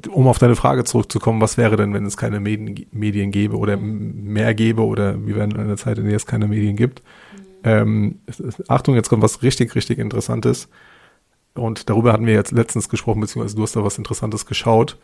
um 0.09 0.27
auf 0.27 0.39
deine 0.39 0.57
Frage 0.57 0.83
zurückzukommen, 0.83 1.39
was 1.39 1.55
wäre 1.57 1.77
denn, 1.77 1.93
wenn 1.93 2.05
es 2.05 2.17
keine 2.17 2.41
Medien, 2.41 2.85
Medien 2.91 3.31
gäbe 3.31 3.55
oder 3.57 3.77
mehr 3.77 4.53
gäbe 4.53 4.85
oder 4.85 5.25
wie 5.25 5.35
wäre 5.35 5.45
in 5.45 5.55
einer 5.55 5.77
Zeit, 5.77 5.99
in 5.99 6.05
der 6.05 6.17
es 6.17 6.25
keine 6.25 6.49
Medien 6.49 6.75
gibt? 6.75 7.01
Ähm, 7.63 8.19
Achtung, 8.67 8.95
jetzt 8.95 9.07
kommt 9.07 9.23
was 9.23 9.41
richtig, 9.41 9.73
richtig 9.73 9.99
Interessantes. 9.99 10.67
Und 11.53 11.89
darüber 11.89 12.11
hatten 12.11 12.25
wir 12.25 12.33
jetzt 12.33 12.51
letztens 12.51 12.89
gesprochen, 12.89 13.21
beziehungsweise 13.21 13.55
du 13.55 13.63
hast 13.63 13.77
da 13.77 13.85
was 13.85 13.97
Interessantes 13.97 14.45
geschaut. 14.45 14.97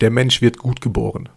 Der 0.00 0.10
Mensch 0.10 0.42
wird 0.42 0.58
gut 0.58 0.80
geboren. 0.80 1.28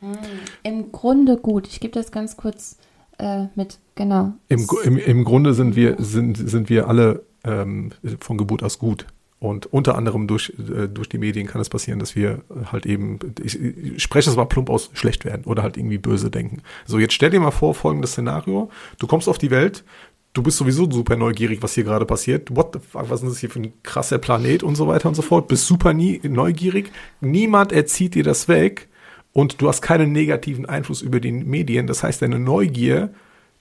Hm, 0.00 0.16
Im 0.62 0.92
Grunde 0.92 1.36
gut. 1.36 1.66
Ich 1.68 1.80
gebe 1.80 1.92
das 1.92 2.10
ganz 2.10 2.36
kurz 2.36 2.76
äh, 3.18 3.46
mit, 3.54 3.78
genau. 3.94 4.32
Im, 4.48 4.66
im, 4.84 4.98
Im 4.98 5.24
Grunde 5.24 5.54
sind 5.54 5.76
wir, 5.76 5.96
sind, 5.98 6.36
sind 6.36 6.68
wir 6.68 6.88
alle 6.88 7.22
ähm, 7.44 7.92
von 8.20 8.38
Geburt 8.38 8.62
aus 8.62 8.78
gut. 8.78 9.06
Und 9.40 9.72
unter 9.72 9.96
anderem 9.96 10.26
durch, 10.26 10.52
äh, 10.58 10.86
durch 10.86 11.08
die 11.08 11.16
Medien 11.16 11.46
kann 11.46 11.62
es 11.62 11.70
passieren, 11.70 11.98
dass 11.98 12.14
wir 12.14 12.42
halt 12.70 12.84
eben, 12.84 13.18
ich, 13.42 13.58
ich 13.58 14.02
spreche 14.02 14.28
es 14.28 14.36
mal 14.36 14.44
plump 14.44 14.68
aus, 14.68 14.90
schlecht 14.92 15.24
werden 15.24 15.44
oder 15.46 15.62
halt 15.62 15.78
irgendwie 15.78 15.96
böse 15.96 16.30
denken. 16.30 16.62
So, 16.84 16.98
jetzt 16.98 17.14
stell 17.14 17.30
dir 17.30 17.40
mal 17.40 17.50
vor, 17.50 17.74
folgendes 17.74 18.12
Szenario. 18.12 18.70
Du 18.98 19.06
kommst 19.06 19.28
auf 19.30 19.38
die 19.38 19.50
Welt, 19.50 19.82
du 20.32 20.42
bist 20.42 20.58
sowieso 20.58 20.90
super 20.90 21.16
neugierig, 21.16 21.62
was 21.62 21.74
hier 21.74 21.84
gerade 21.84 22.06
passiert. 22.06 22.54
What 22.54 22.70
the 22.72 22.78
fuck, 22.80 23.10
was 23.10 23.22
ist 23.22 23.30
das 23.30 23.38
hier 23.38 23.50
für 23.50 23.60
ein 23.60 23.72
krasser 23.82 24.18
Planet 24.18 24.62
und 24.62 24.76
so 24.76 24.86
weiter 24.86 25.08
und 25.08 25.14
so 25.14 25.22
fort. 25.22 25.48
Bist 25.48 25.66
super 25.66 25.92
nie, 25.92 26.20
neugierig. 26.22 26.90
Niemand 27.20 27.72
erzieht 27.72 28.14
dir 28.14 28.22
das 28.22 28.48
weg 28.48 28.88
und 29.32 29.60
du 29.60 29.68
hast 29.68 29.82
keinen 29.82 30.12
negativen 30.12 30.66
Einfluss 30.66 31.02
über 31.02 31.20
die 31.20 31.32
Medien. 31.32 31.86
Das 31.86 32.02
heißt, 32.02 32.22
deine 32.22 32.38
Neugier 32.38 33.12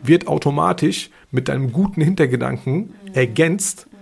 wird 0.02 0.28
automatisch 0.28 1.10
mit 1.32 1.48
deinem 1.50 1.72
guten 1.72 2.02
Hintergedanken 2.02 2.76
mhm. 2.76 3.14
ergänzt. 3.14 3.88
Mhm. 3.92 3.98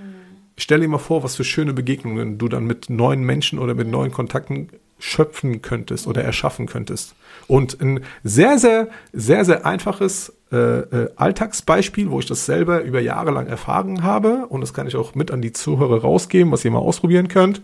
Stell 0.57 0.81
dir 0.81 0.87
mal 0.87 0.97
vor, 0.97 1.23
was 1.23 1.35
für 1.35 1.43
schöne 1.43 1.73
Begegnungen 1.73 2.37
du 2.37 2.47
dann 2.47 2.65
mit 2.65 2.89
neuen 2.89 3.23
Menschen 3.23 3.59
oder 3.59 3.73
mit 3.73 3.87
neuen 3.87 4.11
Kontakten 4.11 4.69
schöpfen 4.99 5.61
könntest 5.61 6.07
oder 6.07 6.23
erschaffen 6.23 6.65
könntest. 6.65 7.15
Und 7.47 7.79
ein 7.81 8.01
sehr, 8.23 8.57
sehr, 8.57 8.87
sehr, 9.13 9.45
sehr 9.45 9.65
einfaches 9.65 10.33
äh, 10.51 10.57
äh, 10.57 11.09
Alltagsbeispiel, 11.15 12.09
wo 12.09 12.19
ich 12.19 12.25
das 12.25 12.45
selber 12.45 12.81
über 12.81 12.99
Jahre 12.99 13.31
lang 13.31 13.47
erfahren 13.47 14.03
habe, 14.03 14.47
und 14.47 14.61
das 14.61 14.73
kann 14.73 14.87
ich 14.87 14.95
auch 14.95 15.13
mit 15.13 15.31
an 15.31 15.41
die 15.41 15.53
Zuhörer 15.53 16.01
rausgeben, 16.01 16.51
was 16.51 16.63
ihr 16.65 16.71
mal 16.71 16.79
ausprobieren 16.79 17.27
könnt, 17.27 17.61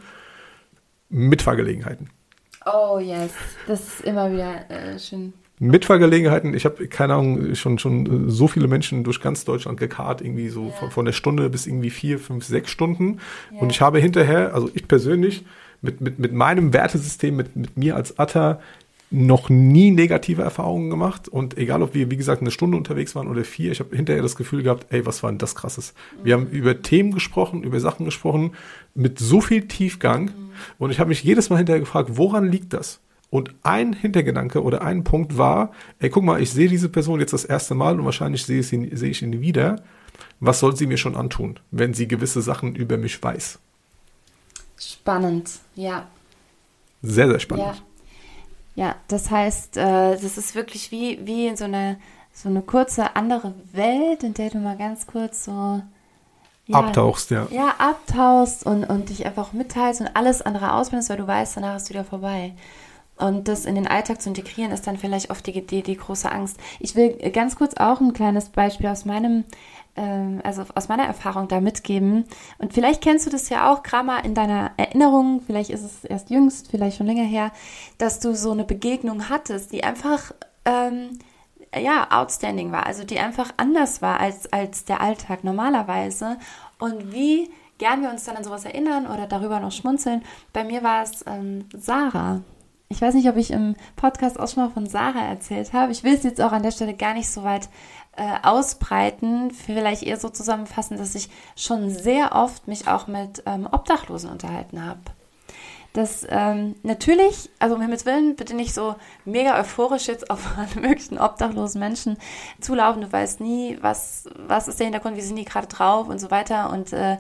Mitfahrgelegenheiten. 1.10 2.10
Oh 2.65 3.00
yes, 3.00 3.32
das 3.67 3.82
ist 3.82 4.02
immer 4.02 4.32
wieder 4.32 4.69
äh, 4.69 4.98
schön. 5.00 5.34
Mitfahrgelegenheiten, 5.60 6.54
ich 6.54 6.65
habe 6.65 6.88
keine 6.88 7.13
Ahnung, 7.13 7.56
schon 7.56 7.78
schon 7.78 8.30
so 8.30 8.48
viele 8.48 8.67
Menschen 8.67 9.04
durch 9.04 9.22
ganz 9.22 9.46
Deutschland 9.46 9.80
gekarrt, 9.80 10.22
irgendwie 10.22 10.50
so 10.50 10.65
ja. 10.65 10.72
von, 10.72 10.91
von, 10.91 11.06
der 11.06 11.13
Stunde 11.13 11.50
bis 11.50 11.67
irgendwie 11.67 11.89
vier, 11.89 12.19
fünf, 12.19 12.43
sechs 12.43 12.72
Stunden. 12.72 13.19
Ja. 13.52 13.60
Und 13.60 13.72
ich 13.72 13.80
habe 13.80 14.00
hinterher, 14.00 14.54
also 14.54 14.69
ich 14.74 14.88
persönlich, 14.88 15.46
mit, 15.84 16.02
mit, 16.02 16.17
mit 16.17 16.34
meinem 16.34 16.74
Wertesystem, 16.74 17.36
mit, 17.36 17.56
mit 17.56 17.78
mir 17.78 17.96
als 17.96 18.17
Atta, 18.17 18.60
noch 19.12 19.50
nie 19.50 19.91
negative 19.91 20.41
Erfahrungen 20.41 20.89
gemacht 20.89 21.28
und 21.28 21.56
egal, 21.56 21.84
ob 21.84 21.93
wir, 21.93 22.10
wie 22.10 22.17
gesagt, 22.17 22.41
eine 22.41 22.50
Stunde 22.50 22.78
unterwegs 22.78 23.13
waren 23.13 23.28
oder 23.28 23.43
vier, 23.43 23.72
ich 23.72 23.80
habe 23.80 23.96
hinterher 23.96 24.24
das 24.24 24.36
Gefühl 24.36 24.63
gehabt, 24.63 24.88
ey, 24.89 25.06
was 25.06 25.22
war 25.22 25.32
denn 25.32 25.38
das 25.38 25.54
krasses? 25.54 25.93
Wir 26.24 26.34
haben 26.34 26.48
über 26.48 26.82
Themen 26.82 27.12
gesprochen, 27.12 27.62
über 27.62 27.80
Sachen 27.80 28.06
gesprochen, 28.06 28.54
mit 28.96 29.19
so 29.19 29.39
viel 29.39 29.67
Tiefgang 29.67 30.32
und 30.80 30.89
ich 30.89 31.00
habe 31.00 31.10
mich 31.10 31.24
jedes 31.24 31.52
Mal 31.52 31.58
hinterher 31.58 31.82
gefragt, 31.82 32.10
woran 32.13 32.52
liegt 32.52 32.74
das? 32.74 33.02
Und 33.30 33.54
ein 33.62 33.93
Hintergedanke 33.93 34.63
oder 34.63 34.82
ein 34.82 35.04
Punkt 35.04 35.38
war, 35.38 35.72
ey, 36.00 36.10
guck 36.10 36.24
mal, 36.24 36.41
ich 36.41 36.50
sehe 36.50 36.69
diese 36.69 36.89
Person 36.89 37.19
jetzt 37.19 37.34
das 37.34 37.46
erste 37.46 37.76
Mal 37.76 38.00
und 38.00 38.06
wahrscheinlich 38.06 38.46
sehe, 38.46 38.63
sie, 38.63 38.89
sehe 38.93 39.10
ich 39.12 39.22
ihn 39.22 39.41
wieder. 39.41 39.84
Was 40.39 40.60
soll 40.60 40.76
sie 40.76 40.88
mir 40.88 40.98
schon 40.98 41.15
antun, 41.15 41.60
wenn 41.72 41.93
sie 41.93 42.08
gewisse 42.08 42.41
Sachen 42.41 42.76
über 42.76 42.98
mich 42.98 43.22
weiß? 43.22 43.60
Spannend, 44.77 45.49
ja. 45.75 46.07
Sehr, 47.01 47.27
sehr 47.27 47.39
spannend. 47.39 47.65
Ja. 47.65 47.75
Ja, 48.75 48.95
das 49.07 49.29
heißt, 49.29 49.77
äh, 49.77 50.17
das 50.17 50.38
ist 50.38 50.55
wirklich 50.55 50.91
wie, 50.91 51.19
wie 51.25 51.47
in 51.47 51.55
so 51.57 51.65
eine, 51.65 51.99
so 52.33 52.49
eine 52.49 52.62
kurze 52.62 53.15
andere 53.15 53.53
Welt, 53.71 54.23
in 54.23 54.33
der 54.33 54.49
du 54.49 54.57
mal 54.57 54.77
ganz 54.77 55.05
kurz 55.05 55.45
so 55.45 55.81
ja, 56.65 56.77
abtauchst, 56.77 57.29
ja. 57.29 57.47
Ja, 57.51 57.75
abtauchst 57.77 58.65
und, 58.65 58.86
und 58.86 59.09
dich 59.09 59.25
einfach 59.25 59.53
mitteilst 59.53 60.01
und 60.01 60.15
alles 60.15 60.41
andere 60.41 60.73
ausblendest, 60.73 61.09
weil 61.09 61.17
du 61.17 61.27
weißt, 61.27 61.57
danach 61.57 61.75
ist 61.75 61.89
wieder 61.89 62.03
vorbei. 62.03 62.53
Und 63.17 63.47
das 63.47 63.65
in 63.65 63.75
den 63.75 63.88
Alltag 63.88 64.21
zu 64.21 64.29
integrieren, 64.29 64.71
ist 64.71 64.88
dann 64.88 64.97
vielleicht 64.97 65.29
oft 65.29 65.45
die, 65.45 65.65
die, 65.65 65.83
die 65.83 65.97
große 65.97 66.31
Angst. 66.31 66.57
Ich 66.79 66.95
will 66.95 67.12
ganz 67.31 67.55
kurz 67.55 67.75
auch 67.75 68.01
ein 68.01 68.13
kleines 68.13 68.49
Beispiel 68.49 68.88
aus 68.88 69.05
meinem 69.05 69.43
also 69.95 70.65
aus 70.75 70.88
meiner 70.88 71.06
Erfahrung 71.06 71.47
da 71.47 71.62
mitgeben. 71.62 72.25
Und 72.58 72.73
vielleicht 72.73 73.01
kennst 73.01 73.25
du 73.25 73.29
das 73.29 73.49
ja 73.49 73.71
auch, 73.71 73.84
Kramer, 73.84 74.25
in 74.25 74.34
deiner 74.34 74.71
Erinnerung, 74.77 75.41
vielleicht 75.45 75.69
ist 75.69 75.84
es 75.84 76.03
erst 76.03 76.29
jüngst, 76.29 76.69
vielleicht 76.71 76.97
schon 76.97 77.08
länger 77.08 77.23
her, 77.23 77.51
dass 77.97 78.19
du 78.19 78.36
so 78.36 78.51
eine 78.51 78.63
Begegnung 78.63 79.29
hattest, 79.29 79.71
die 79.71 79.84
einfach, 79.84 80.32
ähm, 80.65 81.19
ja, 81.75 82.08
outstanding 82.12 82.71
war, 82.71 82.86
also 82.86 83.03
die 83.03 83.19
einfach 83.19 83.51
anders 83.58 84.01
war 84.01 84.19
als, 84.19 84.51
als 84.51 84.86
der 84.86 85.01
Alltag 85.01 85.43
normalerweise. 85.43 86.38
Und 86.79 87.13
wie 87.13 87.49
gern 87.77 88.01
wir 88.01 88.10
uns 88.10 88.23
dann 88.23 88.38
an 88.38 88.43
sowas 88.43 88.65
erinnern 88.65 89.08
oder 89.08 89.27
darüber 89.27 89.60
noch 89.60 89.71
schmunzeln. 89.71 90.23
Bei 90.53 90.63
mir 90.63 90.84
war 90.84 91.03
es 91.03 91.23
ähm, 91.27 91.65
Sarah. 91.75 92.41
Ich 92.93 93.01
weiß 93.01 93.15
nicht, 93.15 93.27
ob 93.27 93.38
ich 93.38 93.49
im 93.49 93.75
Podcast 93.95 94.39
auch 94.39 94.47
schon 94.47 94.65
mal 94.65 94.69
von 94.69 94.86
Sarah 94.86 95.25
erzählt 95.25 95.73
habe. 95.73 95.91
Ich 95.91 96.03
will 96.03 96.13
es 96.13 96.21
jetzt 96.21 96.39
auch 96.39 96.51
an 96.51 96.62
der 96.62 96.69
Stelle 96.69 96.93
gar 96.93 97.15
nicht 97.15 97.27
so 97.27 97.43
weit 97.43 97.67
äh, 98.15 98.36
ausbreiten, 98.43 99.49
vielleicht 99.49 100.03
eher 100.03 100.17
so 100.17 100.29
zusammenfassen, 100.29 100.97
dass 100.97 101.15
ich 101.15 101.29
schon 101.56 101.89
sehr 101.89 102.34
oft 102.34 102.67
mich 102.67 102.88
auch 102.88 103.08
mit 103.08 103.41
ähm, 103.47 103.67
Obdachlosen 103.71 104.29
unterhalten 104.29 104.86
habe. 104.86 104.99
Das 105.93 106.25
ähm, 106.29 106.75
natürlich, 106.84 107.49
also 107.58 107.73
um 107.73 107.82
Himmels 107.82 108.06
Willen, 108.06 108.36
bitte 108.36 108.56
nicht 108.56 108.75
so 108.75 108.95
mega 109.25 109.60
euphorisch 109.60 110.08
jetzt 110.08 110.29
auf 110.29 110.51
alle 110.58 110.88
möglichen 110.88 111.17
obdachlosen 111.17 111.79
Menschen 111.79 112.17
zulaufen. 112.62 113.01
Du 113.01 113.12
weißt 113.12 113.41
nie, 113.41 113.79
was, 113.82 114.29
was 114.38 114.67
ist 114.67 114.79
der 114.79 114.86
Hintergrund, 114.86 115.17
wie 115.17 115.21
sind 115.21 115.38
die 115.38 115.45
gerade 115.45 115.67
drauf 115.67 116.10
und 116.10 116.19
so 116.19 116.29
weiter. 116.29 116.71
Und 116.71 116.93
äh, 116.93 117.17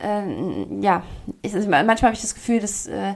äh, 0.00 0.80
ja, 0.80 1.04
ich, 1.42 1.52
manchmal 1.52 1.96
habe 1.96 2.14
ich 2.14 2.20
das 2.20 2.34
Gefühl, 2.34 2.58
dass 2.58 2.86
äh, 2.86 3.14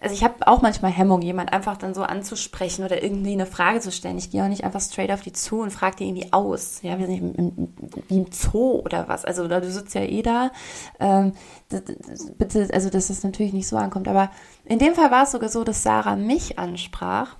also 0.00 0.14
ich 0.14 0.22
habe 0.22 0.46
auch 0.46 0.62
manchmal 0.62 0.92
Hemmung, 0.92 1.22
jemand 1.22 1.52
einfach 1.52 1.76
dann 1.76 1.92
so 1.92 2.02
anzusprechen 2.02 2.84
oder 2.84 3.02
irgendwie 3.02 3.32
eine 3.32 3.46
Frage 3.46 3.80
zu 3.80 3.90
stellen. 3.90 4.16
Ich 4.16 4.30
gehe 4.30 4.44
auch 4.44 4.48
nicht 4.48 4.62
einfach 4.62 4.80
straight 4.80 5.10
auf 5.10 5.22
die 5.22 5.32
zu 5.32 5.60
und 5.60 5.72
frage 5.72 5.96
die 5.96 6.08
irgendwie 6.08 6.32
aus. 6.32 6.80
Ja, 6.82 6.98
wie 6.98 7.04
im 7.04 8.26
Zoo 8.30 8.80
oder 8.84 9.08
was. 9.08 9.24
Also 9.24 9.48
du 9.48 9.70
sitzt 9.70 9.94
ja 9.94 10.02
eh 10.02 10.22
da. 10.22 10.52
Ähm, 11.00 11.32
das, 11.68 11.82
das, 11.84 12.30
bitte, 12.32 12.68
also 12.72 12.90
dass 12.90 13.08
das 13.08 13.24
natürlich 13.24 13.52
nicht 13.52 13.66
so 13.66 13.76
ankommt. 13.76 14.06
Aber 14.06 14.30
in 14.64 14.78
dem 14.78 14.94
Fall 14.94 15.10
war 15.10 15.24
es 15.24 15.32
sogar 15.32 15.48
so, 15.48 15.64
dass 15.64 15.82
Sarah 15.82 16.14
mich 16.14 16.58
ansprach 16.60 17.36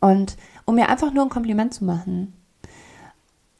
und 0.00 0.36
um 0.66 0.74
mir 0.74 0.90
einfach 0.90 1.12
nur 1.12 1.24
ein 1.24 1.30
Kompliment 1.30 1.72
zu 1.72 1.84
machen. 1.84 2.34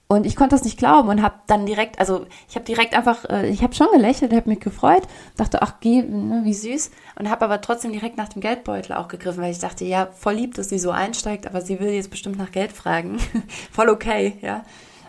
Und 0.09 0.25
ich 0.25 0.37
konnte 0.37 0.55
das 0.55 0.63
nicht 0.63 0.79
glauben 0.79 1.09
und 1.09 1.21
habe 1.21 1.35
dann 1.49 1.67
direkt, 1.67 1.99
also 1.99 2.27
ich 2.49 2.55
habe 2.55 2.65
direkt 2.65 2.95
einfach, 2.95 3.25
äh, 3.25 3.49
ich 3.49 3.63
habe 3.65 3.75
schon 3.75 3.89
gelächelt, 3.93 4.33
habe 4.33 4.49
mich 4.49 4.61
gefreut, 4.61 5.03
dachte, 5.37 5.63
ach 5.63 5.81
geh, 5.81 6.03
ne, 6.03 6.43
wie 6.45 6.55
süß 6.55 6.93
und 7.19 7.29
habe 7.29 7.45
aber 7.45 7.61
trotzdem 7.61 7.91
direkt 7.91 8.17
nach 8.17 8.29
dem 8.29 8.41
Geldbeutel 8.41 8.95
auch 8.95 9.09
gegriffen, 9.09 9.43
weil 9.43 9.51
ich 9.51 9.59
dachte, 9.59 9.85
ja, 9.85 10.07
voll 10.07 10.35
lieb, 10.35 10.55
dass 10.55 10.69
sie 10.69 10.79
so 10.79 10.93
einsteigt, 10.93 11.49
aber 11.49 11.61
sie 11.61 11.81
will 11.81 11.89
jetzt 11.89 12.11
bestimmt 12.11 12.39
nach 12.39 12.53
Geld 12.53 12.71
fragen. 12.71 13.19
voll 13.73 13.89
okay, 13.89 14.39
ja. 14.43 14.65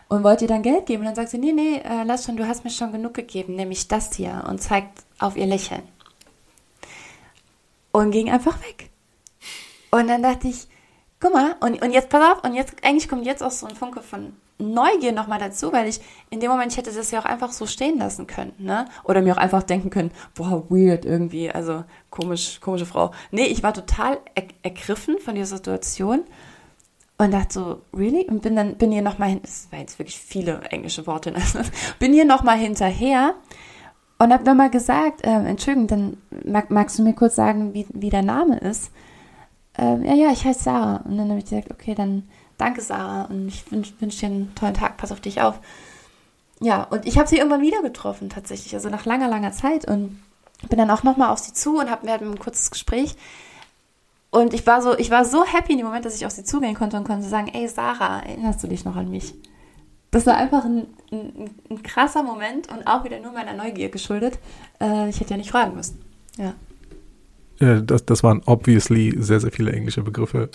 Und 0.07 0.23
wollte 0.23 0.45
ihr 0.45 0.49
dann 0.49 0.63
Geld 0.63 0.87
geben 0.87 1.01
und 1.01 1.07
dann 1.07 1.15
sagt 1.15 1.29
sie, 1.29 1.37
nee, 1.37 1.51
nee, 1.51 1.75
äh, 1.77 2.03
lass 2.03 2.25
schon, 2.25 2.37
du 2.37 2.47
hast 2.47 2.63
mir 2.63 2.71
schon 2.71 2.91
genug 2.91 3.13
gegeben, 3.13 3.55
nämlich 3.55 3.87
das 3.87 4.15
hier 4.15 4.45
und 4.49 4.63
zeigt 4.63 5.03
auf 5.19 5.37
ihr 5.37 5.45
Lächeln. 5.45 5.83
Und 7.91 8.09
ging 8.09 8.31
einfach 8.31 8.59
weg. 8.61 8.89
Und 9.91 10.07
dann 10.07 10.23
dachte 10.23 10.47
ich, 10.47 10.67
guck 11.19 11.33
mal, 11.33 11.55
und, 11.59 11.83
und 11.83 11.91
jetzt 11.91 12.09
pass 12.09 12.31
auf, 12.31 12.43
und 12.43 12.55
jetzt, 12.55 12.73
eigentlich 12.83 13.07
kommt 13.07 13.27
jetzt 13.27 13.43
auch 13.43 13.51
so 13.51 13.67
ein 13.67 13.75
Funke 13.75 14.01
von 14.01 14.33
Neugier 14.59 15.11
nochmal 15.11 15.39
dazu, 15.39 15.71
weil 15.71 15.87
ich 15.87 16.01
in 16.29 16.39
dem 16.39 16.49
Moment 16.49 16.71
ich 16.71 16.77
hätte 16.77 16.91
das 16.91 17.11
ja 17.11 17.19
auch 17.19 17.25
einfach 17.25 17.51
so 17.51 17.65
stehen 17.65 17.99
lassen 17.99 18.25
können, 18.25 18.53
ne? 18.57 18.85
Oder 19.03 19.21
mir 19.21 19.33
auch 19.33 19.41
einfach 19.41 19.63
denken 19.63 19.89
können, 19.89 20.11
boah, 20.33 20.69
weird 20.69 21.05
irgendwie, 21.05 21.51
also 21.51 21.83
komisch, 22.09 22.59
komische 22.59 22.87
Frau. 22.87 23.11
Nee, 23.31 23.45
ich 23.45 23.61
war 23.61 23.73
total 23.73 24.19
er 24.33 24.45
ergriffen 24.63 25.19
von 25.19 25.35
dieser 25.35 25.57
Situation 25.57 26.23
und 27.19 27.31
dachte 27.31 27.53
so, 27.53 27.81
really? 27.93 28.25
Und 28.27 28.41
bin 28.41 28.55
dann, 28.55 28.75
bin 28.75 28.91
hier 28.91 29.01
nochmal 29.03 29.29
hin, 29.29 29.39
das 29.43 29.67
war 29.71 29.79
jetzt 29.79 29.99
wirklich 29.99 30.19
viele 30.19 30.61
englische 30.69 31.05
Worte, 31.05 31.33
also, 31.35 31.59
bin 31.99 32.13
hier 32.13 32.25
nochmal 32.25 32.57
hinterher 32.57 33.35
und 34.19 34.33
hab 34.33 34.45
mal 34.45 34.69
gesagt, 34.69 35.23
äh, 35.23 35.29
Entschuldigung, 35.29 35.87
dann 35.87 36.17
mag, 36.45 36.71
magst 36.71 36.97
du 36.97 37.03
mir 37.03 37.13
kurz 37.13 37.35
sagen, 37.35 37.73
wie, 37.73 37.85
wie 37.93 38.09
der 38.09 38.23
Name 38.23 38.57
ist? 38.57 38.91
Äh, 39.77 40.03
ja, 40.07 40.15
ja, 40.15 40.31
ich 40.31 40.43
heiße 40.43 40.63
Sarah. 40.63 41.03
Und 41.05 41.17
dann 41.17 41.29
habe 41.29 41.39
ich 41.39 41.45
gesagt, 41.45 41.71
okay, 41.71 41.93
dann 41.93 42.23
Danke, 42.57 42.81
Sarah. 42.81 43.23
Und 43.23 43.47
ich 43.47 43.71
wünsche 43.71 43.93
wünsch 43.99 44.17
dir 44.17 44.27
einen 44.27 44.55
tollen 44.55 44.73
Tag. 44.73 44.97
Pass 44.97 45.11
auf 45.11 45.21
dich 45.21 45.41
auf. 45.41 45.59
Ja, 46.59 46.83
und 46.83 47.05
ich 47.05 47.17
habe 47.17 47.27
sie 47.27 47.37
irgendwann 47.37 47.61
wieder 47.61 47.81
getroffen, 47.81 48.29
tatsächlich. 48.29 48.73
Also 48.73 48.89
nach 48.89 49.05
langer, 49.05 49.27
langer 49.27 49.51
Zeit. 49.51 49.87
Und 49.87 50.19
bin 50.69 50.79
dann 50.79 50.89
auch 50.89 51.03
nochmal 51.03 51.29
auf 51.29 51.39
sie 51.39 51.53
zu 51.53 51.77
und 51.77 51.89
hab, 51.89 52.03
wir 52.03 52.13
hatten 52.13 52.31
ein 52.31 52.39
kurzes 52.39 52.71
Gespräch. 52.71 53.15
Und 54.29 54.53
ich 54.53 54.65
war 54.67 54.81
so, 54.81 54.97
ich 54.97 55.09
war 55.09 55.23
so 55.23 55.45
happy 55.45 55.73
in 55.73 55.77
dem 55.77 55.87
Moment, 55.87 56.05
dass 56.05 56.15
ich 56.15 56.25
auf 56.25 56.31
sie 56.31 56.43
zugehen 56.43 56.75
konnte 56.75 56.97
und 56.97 57.05
konnte 57.05 57.27
sagen, 57.27 57.47
ey 57.47 57.67
Sarah, 57.67 58.19
erinnerst 58.19 58.63
du 58.63 58.67
dich 58.67 58.83
noch 58.83 58.95
an 58.95 59.09
mich? 59.09 59.33
Das 60.11 60.25
war 60.25 60.35
einfach 60.35 60.65
ein, 60.65 60.87
ein, 61.11 61.49
ein 61.69 61.83
krasser 61.83 62.23
Moment 62.23 62.69
und 62.71 62.87
auch 62.87 63.03
wieder 63.03 63.19
nur 63.19 63.31
meiner 63.31 63.53
Neugier 63.53 63.89
geschuldet. 63.89 64.39
Äh, 64.81 65.09
ich 65.09 65.19
hätte 65.19 65.31
ja 65.31 65.37
nicht 65.37 65.51
fragen 65.51 65.75
müssen. 65.75 66.01
Ja. 66.37 66.53
Äh, 67.59 67.81
das, 67.83 68.05
das 68.05 68.23
waren 68.23 68.41
obviously 68.45 69.15
sehr, 69.17 69.39
sehr 69.39 69.51
viele 69.51 69.71
englische 69.71 70.03
Begriffe. 70.03 70.49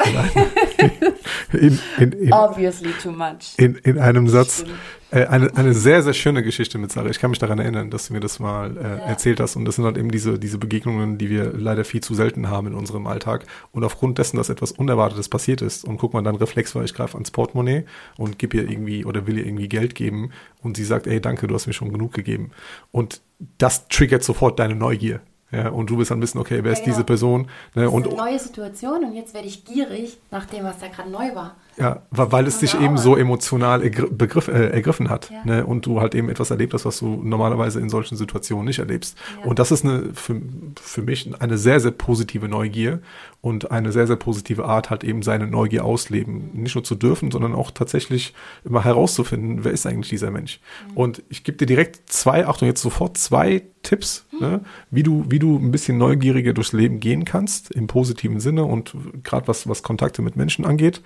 In, 1.52 1.78
in, 1.98 2.12
in, 2.12 2.32
obviously 2.32 2.92
too 3.02 3.12
much. 3.12 3.54
In, 3.56 3.74
in 3.76 3.98
einem 3.98 4.28
Satz. 4.28 4.64
Äh, 5.10 5.26
eine, 5.26 5.54
eine 5.56 5.74
sehr, 5.74 6.02
sehr 6.02 6.14
schöne 6.14 6.42
Geschichte 6.42 6.78
mit 6.78 6.90
Sarah. 6.90 7.10
Ich 7.10 7.18
kann 7.18 7.30
mich 7.30 7.38
daran 7.38 7.58
erinnern, 7.58 7.90
dass 7.90 8.08
du 8.08 8.14
mir 8.14 8.20
das 8.20 8.38
mal 8.38 8.76
äh, 8.76 8.80
ja. 8.80 8.96
erzählt 9.04 9.40
hast. 9.40 9.56
Und 9.56 9.66
das 9.66 9.76
sind 9.76 9.84
halt 9.84 9.98
eben 9.98 10.10
diese, 10.10 10.38
diese 10.38 10.56
Begegnungen, 10.56 11.18
die 11.18 11.28
wir 11.28 11.52
leider 11.52 11.84
viel 11.84 12.00
zu 12.00 12.14
selten 12.14 12.48
haben 12.48 12.68
in 12.68 12.74
unserem 12.74 13.06
Alltag. 13.06 13.44
Und 13.72 13.84
aufgrund 13.84 14.18
dessen, 14.18 14.38
dass 14.38 14.48
etwas 14.48 14.72
Unerwartetes 14.72 15.28
passiert 15.28 15.60
ist 15.60 15.84
und 15.84 15.98
guck 15.98 16.14
mal, 16.14 16.22
dann 16.22 16.36
Reflex 16.36 16.74
war, 16.74 16.82
ich 16.84 16.94
greife 16.94 17.14
ans 17.14 17.30
Portemonnaie 17.30 17.84
und 18.16 18.38
gebe 18.38 18.56
ihr 18.56 18.70
irgendwie 18.70 19.04
oder 19.04 19.26
will 19.26 19.36
ihr 19.36 19.46
irgendwie 19.46 19.68
Geld 19.68 19.94
geben. 19.94 20.30
Und 20.62 20.78
sie 20.78 20.84
sagt, 20.84 21.06
ey, 21.06 21.20
danke, 21.20 21.46
du 21.46 21.54
hast 21.54 21.66
mir 21.66 21.74
schon 21.74 21.92
genug 21.92 22.14
gegeben. 22.14 22.52
Und 22.90 23.20
das 23.58 23.88
triggert 23.88 24.24
sofort 24.24 24.58
deine 24.58 24.76
Neugier. 24.76 25.20
Ja, 25.52 25.68
und 25.68 25.90
du 25.90 25.98
bist 25.98 26.10
dann 26.10 26.20
wissen, 26.22 26.38
okay, 26.38 26.60
wer 26.62 26.72
ja, 26.72 26.78
ist 26.78 26.84
genau. 26.84 26.94
diese 26.96 27.04
Person? 27.04 27.42
Ne, 27.74 27.84
das 27.84 27.92
und, 27.92 28.06
ist 28.06 28.12
eine 28.12 28.22
neue 28.22 28.38
Situation 28.38 29.04
und 29.04 29.14
jetzt 29.14 29.34
werde 29.34 29.46
ich 29.46 29.64
gierig 29.64 30.18
nach 30.30 30.46
dem, 30.46 30.64
was 30.64 30.78
da 30.78 30.88
gerade 30.88 31.10
neu 31.10 31.34
war. 31.34 31.56
Ja, 31.76 32.02
weil 32.10 32.46
es 32.46 32.58
dich 32.58 32.78
eben 32.78 32.98
so 32.98 33.16
emotional 33.16 33.80
begriff, 33.80 34.48
äh, 34.48 34.68
ergriffen 34.68 35.08
hat. 35.08 35.30
Ja. 35.30 35.44
Ne? 35.44 35.66
Und 35.66 35.86
du 35.86 36.00
halt 36.00 36.14
eben 36.14 36.28
etwas 36.28 36.50
erlebt 36.50 36.74
hast, 36.74 36.84
was 36.84 36.98
du 36.98 37.20
normalerweise 37.22 37.80
in 37.80 37.88
solchen 37.88 38.16
Situationen 38.16 38.66
nicht 38.66 38.78
erlebst. 38.78 39.16
Ja. 39.40 39.48
Und 39.48 39.58
das 39.58 39.70
ist 39.70 39.84
eine, 39.84 40.10
für, 40.14 40.40
für 40.80 41.02
mich 41.02 41.30
eine 41.40 41.56
sehr, 41.56 41.80
sehr 41.80 41.92
positive 41.92 42.48
Neugier 42.48 43.00
und 43.42 43.72
eine 43.72 43.90
sehr, 43.90 44.06
sehr 44.06 44.16
positive 44.16 44.64
Art, 44.64 44.88
halt 44.88 45.02
eben 45.02 45.22
seine 45.22 45.48
Neugier 45.48 45.84
ausleben. 45.84 46.50
Nicht 46.54 46.76
nur 46.76 46.84
zu 46.84 46.94
dürfen, 46.94 47.32
sondern 47.32 47.56
auch 47.56 47.72
tatsächlich 47.72 48.34
immer 48.64 48.84
herauszufinden, 48.84 49.64
wer 49.64 49.72
ist 49.72 49.84
eigentlich 49.84 50.10
dieser 50.10 50.30
Mensch. 50.30 50.60
Mhm. 50.88 50.96
Und 50.96 51.22
ich 51.28 51.42
gebe 51.42 51.58
dir 51.58 51.66
direkt 51.66 52.08
zwei, 52.08 52.46
Achtung, 52.46 52.68
jetzt 52.68 52.82
sofort 52.82 53.18
zwei 53.18 53.62
Tipps, 53.82 54.26
mhm. 54.30 54.38
ne? 54.38 54.60
wie, 54.92 55.02
du, 55.02 55.24
wie 55.28 55.40
du 55.40 55.58
ein 55.58 55.72
bisschen 55.72 55.98
neugieriger 55.98 56.52
durchs 56.52 56.72
Leben 56.72 57.00
gehen 57.00 57.24
kannst, 57.24 57.72
im 57.72 57.88
positiven 57.88 58.38
Sinne 58.38 58.64
und 58.64 58.94
gerade 59.24 59.48
was, 59.48 59.68
was 59.68 59.82
Kontakte 59.82 60.22
mit 60.22 60.36
Menschen 60.36 60.64
angeht. 60.64 61.02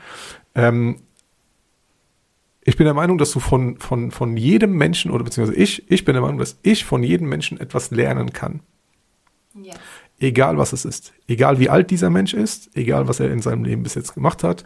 Ähm, 0.54 0.96
ich 2.64 2.76
bin 2.76 2.84
der 2.84 2.94
Meinung, 2.94 3.16
dass 3.16 3.30
du 3.30 3.40
von, 3.40 3.78
von, 3.78 4.10
von 4.10 4.36
jedem 4.36 4.72
Menschen, 4.72 5.10
oder 5.10 5.24
beziehungsweise 5.24 5.58
ich, 5.58 5.90
ich 5.90 6.04
bin 6.04 6.12
der 6.12 6.20
Meinung, 6.20 6.38
dass 6.38 6.58
ich 6.60 6.84
von 6.84 7.02
jedem 7.02 7.30
Menschen 7.30 7.58
etwas 7.58 7.90
lernen 7.90 8.34
kann. 8.34 8.60
Yes. 9.54 9.78
Egal 10.18 10.56
was 10.56 10.72
es 10.72 10.84
ist. 10.84 11.12
Egal 11.26 11.58
wie 11.58 11.68
alt 11.68 11.90
dieser 11.90 12.10
Mensch 12.10 12.32
ist, 12.32 12.70
egal 12.74 13.06
was 13.06 13.20
er 13.20 13.30
in 13.30 13.42
seinem 13.42 13.64
Leben 13.64 13.82
bis 13.82 13.94
jetzt 13.94 14.14
gemacht 14.14 14.42
hat, 14.42 14.64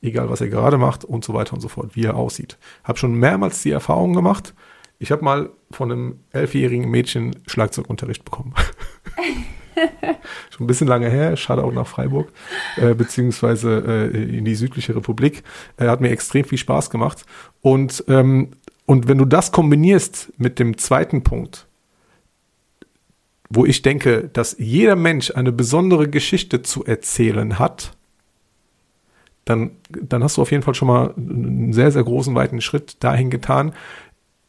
egal 0.00 0.30
was 0.30 0.40
er 0.40 0.48
gerade 0.48 0.78
macht 0.78 1.04
und 1.04 1.24
so 1.24 1.34
weiter 1.34 1.54
und 1.54 1.60
so 1.60 1.68
fort, 1.68 1.96
wie 1.96 2.04
er 2.04 2.16
aussieht. 2.16 2.58
Habe 2.84 2.98
schon 2.98 3.14
mehrmals 3.14 3.62
die 3.62 3.70
Erfahrung 3.70 4.12
gemacht. 4.12 4.54
Ich 4.98 5.10
habe 5.10 5.24
mal 5.24 5.50
von 5.72 5.90
einem 5.90 6.20
elfjährigen 6.30 6.88
Mädchen 6.88 7.34
Schlagzeugunterricht 7.46 8.24
bekommen. 8.24 8.54
Schon 10.50 10.64
ein 10.64 10.66
bisschen 10.66 10.86
lange 10.86 11.08
her, 11.08 11.36
schade 11.36 11.64
auch 11.64 11.72
nach 11.72 11.86
Freiburg, 11.86 12.30
äh, 12.76 12.94
beziehungsweise 12.94 14.10
äh, 14.14 14.36
in 14.38 14.44
die 14.44 14.54
südliche 14.54 14.94
Republik. 14.94 15.42
Äh, 15.78 15.88
hat 15.88 16.00
mir 16.00 16.10
extrem 16.10 16.44
viel 16.44 16.58
Spaß 16.58 16.90
gemacht. 16.90 17.24
Und, 17.62 18.04
ähm, 18.08 18.50
und 18.86 19.08
wenn 19.08 19.18
du 19.18 19.24
das 19.24 19.50
kombinierst 19.50 20.32
mit 20.36 20.58
dem 20.58 20.76
zweiten 20.76 21.22
Punkt, 21.22 21.66
wo 23.54 23.66
ich 23.66 23.82
denke, 23.82 24.30
dass 24.32 24.56
jeder 24.58 24.96
Mensch 24.96 25.30
eine 25.30 25.52
besondere 25.52 26.08
Geschichte 26.08 26.62
zu 26.62 26.84
erzählen 26.84 27.58
hat, 27.58 27.96
dann, 29.44 29.72
dann 29.90 30.22
hast 30.22 30.36
du 30.36 30.42
auf 30.42 30.50
jeden 30.50 30.62
Fall 30.62 30.74
schon 30.74 30.88
mal 30.88 31.14
einen 31.16 31.72
sehr, 31.72 31.90
sehr 31.90 32.04
großen, 32.04 32.34
weiten 32.34 32.60
Schritt 32.60 33.02
dahin 33.02 33.30
getan, 33.30 33.72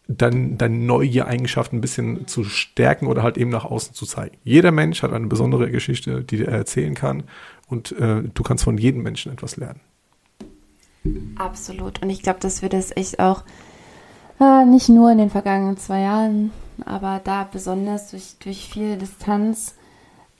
dann 0.07 0.57
deine 0.57 0.77
Neugier-Eigenschaften 0.77 1.77
ein 1.77 1.81
bisschen 1.81 2.27
zu 2.27 2.43
stärken 2.43 3.07
oder 3.07 3.23
halt 3.23 3.37
eben 3.37 3.49
nach 3.49 3.65
außen 3.65 3.93
zu 3.93 4.05
zeigen. 4.05 4.37
Jeder 4.43 4.71
Mensch 4.71 5.01
hat 5.01 5.13
eine 5.13 5.27
besondere 5.27 5.71
Geschichte, 5.71 6.23
die 6.23 6.43
er 6.43 6.53
erzählen 6.53 6.93
kann 6.93 7.23
und 7.67 7.91
äh, 7.93 8.21
du 8.21 8.43
kannst 8.43 8.63
von 8.63 8.77
jedem 8.77 9.03
Menschen 9.03 9.31
etwas 9.31 9.57
lernen. 9.57 9.79
Absolut. 11.37 12.01
Und 12.01 12.09
ich 12.09 12.21
glaube, 12.21 12.39
dass 12.39 12.61
wir 12.61 12.69
das 12.69 12.95
echt 12.95 13.19
auch 13.19 13.43
äh, 14.39 14.65
nicht 14.65 14.89
nur 14.89 15.11
in 15.11 15.17
den 15.17 15.29
vergangenen 15.29 15.77
zwei 15.77 16.01
Jahren, 16.01 16.51
aber 16.85 17.21
da 17.23 17.47
besonders 17.49 18.11
durch, 18.11 18.35
durch 18.39 18.69
viel 18.69 18.97
Distanz 18.97 19.75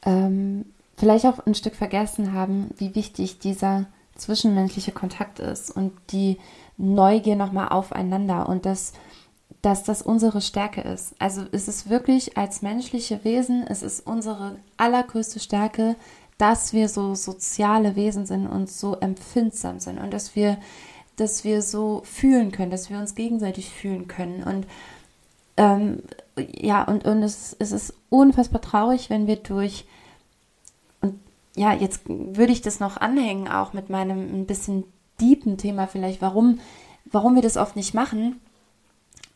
ähm, 0.06 0.66
vielleicht 0.98 1.26
auch 1.26 1.46
ein 1.46 1.56
Stück 1.56 1.76
vergessen 1.76 2.34
haben, 2.34 2.70
wie 2.78 2.96
wichtig 2.96 3.40
dieser 3.40 3.86
zwischenmenschliche 4.16 4.92
Kontakt 4.92 5.40
ist 5.40 5.72
und 5.72 5.92
die 6.12 6.38
Neugier 6.78 7.36
nochmal 7.36 7.70
aufeinander 7.70 8.48
und 8.50 8.66
das 8.66 8.94
dass 9.64 9.84
das 9.84 10.02
unsere 10.02 10.42
Stärke 10.42 10.82
ist. 10.82 11.16
Also 11.20 11.46
es 11.54 11.70
ist 11.70 11.90
wirklich 11.90 12.38
als 12.38 12.62
menschliche 12.62 13.24
Wesen, 13.24 13.66
es 13.66 13.82
ist 13.82 14.06
unsere 14.06 14.58
allergrößte 14.76 15.40
Stärke, 15.40 15.96
dass 16.38 16.74
wir 16.74 16.90
so 16.90 17.16
soziale 17.16 17.96
Wesen 17.96 18.26
sind 18.26 18.46
und 18.46 18.70
so 18.70 18.98
empfindsam 18.98 19.80
sind 19.80 20.00
und 20.00 20.12
dass 20.12 20.36
wir, 20.36 20.58
dass 21.16 21.46
wir 21.46 21.62
so 21.62 22.02
fühlen 22.04 22.52
können, 22.52 22.72
dass 22.72 22.90
wir 22.90 22.98
uns 22.98 23.16
gegenseitig 23.16 23.70
fühlen 23.70 24.10
können. 24.10 24.44
Und 24.44 24.68
ähm, 25.56 26.00
ja, 26.38 26.84
und, 26.84 27.06
und 27.06 27.24
es, 27.24 27.56
es 27.60 27.72
ist 27.72 27.94
unfassbar 28.10 28.62
traurig, 28.62 29.10
wenn 29.10 29.28
wir 29.28 29.38
durch, 29.38 29.86
und 31.02 31.20
ja, 31.56 31.74
jetzt 31.74 32.02
würde 32.08 32.52
ich 32.52 32.62
das 32.62 32.80
noch 32.80 32.98
anhängen, 32.98 33.48
auch 33.48 33.74
mit 33.74 33.90
meinem 33.90 34.42
ein 34.42 34.46
bisschen 34.46 34.86
deepen 35.22 35.58
Thema 35.58 35.88
vielleicht, 35.88 36.22
warum, 36.22 36.60
warum 37.06 37.36
wir 37.36 37.42
das 37.42 37.58
oft 37.58 37.76
nicht 37.76 37.94
machen. 37.94 38.40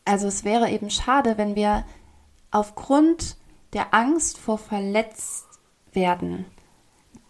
Also 0.04 0.26
es 0.26 0.44
wäre 0.44 0.70
eben 0.70 0.90
schade, 0.90 1.38
wenn 1.38 1.54
wir 1.54 1.84
aufgrund 2.50 3.36
der 3.72 3.94
Angst 3.94 4.38
vor 4.38 4.58
verletzt 4.58 5.46
werden, 5.92 6.46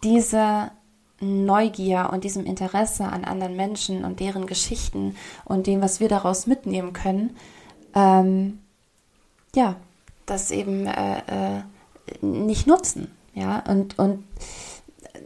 diese 0.03 0.71
Neugier 1.19 2.09
und 2.13 2.23
diesem 2.23 2.45
Interesse 2.45 3.05
an 3.05 3.25
anderen 3.25 3.55
Menschen 3.55 4.05
und 4.05 4.21
deren 4.21 4.47
Geschichten 4.47 5.15
und 5.43 5.67
dem, 5.67 5.81
was 5.81 5.99
wir 5.99 6.07
daraus 6.07 6.47
mitnehmen 6.47 6.93
können, 6.93 7.35
ähm, 7.93 8.59
ja, 9.55 9.75
das 10.25 10.51
eben 10.51 10.85
äh, 10.85 11.17
äh, 11.19 11.61
nicht 12.21 12.67
nutzen. 12.67 13.11
Ja, 13.33 13.63
und, 13.67 13.97
und 13.99 14.23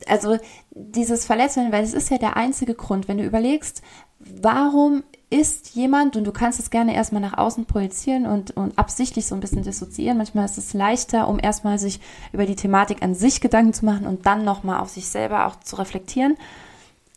also 0.08 0.38
dieses 0.72 1.26
Verletzungen, 1.26 1.72
weil 1.72 1.84
es 1.84 1.94
ist 1.94 2.10
ja 2.10 2.18
der 2.18 2.38
einzige 2.38 2.76
Grund, 2.76 3.08
wenn 3.08 3.18
du 3.18 3.24
überlegst, 3.24 3.82
warum 4.20 5.04
ist 5.30 5.74
jemand, 5.74 6.16
und 6.16 6.26
du 6.26 6.32
kannst 6.32 6.60
es 6.60 6.70
gerne 6.70 6.94
erstmal 6.94 7.22
nach 7.22 7.38
außen 7.38 7.66
projizieren 7.66 8.28
und, 8.28 8.56
und 8.56 8.78
absichtlich 8.78 9.26
so 9.26 9.34
ein 9.34 9.42
bisschen 9.42 9.64
dissoziieren. 9.64 10.18
Manchmal 10.18 10.46
ist 10.46 10.60
es 10.60 10.74
leichter, 10.74 11.28
um 11.28 11.40
erstmal 11.40 11.80
sich 11.80 12.00
über 12.34 12.46
die 12.46 12.56
Thematik 12.56 13.02
an 13.02 13.16
sich 13.16 13.42
Gedanken 13.42 13.74
zu 13.74 13.86
machen 13.86 14.06
und 14.06 14.28
dann 14.28 14.44
nochmal 14.44 14.80
auf 14.80 14.90
sich 14.90 15.08
selber 15.08 15.48
auch 15.48 15.60
zu 15.60 15.78
reflektieren. 15.78 16.38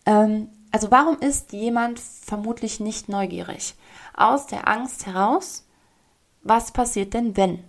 Ähm, 0.06 0.48
also 0.72 0.90
warum 0.90 1.18
ist 1.18 1.52
jemand 1.52 1.98
vermutlich 2.00 2.80
nicht 2.80 3.10
neugierig? 3.10 3.74
Aus 4.14 4.46
der 4.46 4.66
Angst 4.66 5.04
heraus, 5.04 5.65
was 6.48 6.72
passiert 6.72 7.14
denn, 7.14 7.36
wenn? 7.36 7.64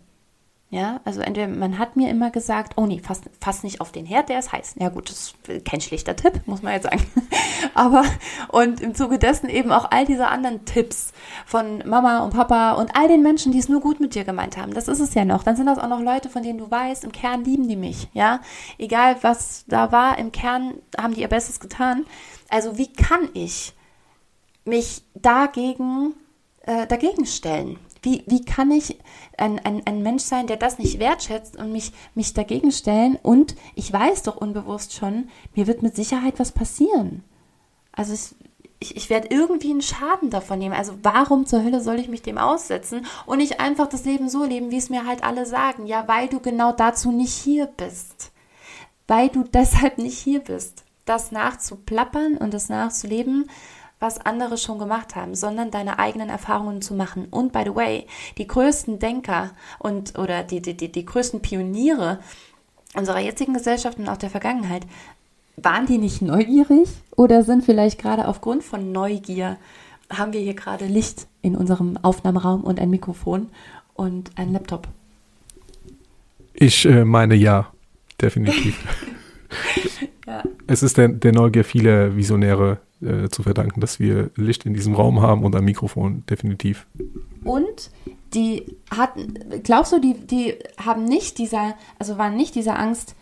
Ja, 0.70 1.00
also 1.06 1.22
entweder 1.22 1.48
man 1.48 1.80
hat 1.80 1.96
mir 1.96 2.10
immer 2.10 2.30
gesagt, 2.30 2.74
oh 2.76 2.86
nee, 2.86 3.00
fass, 3.00 3.22
fass 3.40 3.64
nicht 3.64 3.80
auf 3.80 3.94
den 3.94 4.06
Herd, 4.06 4.28
der 4.28 4.40
ist 4.40 4.52
heiß. 4.52 4.76
Ja 4.78 4.90
gut, 4.90 5.10
das 5.10 5.34
ist 5.48 5.64
kein 5.66 5.80
schlechter 5.80 6.14
Tipp, 6.14 6.42
muss 6.46 6.62
man 6.62 6.74
jetzt 6.74 6.84
sagen. 6.84 7.06
Aber 7.74 8.04
und 8.50 8.82
im 8.82 8.94
Zuge 8.94 9.18
dessen 9.18 9.50
eben 9.50 9.72
auch 9.72 9.92
all 9.92 10.06
diese 10.06 10.28
anderen 10.28 10.66
Tipps 10.66 11.14
von 11.46 11.88
Mama 11.88 12.20
und 12.20 12.34
Papa 12.34 12.74
und 12.74 12.94
all 12.98 13.08
den 13.08 13.24
Menschen, 13.24 13.54
die 13.54 13.60
es 13.60 13.70
nur 13.70 13.80
gut 13.80 14.02
mit 14.02 14.14
dir 14.14 14.26
gemeint 14.26 14.58
haben. 14.58 14.74
Das 14.74 14.90
ist 14.90 15.00
es 15.00 15.14
ja 15.14 15.24
noch. 15.24 15.44
Dann 15.44 15.56
sind 15.56 15.68
das 15.68 15.80
auch 15.80 15.88
noch 15.88 16.02
Leute, 16.02 16.28
von 16.28 16.44
denen 16.44 16.60
du 16.60 16.70
weißt, 16.70 17.06
im 17.06 17.14
Kern 17.14 17.46
lieben 17.46 17.70
die 17.70 17.78
mich. 17.78 18.10
Ja, 18.14 18.42
egal 18.78 19.16
was 19.22 19.64
da 19.68 19.94
war, 19.94 20.18
im 20.18 20.34
Kern 20.34 20.74
haben 21.00 21.14
die 21.14 21.22
ihr 21.22 21.30
Bestes 21.30 21.62
getan. 21.62 22.06
Also 22.50 22.78
wie 22.78 22.92
kann 22.92 23.30
ich 23.34 23.74
mich 24.66 25.02
dagegen 25.16 26.14
äh, 26.64 26.86
dagegen 26.86 27.26
stellen? 27.26 27.80
Wie, 28.02 28.24
wie 28.28 28.44
kann 28.44 28.72
ich 28.72 28.98
ein, 29.38 29.60
ein, 29.60 29.86
ein 29.86 30.04
Mensch 30.04 30.24
sein, 30.24 30.48
der 30.48 30.58
das 30.58 30.80
nicht 30.80 31.00
wertschätzt 31.00 31.56
und 31.56 31.72
mich, 31.72 31.92
mich 32.16 32.34
dagegen 32.34 32.72
stellen? 32.72 33.18
Und 33.22 33.56
ich 33.76 33.92
weiß 33.92 34.24
doch 34.24 34.38
unbewusst 34.38 34.94
schon, 34.94 35.30
mir 35.56 35.68
wird 35.68 35.84
mit 35.84 35.96
Sicherheit 35.96 36.40
was 36.40 36.52
passieren. 36.52 37.24
Also 37.92 38.14
ich, 38.14 38.36
ich, 38.80 38.96
ich 38.96 39.10
werde 39.10 39.30
irgendwie 39.32 39.72
einen 39.72 39.82
Schaden 39.82 40.30
davon 40.30 40.60
nehmen. 40.60 40.76
Also 40.76 40.94
warum 41.02 41.46
zur 41.46 41.64
Hölle 41.64 41.82
soll 41.82 42.00
ich 42.00 42.10
mich 42.10 42.22
dem 42.22 42.38
aussetzen 42.38 43.06
und 43.26 43.40
nicht 43.40 43.60
einfach 43.60 43.88
das 43.88 44.06
Leben 44.06 44.30
so 44.30 44.44
leben, 44.44 44.72
wie 44.72 44.78
es 44.78 44.90
mir 44.90 45.06
halt 45.06 45.24
alle 45.24 45.46
sagen? 45.46 45.88
Ja, 45.88 46.08
weil 46.08 46.28
du 46.28 46.40
genau 46.40 46.72
dazu 46.72 47.12
nicht 47.12 47.34
hier 47.34 47.66
bist. 47.66 48.32
Weil 49.08 49.30
du 49.30 49.44
deshalb 49.54 49.98
nicht 49.98 50.18
hier 50.18 50.40
bist. 50.40 50.84
Das 51.06 51.32
nachzuplappern 51.32 52.38
und 52.38 52.54
das 52.54 52.68
nachzuleben, 52.68 53.50
was 54.00 54.20
andere 54.20 54.58
schon 54.58 54.80
gemacht 54.80 55.16
haben, 55.16 55.34
sondern 55.34 55.72
deine 55.72 56.00
eigenen 56.00 56.30
Erfahrungen 56.30 56.82
zu 56.82 56.94
machen. 56.94 57.28
Und 57.32 57.52
by 57.52 57.64
the 57.66 57.76
way, 57.76 58.08
die 58.38 58.48
größten 58.48 59.00
Denker 59.00 59.52
und 59.80 60.18
oder 60.20 60.44
die, 60.44 60.62
die, 60.62 60.76
die, 60.76 60.92
die 60.92 61.06
größten 61.06 61.42
Pioniere 61.42 62.20
unserer 62.96 63.20
jetzigen 63.20 63.54
Gesellschaft 63.54 64.00
und 64.00 64.08
auch 64.10 64.18
der 64.18 64.30
Vergangenheit, 64.30 64.86
waren 65.56 65.88
die 65.88 65.98
nicht 65.98 66.22
neugierig 66.22 66.88
oder 67.16 67.44
sind 67.44 67.64
vielleicht 67.64 68.00
gerade 68.00 68.28
aufgrund 68.28 68.64
von 68.64 68.92
Neugier, 68.92 69.58
haben 70.10 70.34
wir 70.34 70.40
hier 70.40 70.54
gerade 70.54 70.86
Licht 70.86 71.28
in 71.42 71.56
unserem 71.56 71.98
Aufnahmeraum 71.98 72.64
und 72.64 72.80
ein 72.80 72.90
Mikrofon 72.90 73.50
und 73.96 74.32
ein 74.36 74.54
Laptop? 74.54 74.88
Ich 76.54 76.86
äh, 76.86 77.04
meine 77.04 77.36
ja, 77.36 77.72
definitiv. 78.22 78.80
ja. 80.28 80.44
Es 80.68 80.84
ist 80.84 80.98
der, 80.98 81.08
der 81.08 81.32
Neugier 81.32 81.64
vieler 81.64 82.16
Visionäre 82.16 82.80
äh, 83.02 83.30
zu 83.30 83.44
verdanken, 83.44 83.80
dass 83.80 84.00
wir 84.00 84.30
Licht 84.36 84.66
in 84.66 84.74
diesem 84.74 84.94
Raum 84.94 85.22
haben 85.22 85.44
und 85.44 85.56
ein 85.56 85.64
Mikrofon, 85.64 86.24
definitiv. 86.30 86.86
Und 87.44 87.90
die 88.34 88.78
hatten, 88.92 89.34
glaubst 89.64 89.94
du, 89.94 90.00
die, 90.00 90.16
die 90.16 90.56
haben 90.78 91.06
nicht 91.06 91.38
dieser, 91.38 91.76
also 91.98 92.18
waren 92.18 92.36
nicht 92.36 92.56
dieser 92.56 92.78
Angst, 92.78 93.16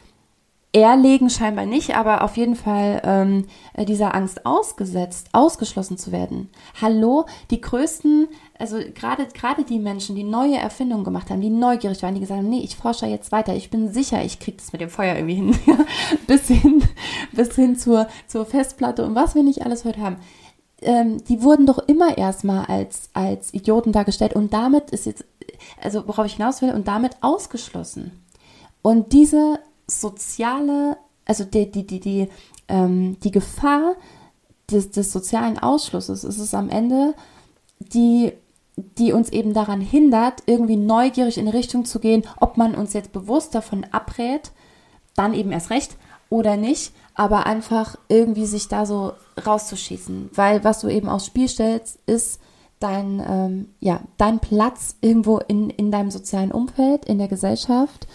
erlegen 0.82 1.30
scheinbar 1.30 1.66
nicht, 1.66 1.96
aber 1.96 2.24
auf 2.24 2.38
jeden 2.38 2.56
Fall 2.56 3.02
ähm, 3.06 3.46
dieser 3.88 4.14
Angst 4.14 4.46
ausgesetzt, 4.46 5.30
ausgeschlossen 5.32 5.98
zu 5.98 6.12
werden. 6.12 6.50
Hallo, 6.82 7.26
die 7.50 7.62
größten, 7.62 8.28
also 8.60 8.78
gerade 8.94 9.28
gerade 9.34 9.64
die 9.64 9.80
Menschen, 9.80 10.16
die 10.16 10.24
neue 10.24 10.58
Erfindungen 10.58 11.04
gemacht 11.04 11.30
haben, 11.30 11.42
die 11.42 11.50
neugierig 11.50 12.04
waren, 12.04 12.16
die 12.16 12.20
gesagt 12.20 12.40
haben, 12.40 12.50
nee, 12.50 12.62
ich 12.62 12.76
forsche 12.76 13.06
jetzt 13.06 13.32
weiter, 13.32 13.56
ich 13.56 13.70
bin 13.70 13.94
sicher, 13.94 14.24
ich 14.24 14.40
kriege 14.40 14.58
das 14.58 14.74
mit 14.74 14.82
dem 14.82 14.90
Feuer 14.90 15.16
irgendwie 15.16 15.36
hin, 15.36 15.56
bis 16.28 16.48
hin, 16.48 16.84
bis 17.32 17.56
hin 17.56 17.78
zur, 17.78 18.08
zur 18.28 18.46
Festplatte 18.46 19.06
und 19.06 19.16
was 19.16 19.36
wir 19.36 19.44
nicht 19.44 19.66
alles 19.66 19.86
heute 19.86 20.02
haben. 20.02 20.18
Ähm, 20.82 21.24
die 21.24 21.42
wurden 21.42 21.66
doch 21.66 21.80
immer 21.80 22.18
erstmal 22.18 22.66
als, 22.66 23.10
als 23.14 23.54
Idioten 23.54 23.94
dargestellt 23.94 24.34
und 24.34 24.54
damit 24.54 24.92
ist 24.92 25.06
jetzt, 25.06 25.24
also 25.82 26.06
worauf 26.08 26.26
ich 26.26 26.36
hinaus 26.36 26.62
will, 26.62 26.74
und 26.74 26.88
damit 26.88 27.16
ausgeschlossen. 27.22 28.12
Und 28.82 29.14
diese 29.14 29.60
soziale, 29.88 30.98
also 31.26 31.44
die, 31.44 31.72
die, 31.72 31.86
die, 31.86 32.00
die, 32.00 32.30
ähm, 32.68 33.20
die 33.22 33.32
Gefahr 33.32 33.96
des, 34.72 34.92
des 34.92 35.12
sozialen 35.12 35.60
Ausschlusses 35.60 36.24
ist 36.24 36.40
es 36.40 36.54
am 36.54 36.70
Ende, 36.70 37.14
die, 37.80 38.34
die 38.76 39.14
uns 39.14 39.30
eben 39.30 39.54
daran 39.54 39.82
hindert, 39.82 40.44
irgendwie 40.46 40.78
neugierig 40.78 41.38
in 41.38 41.48
eine 41.48 41.58
Richtung 41.58 41.86
zu 41.86 42.00
gehen, 42.00 42.24
ob 42.40 42.58
man 42.58 42.76
uns 42.76 42.94
jetzt 42.94 43.12
bewusst 43.12 43.56
davon 43.56 43.86
abrät, 43.92 44.52
dann 45.16 45.34
eben 45.34 45.52
erst 45.52 45.70
recht 45.70 45.96
oder 46.30 46.58
nicht, 46.58 46.94
aber 47.14 47.46
einfach 47.46 47.98
irgendwie 48.10 48.46
sich 48.46 48.68
da 48.68 48.86
so 48.86 49.14
rauszuschießen. 49.46 50.32
Weil 50.34 50.64
was 50.64 50.82
du 50.82 50.90
eben 50.90 51.08
aufs 51.08 51.28
Spiel 51.28 51.48
stellst, 51.48 52.00
ist 52.06 52.40
dein, 52.80 53.24
ähm, 53.28 53.70
ja, 53.80 54.02
dein 54.18 54.40
Platz 54.40 54.96
irgendwo 55.02 55.38
in, 55.38 55.70
in 55.70 55.92
deinem 55.92 56.12
sozialen 56.12 56.52
Umfeld, 56.52 57.06
in 57.06 57.18
der 57.18 57.28
Gesellschaft 57.28 58.08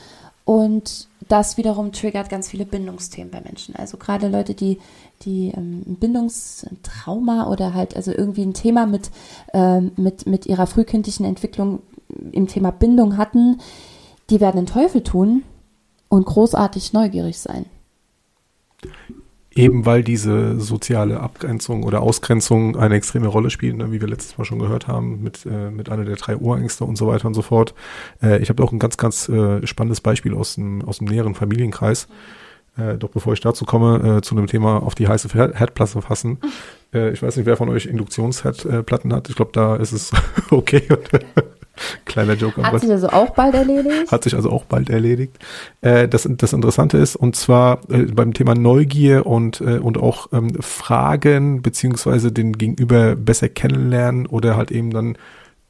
und 0.44 1.08
das 1.30 1.56
wiederum 1.56 1.92
triggert 1.92 2.28
ganz 2.28 2.48
viele 2.48 2.66
Bindungsthemen 2.66 3.30
bei 3.30 3.40
Menschen. 3.40 3.76
Also 3.76 3.96
gerade 3.96 4.28
Leute, 4.28 4.54
die, 4.54 4.78
die 5.22 5.52
ähm, 5.56 5.82
Bindungstrauma 5.86 7.48
oder 7.50 7.74
halt 7.74 7.96
also 7.96 8.12
irgendwie 8.12 8.42
ein 8.42 8.54
Thema 8.54 8.86
mit, 8.86 9.10
ähm, 9.52 9.92
mit, 9.96 10.26
mit 10.26 10.46
ihrer 10.46 10.66
frühkindlichen 10.66 11.24
Entwicklung 11.24 11.80
im 12.32 12.46
Thema 12.48 12.70
Bindung 12.70 13.16
hatten, 13.16 13.60
die 14.30 14.40
werden 14.40 14.64
den 14.64 14.66
Teufel 14.66 15.02
tun, 15.02 15.44
und 16.10 16.26
großartig 16.26 16.92
neugierig 16.92 17.38
sein. 17.38 17.64
Eben 19.60 19.84
weil 19.84 20.02
diese 20.02 20.58
soziale 20.58 21.20
Abgrenzung 21.20 21.82
oder 21.82 22.00
Ausgrenzung 22.00 22.76
eine 22.76 22.94
extreme 22.94 23.26
Rolle 23.26 23.50
spielt, 23.50 23.76
ne, 23.76 23.92
wie 23.92 24.00
wir 24.00 24.08
letztes 24.08 24.38
Mal 24.38 24.44
schon 24.44 24.58
gehört 24.58 24.88
haben, 24.88 25.22
mit, 25.22 25.44
äh, 25.44 25.70
mit 25.70 25.90
einer 25.90 26.04
der 26.04 26.16
drei 26.16 26.36
Urängste 26.36 26.84
und 26.84 26.96
so 26.96 27.06
weiter 27.06 27.26
und 27.26 27.34
so 27.34 27.42
fort. 27.42 27.74
Äh, 28.22 28.40
ich 28.40 28.48
habe 28.48 28.62
auch 28.62 28.72
ein 28.72 28.78
ganz, 28.78 28.96
ganz 28.96 29.28
äh, 29.28 29.66
spannendes 29.66 30.00
Beispiel 30.00 30.34
aus 30.34 30.54
dem, 30.54 30.82
aus 30.82 30.98
dem 30.98 31.08
näheren 31.08 31.34
Familienkreis. 31.34 32.08
Äh, 32.78 32.96
doch 32.96 33.10
bevor 33.10 33.34
ich 33.34 33.40
dazu 33.40 33.64
komme, 33.66 34.18
äh, 34.18 34.22
zu 34.22 34.34
einem 34.34 34.46
Thema 34.46 34.82
auf 34.82 34.94
die 34.94 35.08
heiße 35.08 35.28
Herdplatte 35.34 36.02
fassen. 36.02 36.38
Äh, 36.92 37.12
ich 37.12 37.22
weiß 37.22 37.36
nicht, 37.36 37.46
wer 37.46 37.56
von 37.56 37.68
euch 37.68 37.86
Induktionsherdplatten 37.86 39.12
hat. 39.12 39.28
Ich 39.28 39.36
glaube, 39.36 39.52
da 39.52 39.76
ist 39.76 39.92
es 39.92 40.10
okay. 40.50 40.82
Kleiner 42.04 42.34
Joke. 42.34 42.62
Hat 42.62 42.80
sich 42.80 42.90
also 42.90 43.08
auch 43.08 43.30
bald 43.30 43.54
erledigt? 43.54 44.10
Hat 44.10 44.24
sich 44.24 44.34
also 44.34 44.50
auch 44.50 44.64
bald 44.64 44.90
erledigt. 44.90 45.38
Äh, 45.80 46.08
das, 46.08 46.28
das 46.30 46.52
Interessante 46.52 46.98
ist, 46.98 47.16
und 47.16 47.36
zwar 47.36 47.80
äh, 47.90 48.04
beim 48.04 48.34
Thema 48.34 48.54
Neugier 48.54 49.26
und, 49.26 49.60
äh, 49.60 49.78
und 49.78 49.98
auch 49.98 50.28
ähm, 50.32 50.54
Fragen 50.60 51.62
beziehungsweise 51.62 52.32
den 52.32 52.52
Gegenüber 52.52 53.16
besser 53.16 53.48
kennenlernen 53.48 54.26
oder 54.26 54.56
halt 54.56 54.70
eben 54.70 54.90
dann 54.90 55.16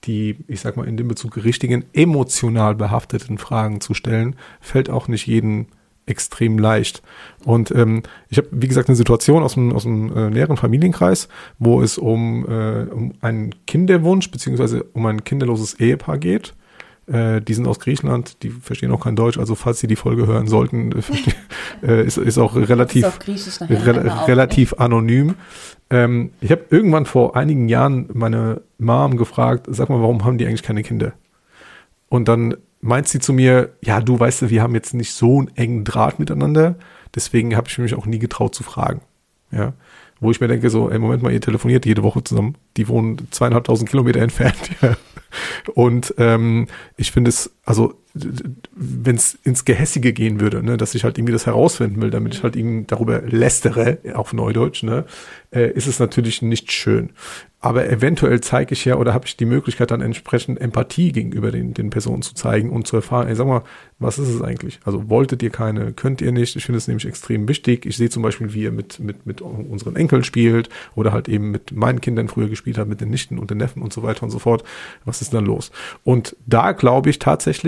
die, 0.04 0.38
ich 0.48 0.60
sag 0.60 0.76
mal, 0.76 0.88
in 0.88 0.96
dem 0.96 1.08
Bezug 1.08 1.36
richtigen, 1.36 1.84
emotional 1.92 2.74
behafteten 2.74 3.38
Fragen 3.38 3.80
zu 3.80 3.94
stellen, 3.94 4.36
fällt 4.60 4.88
auch 4.88 5.08
nicht 5.08 5.26
jeden 5.26 5.68
extrem 6.10 6.58
leicht. 6.58 7.02
Und 7.44 7.70
ähm, 7.70 8.02
ich 8.28 8.38
habe, 8.38 8.48
wie 8.50 8.68
gesagt, 8.68 8.88
eine 8.88 8.96
Situation 8.96 9.42
aus 9.42 9.54
dem, 9.54 9.72
aus 9.72 9.84
dem 9.84 10.14
äh, 10.14 10.30
näheren 10.30 10.56
Familienkreis, 10.56 11.28
wo 11.58 11.80
es 11.80 11.96
um, 11.96 12.46
äh, 12.46 12.82
um 12.90 13.14
einen 13.20 13.54
Kinderwunsch 13.66 14.30
beziehungsweise 14.30 14.84
um 14.92 15.06
ein 15.06 15.24
kinderloses 15.24 15.74
Ehepaar 15.74 16.18
geht. 16.18 16.54
Äh, 17.06 17.40
die 17.40 17.54
sind 17.54 17.66
aus 17.66 17.80
Griechenland, 17.80 18.42
die 18.42 18.50
verstehen 18.50 18.92
auch 18.92 19.02
kein 19.02 19.16
Deutsch, 19.16 19.38
also 19.38 19.54
falls 19.54 19.80
sie 19.80 19.88
die 19.88 19.96
Folge 19.96 20.26
hören 20.26 20.46
sollten, 20.46 20.92
äh, 21.82 22.04
ist, 22.04 22.18
ist 22.18 22.38
auch 22.38 22.54
relativ, 22.54 23.18
ist 23.26 23.60
re 23.62 24.26
relativ 24.28 24.74
anonym. 24.74 25.34
Ähm, 25.90 26.30
ich 26.40 26.52
habe 26.52 26.66
irgendwann 26.70 27.06
vor 27.06 27.36
einigen 27.36 27.68
Jahren 27.68 28.08
meine 28.12 28.62
Mom 28.78 29.16
gefragt, 29.16 29.66
sag 29.68 29.88
mal, 29.88 30.00
warum 30.00 30.24
haben 30.24 30.38
die 30.38 30.46
eigentlich 30.46 30.62
keine 30.62 30.82
Kinder? 30.82 31.12
Und 32.08 32.28
dann 32.28 32.56
meint 32.80 33.08
sie 33.08 33.18
zu 33.18 33.32
mir, 33.32 33.74
ja, 33.82 34.00
du 34.00 34.18
weißt, 34.18 34.48
wir 34.50 34.62
haben 34.62 34.74
jetzt 34.74 34.94
nicht 34.94 35.12
so 35.12 35.38
einen 35.38 35.56
engen 35.56 35.84
Draht 35.84 36.18
miteinander, 36.18 36.76
deswegen 37.14 37.56
habe 37.56 37.68
ich 37.68 37.78
mich 37.78 37.94
auch 37.94 38.06
nie 38.06 38.18
getraut 38.18 38.54
zu 38.54 38.62
fragen. 38.62 39.02
Ja, 39.50 39.74
wo 40.20 40.30
ich 40.30 40.40
mir 40.40 40.48
denke, 40.48 40.70
so, 40.70 40.90
ey, 40.90 40.98
Moment 40.98 41.22
mal, 41.22 41.32
ihr 41.32 41.40
telefoniert 41.40 41.86
jede 41.86 42.02
Woche 42.02 42.22
zusammen. 42.22 42.56
Die 42.76 42.88
wohnen 42.88 43.28
zweieinhalbtausend 43.30 43.88
Kilometer 43.88 44.20
entfernt. 44.20 44.70
Ja. 44.82 44.96
Und 45.74 46.12
ähm, 46.18 46.66
ich 46.96 47.12
finde 47.12 47.28
es, 47.28 47.54
also 47.70 47.94
wenn 48.12 49.14
es 49.14 49.38
ins 49.44 49.64
Gehässige 49.64 50.12
gehen 50.12 50.40
würde, 50.40 50.60
ne, 50.60 50.76
dass 50.76 50.96
ich 50.96 51.04
halt 51.04 51.16
irgendwie 51.18 51.32
das 51.32 51.46
herausfinden 51.46 52.02
will, 52.02 52.10
damit 52.10 52.34
ich 52.34 52.42
halt 52.42 52.56
irgendwie 52.56 52.84
darüber 52.84 53.22
lästere, 53.22 53.98
auf 54.14 54.32
Neudeutsch, 54.32 54.82
ne, 54.82 55.04
äh, 55.52 55.70
ist 55.70 55.86
es 55.86 56.00
natürlich 56.00 56.42
nicht 56.42 56.72
schön. 56.72 57.10
Aber 57.62 57.88
eventuell 57.90 58.40
zeige 58.40 58.72
ich 58.72 58.86
ja 58.86 58.96
oder 58.96 59.12
habe 59.12 59.26
ich 59.26 59.36
die 59.36 59.44
Möglichkeit 59.44 59.90
dann 59.90 60.00
entsprechend 60.00 60.58
Empathie 60.62 61.12
gegenüber 61.12 61.52
den, 61.52 61.74
den 61.74 61.90
Personen 61.90 62.22
zu 62.22 62.34
zeigen 62.34 62.70
und 62.70 62.86
zu 62.86 62.96
erfahren, 62.96 63.28
ey, 63.28 63.34
sag 63.36 63.46
mal, 63.46 63.62
was 63.98 64.18
ist 64.18 64.28
es 64.28 64.40
eigentlich? 64.40 64.80
Also 64.84 65.10
wolltet 65.10 65.42
ihr 65.42 65.50
keine, 65.50 65.92
könnt 65.92 66.22
ihr 66.22 66.32
nicht? 66.32 66.56
Ich 66.56 66.64
finde 66.64 66.78
es 66.78 66.88
nämlich 66.88 67.04
extrem 67.04 67.48
wichtig. 67.48 67.84
Ich 67.84 67.98
sehe 67.98 68.08
zum 68.08 68.22
Beispiel, 68.22 68.54
wie 68.54 68.62
ihr 68.62 68.72
mit, 68.72 68.98
mit, 68.98 69.26
mit 69.26 69.42
unseren 69.42 69.94
Enkeln 69.94 70.24
spielt 70.24 70.70
oder 70.94 71.12
halt 71.12 71.28
eben 71.28 71.50
mit 71.50 71.72
meinen 71.72 72.00
Kindern 72.00 72.28
früher 72.28 72.48
gespielt 72.48 72.78
habt, 72.78 72.88
mit 72.88 73.02
den 73.02 73.10
Nichten 73.10 73.38
und 73.38 73.50
den 73.50 73.58
Neffen 73.58 73.82
und 73.82 73.92
so 73.92 74.02
weiter 74.02 74.22
und 74.22 74.30
so 74.30 74.38
fort. 74.38 74.64
Was 75.04 75.20
ist 75.20 75.34
dann 75.34 75.44
los? 75.44 75.70
Und 76.02 76.34
da 76.46 76.72
glaube 76.72 77.10
ich 77.10 77.18
tatsächlich, 77.18 77.59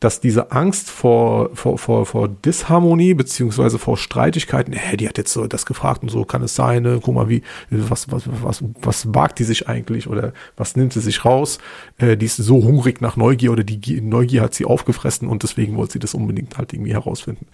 dass 0.00 0.20
diese 0.20 0.52
Angst 0.52 0.90
vor, 0.90 1.50
vor, 1.54 1.78
vor, 1.78 2.06
vor 2.06 2.28
Disharmonie 2.28 3.14
beziehungsweise 3.14 3.78
vor 3.78 3.96
Streitigkeiten, 3.96 4.72
hä, 4.72 4.96
die 4.96 5.08
hat 5.08 5.18
jetzt 5.18 5.32
so 5.32 5.46
das 5.46 5.66
gefragt 5.66 6.02
und 6.02 6.08
so, 6.08 6.24
kann 6.24 6.42
es 6.42 6.54
sein, 6.54 6.82
ne? 6.82 7.00
guck 7.02 7.14
mal, 7.14 7.28
wie, 7.28 7.42
was, 7.70 8.10
was, 8.10 8.24
was, 8.42 8.64
was 8.80 9.14
wagt 9.14 9.38
die 9.38 9.44
sich 9.44 9.68
eigentlich 9.68 10.08
oder 10.08 10.32
was 10.56 10.76
nimmt 10.76 10.92
sie 10.92 11.00
sich 11.00 11.24
raus? 11.24 11.58
Äh, 11.98 12.16
die 12.16 12.26
ist 12.26 12.36
so 12.36 12.62
hungrig 12.62 13.00
nach 13.00 13.16
Neugier 13.16 13.52
oder 13.52 13.64
die 13.64 14.00
Neugier 14.00 14.42
hat 14.42 14.54
sie 14.54 14.64
aufgefressen 14.64 15.28
und 15.28 15.42
deswegen 15.42 15.76
wollte 15.76 15.94
sie 15.94 15.98
das 15.98 16.14
unbedingt 16.14 16.58
halt 16.58 16.72
irgendwie 16.72 16.92
herausfinden. 16.92 17.46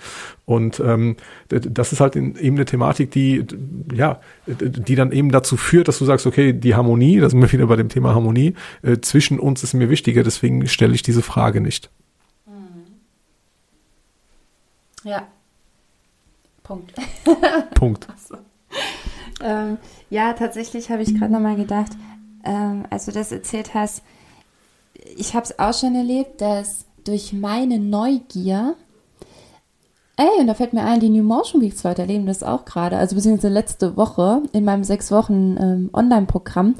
Und 0.44 0.80
ähm, 0.80 1.16
das 1.48 1.92
ist 1.92 2.00
halt 2.00 2.16
in, 2.16 2.36
eben 2.36 2.56
eine 2.56 2.64
Thematik, 2.64 3.10
die, 3.10 3.44
ja, 3.92 4.20
die 4.46 4.94
dann 4.94 5.12
eben 5.12 5.30
dazu 5.30 5.56
führt, 5.56 5.88
dass 5.88 5.98
du 5.98 6.04
sagst, 6.04 6.26
okay, 6.26 6.52
die 6.52 6.74
Harmonie, 6.74 7.20
da 7.20 7.28
sind 7.28 7.40
wir 7.40 7.52
wieder 7.52 7.66
bei 7.66 7.76
dem 7.76 7.88
Thema 7.88 8.14
Harmonie, 8.14 8.54
äh, 8.82 8.98
zwischen 9.00 9.38
uns 9.38 9.62
ist 9.62 9.74
mir 9.74 9.90
wichtiger, 9.90 10.22
deswegen 10.22 10.66
stelle 10.68 10.94
ich 10.94 11.02
diese 11.02 11.22
Frage 11.22 11.60
nicht. 11.60 11.75
Mhm. 12.46 12.86
Ja. 15.04 15.26
Punkt. 16.62 16.92
Punkt. 17.74 18.06
So. 18.28 18.36
Ähm, 19.40 19.78
ja, 20.10 20.32
tatsächlich 20.32 20.90
habe 20.90 21.02
ich 21.02 21.14
gerade 21.14 21.32
nochmal 21.32 21.56
gedacht, 21.56 21.92
ähm, 22.44 22.84
als 22.90 23.04
du 23.04 23.12
das 23.12 23.30
erzählt 23.32 23.74
hast, 23.74 24.02
ich 25.16 25.34
habe 25.34 25.44
es 25.44 25.58
auch 25.58 25.74
schon 25.74 25.94
erlebt, 25.94 26.40
dass 26.40 26.86
durch 27.04 27.32
meine 27.32 27.78
Neugier, 27.78 28.74
ey, 30.16 30.40
und 30.40 30.46
da 30.46 30.54
fällt 30.54 30.72
mir 30.72 30.82
ein, 30.84 31.00
die 31.00 31.08
New 31.08 31.22
Motion 31.22 31.60
Weeks 31.60 31.84
weiterleben 31.84 32.26
das 32.26 32.42
auch 32.42 32.64
gerade, 32.64 32.96
also 32.96 33.14
beziehungsweise 33.14 33.52
letzte 33.52 33.96
Woche 33.96 34.42
in 34.52 34.64
meinem 34.64 34.84
sechs 34.84 35.10
Wochen 35.10 35.56
ähm, 35.60 35.90
Online-Programm. 35.92 36.74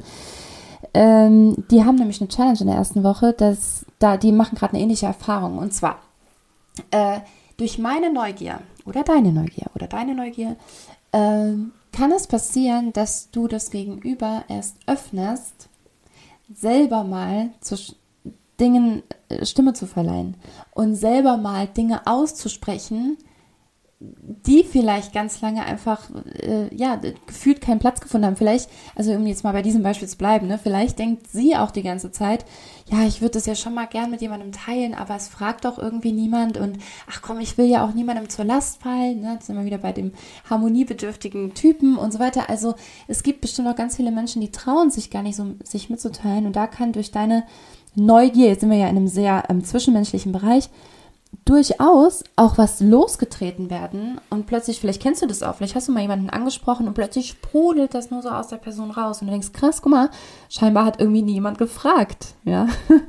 Ähm, 0.97 1.63
die 1.69 1.85
haben 1.85 1.97
nämlich 1.97 2.19
eine 2.21 2.27
Challenge 2.27 2.57
in 2.59 2.65
der 2.65 2.77
ersten 2.77 3.03
Woche, 3.03 3.31
dass 3.31 3.85
da, 3.99 4.17
die 4.17 4.31
machen 4.31 4.55
gerade 4.57 4.73
eine 4.73 4.81
ähnliche 4.81 5.05
Erfahrung. 5.05 5.59
Und 5.59 5.71
zwar, 5.71 5.99
äh, 6.89 7.19
durch 7.57 7.77
meine 7.77 8.11
Neugier 8.11 8.61
oder 8.83 9.03
deine 9.03 9.31
Neugier 9.31 9.67
oder 9.75 9.85
deine 9.85 10.15
Neugier 10.15 10.55
äh, 11.11 11.53
kann 11.91 12.11
es 12.15 12.25
passieren, 12.25 12.93
dass 12.93 13.29
du 13.29 13.47
das 13.47 13.69
Gegenüber 13.69 14.43
erst 14.47 14.77
öffnest, 14.87 15.69
selber 16.51 17.03
mal 17.03 17.51
zu 17.61 17.75
Dingen 18.59 19.03
äh, 19.29 19.45
Stimme 19.45 19.73
zu 19.73 19.85
verleihen 19.85 20.35
und 20.73 20.95
selber 20.95 21.37
mal 21.37 21.67
Dinge 21.67 22.07
auszusprechen, 22.07 23.17
die 23.99 24.63
vielleicht 24.63 25.11
ganz 25.11 25.41
lange 25.41 25.65
einfach, 25.65 26.11
äh, 26.39 26.73
ja, 26.75 27.01
gefühlt 27.25 27.61
keinen 27.61 27.79
Platz 27.79 27.99
gefunden 27.99 28.27
haben. 28.27 28.35
Vielleicht, 28.35 28.69
also 28.95 29.11
um 29.13 29.25
jetzt 29.25 29.43
mal 29.43 29.53
bei 29.53 29.63
diesem 29.63 29.81
Beispiel 29.81 30.07
zu 30.07 30.17
bleiben, 30.17 30.45
ne, 30.47 30.59
vielleicht 30.61 30.99
denkt 30.99 31.27
sie 31.31 31.55
auch 31.55 31.71
die 31.71 31.81
ganze 31.81 32.11
Zeit, 32.11 32.45
ja, 32.91 33.07
ich 33.07 33.21
würde 33.21 33.33
das 33.33 33.47
ja 33.47 33.55
schon 33.55 33.73
mal 33.73 33.87
gern 33.87 34.11
mit 34.11 34.21
jemandem 34.21 34.51
teilen, 34.51 34.93
aber 34.93 35.15
es 35.15 35.27
fragt 35.27 35.65
doch 35.65 35.79
irgendwie 35.79 36.11
niemand 36.11 36.57
und 36.57 36.77
ach 37.09 37.23
komm, 37.23 37.39
ich 37.39 37.57
will 37.57 37.65
ja 37.65 37.83
auch 37.83 37.93
niemandem 37.95 38.29
zur 38.29 38.45
Last 38.45 38.83
fallen, 38.83 39.21
ne, 39.21 39.33
jetzt 39.33 39.47
sind 39.47 39.57
wir 39.57 39.65
wieder 39.65 39.79
bei 39.79 39.93
dem 39.93 40.11
harmoniebedürftigen 40.47 41.55
Typen 41.55 41.97
und 41.97 42.13
so 42.13 42.19
weiter. 42.19 42.51
Also 42.51 42.75
es 43.07 43.23
gibt 43.23 43.41
bestimmt 43.41 43.67
auch 43.67 43.75
ganz 43.75 43.95
viele 43.95 44.11
Menschen, 44.11 44.41
die 44.41 44.51
trauen 44.51 44.91
sich 44.91 45.09
gar 45.09 45.23
nicht 45.23 45.35
so, 45.35 45.55
sich 45.63 45.89
mitzuteilen 45.89 46.45
und 46.45 46.55
da 46.55 46.67
kann 46.67 46.93
durch 46.93 47.09
deine 47.09 47.45
Neugier, 47.95 48.49
jetzt 48.49 48.59
sind 48.59 48.69
wir 48.69 48.77
ja 48.77 48.89
in 48.89 48.97
einem 48.97 49.07
sehr 49.07 49.45
ähm, 49.49 49.63
zwischenmenschlichen 49.63 50.31
Bereich, 50.31 50.69
durchaus 51.47 52.23
auch 52.35 52.57
was 52.57 52.81
losgetreten 52.81 53.69
werden 53.69 54.19
und 54.29 54.47
plötzlich, 54.47 54.79
vielleicht 54.79 55.01
kennst 55.01 55.21
du 55.21 55.27
das 55.27 55.43
auch, 55.43 55.55
vielleicht 55.55 55.75
hast 55.75 55.87
du 55.87 55.91
mal 55.91 56.01
jemanden 56.01 56.29
angesprochen 56.29 56.87
und 56.87 56.93
plötzlich 56.93 57.29
sprudelt 57.29 57.93
das 57.93 58.11
nur 58.11 58.21
so 58.21 58.29
aus 58.29 58.49
der 58.49 58.57
Person 58.57 58.91
raus 58.91 59.21
und 59.21 59.27
du 59.27 59.31
denkst, 59.31 59.53
krass, 59.53 59.81
guck 59.81 59.91
mal, 59.91 60.09
scheinbar 60.49 60.85
hat 60.85 60.99
irgendwie 60.99 61.21
niemand 61.21 61.57
gefragt, 61.57 62.35
ja. 62.43 62.67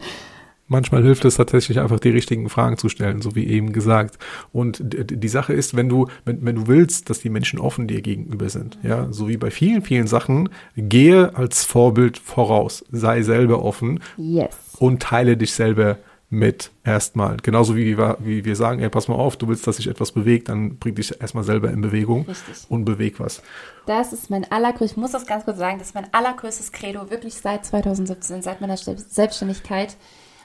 Manchmal 0.70 1.03
hilft 1.03 1.24
es 1.24 1.36
tatsächlich 1.36 1.80
einfach, 1.80 1.99
die 1.99 2.11
richtigen 2.11 2.51
Fragen 2.51 2.76
zu 2.76 2.91
stellen, 2.91 3.22
so 3.22 3.34
wie 3.34 3.47
eben 3.47 3.72
gesagt. 3.72 4.18
Und 4.53 4.82
die 4.84 5.28
Sache 5.28 5.55
ist, 5.55 5.74
wenn 5.74 5.89
du, 5.89 6.09
wenn, 6.26 6.45
wenn 6.45 6.57
du 6.57 6.66
willst, 6.66 7.09
dass 7.09 7.20
die 7.20 7.30
Menschen 7.30 7.59
offen 7.59 7.89
dir 7.89 8.03
gegenüber 8.03 8.51
sind, 8.51 8.78
ja, 8.82 9.09
so 9.11 9.28
wie 9.28 9.39
bei 9.39 9.51
vielen, 9.51 9.80
vielen 9.80 10.07
Sachen, 10.07 10.51
gehe 10.76 11.34
als 11.34 11.64
Vorbild 11.64 12.18
voraus, 12.18 12.84
sei 12.93 13.22
selber 13.22 13.64
offen 13.64 14.01
yes. 14.18 14.55
und 14.78 15.01
teile 15.01 15.39
dich 15.39 15.55
selber 15.55 15.97
mit 16.31 16.70
erstmal. 16.85 17.39
Genauso 17.39 17.74
wie 17.74 17.97
wir, 17.97 18.18
wie 18.20 18.45
wir 18.45 18.55
sagen, 18.55 18.81
ey, 18.81 18.91
pass 18.91 19.09
mal 19.09 19.14
auf, 19.14 19.37
du 19.37 19.49
willst, 19.49 19.66
dass 19.66 19.76
sich 19.76 19.87
etwas 19.87 20.12
bewegt, 20.12 20.49
dann 20.49 20.76
bring 20.79 20.95
dich 20.95 21.20
erstmal 21.20 21.45
selber 21.45 21.70
in 21.70 21.81
Bewegung 21.81 22.26
Richtig. 22.26 22.66
und 22.68 22.85
beweg 22.85 23.18
was. 23.18 23.43
Das 23.87 24.12
ist 24.12 24.29
mein 24.29 24.51
allergrößtes, 24.51 24.93
ich 24.93 24.97
muss 24.99 25.12
das 25.12 25.26
ganz 25.26 25.45
kurz 25.45 25.59
sagen, 25.59 25.79
das 25.79 25.89
ist 25.89 25.95
mein 25.95 26.12
allergrößtes 26.12 26.72
Credo, 26.72 27.11
wirklich 27.11 27.35
seit 27.35 27.64
2017, 27.64 28.43
seit 28.43 28.61
meiner 28.61 28.76
Selbstständigkeit. 28.76 29.97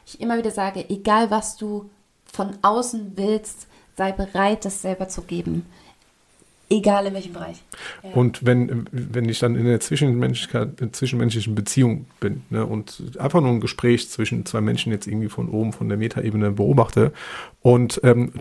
Ich 0.06 0.22
immer 0.22 0.38
wieder 0.38 0.52
sage, 0.52 0.90
egal 0.90 1.32
was 1.32 1.58
du 1.58 1.90
von 2.32 2.58
außen 2.62 3.14
willst, 3.16 3.68
sei 3.96 4.12
bereit, 4.12 4.66
das 4.66 4.82
selber 4.82 5.10
zu 5.10 5.22
geben. 5.24 5.66
Egal 6.74 7.06
in 7.06 7.14
welchem 7.14 7.34
Bereich. 7.34 7.58
Ja. 8.04 8.12
Und 8.14 8.46
wenn, 8.46 8.86
wenn 8.92 9.30
ich 9.30 9.40
dann 9.40 9.56
in 9.56 9.66
der 9.66 9.80
zwischenmenschlichen 9.80 11.54
Beziehung 11.56 12.06
bin 12.20 12.44
ne, 12.50 12.66
und 12.66 13.04
einfach 13.20 13.42
nur 13.42 13.52
ein 13.52 13.62
Gespräch 13.62 14.10
zwischen 14.10 14.46
zwei 14.46 14.62
Menschen 14.62 14.92
jetzt 14.92 15.06
irgendwie 15.06 15.30
von 15.30 15.50
oben, 15.50 15.72
von 15.72 15.88
der 15.88 15.98
Metaebene 15.98 16.52
beobachte 16.52 17.14
und 17.62 18.02
ähm, 18.04 18.34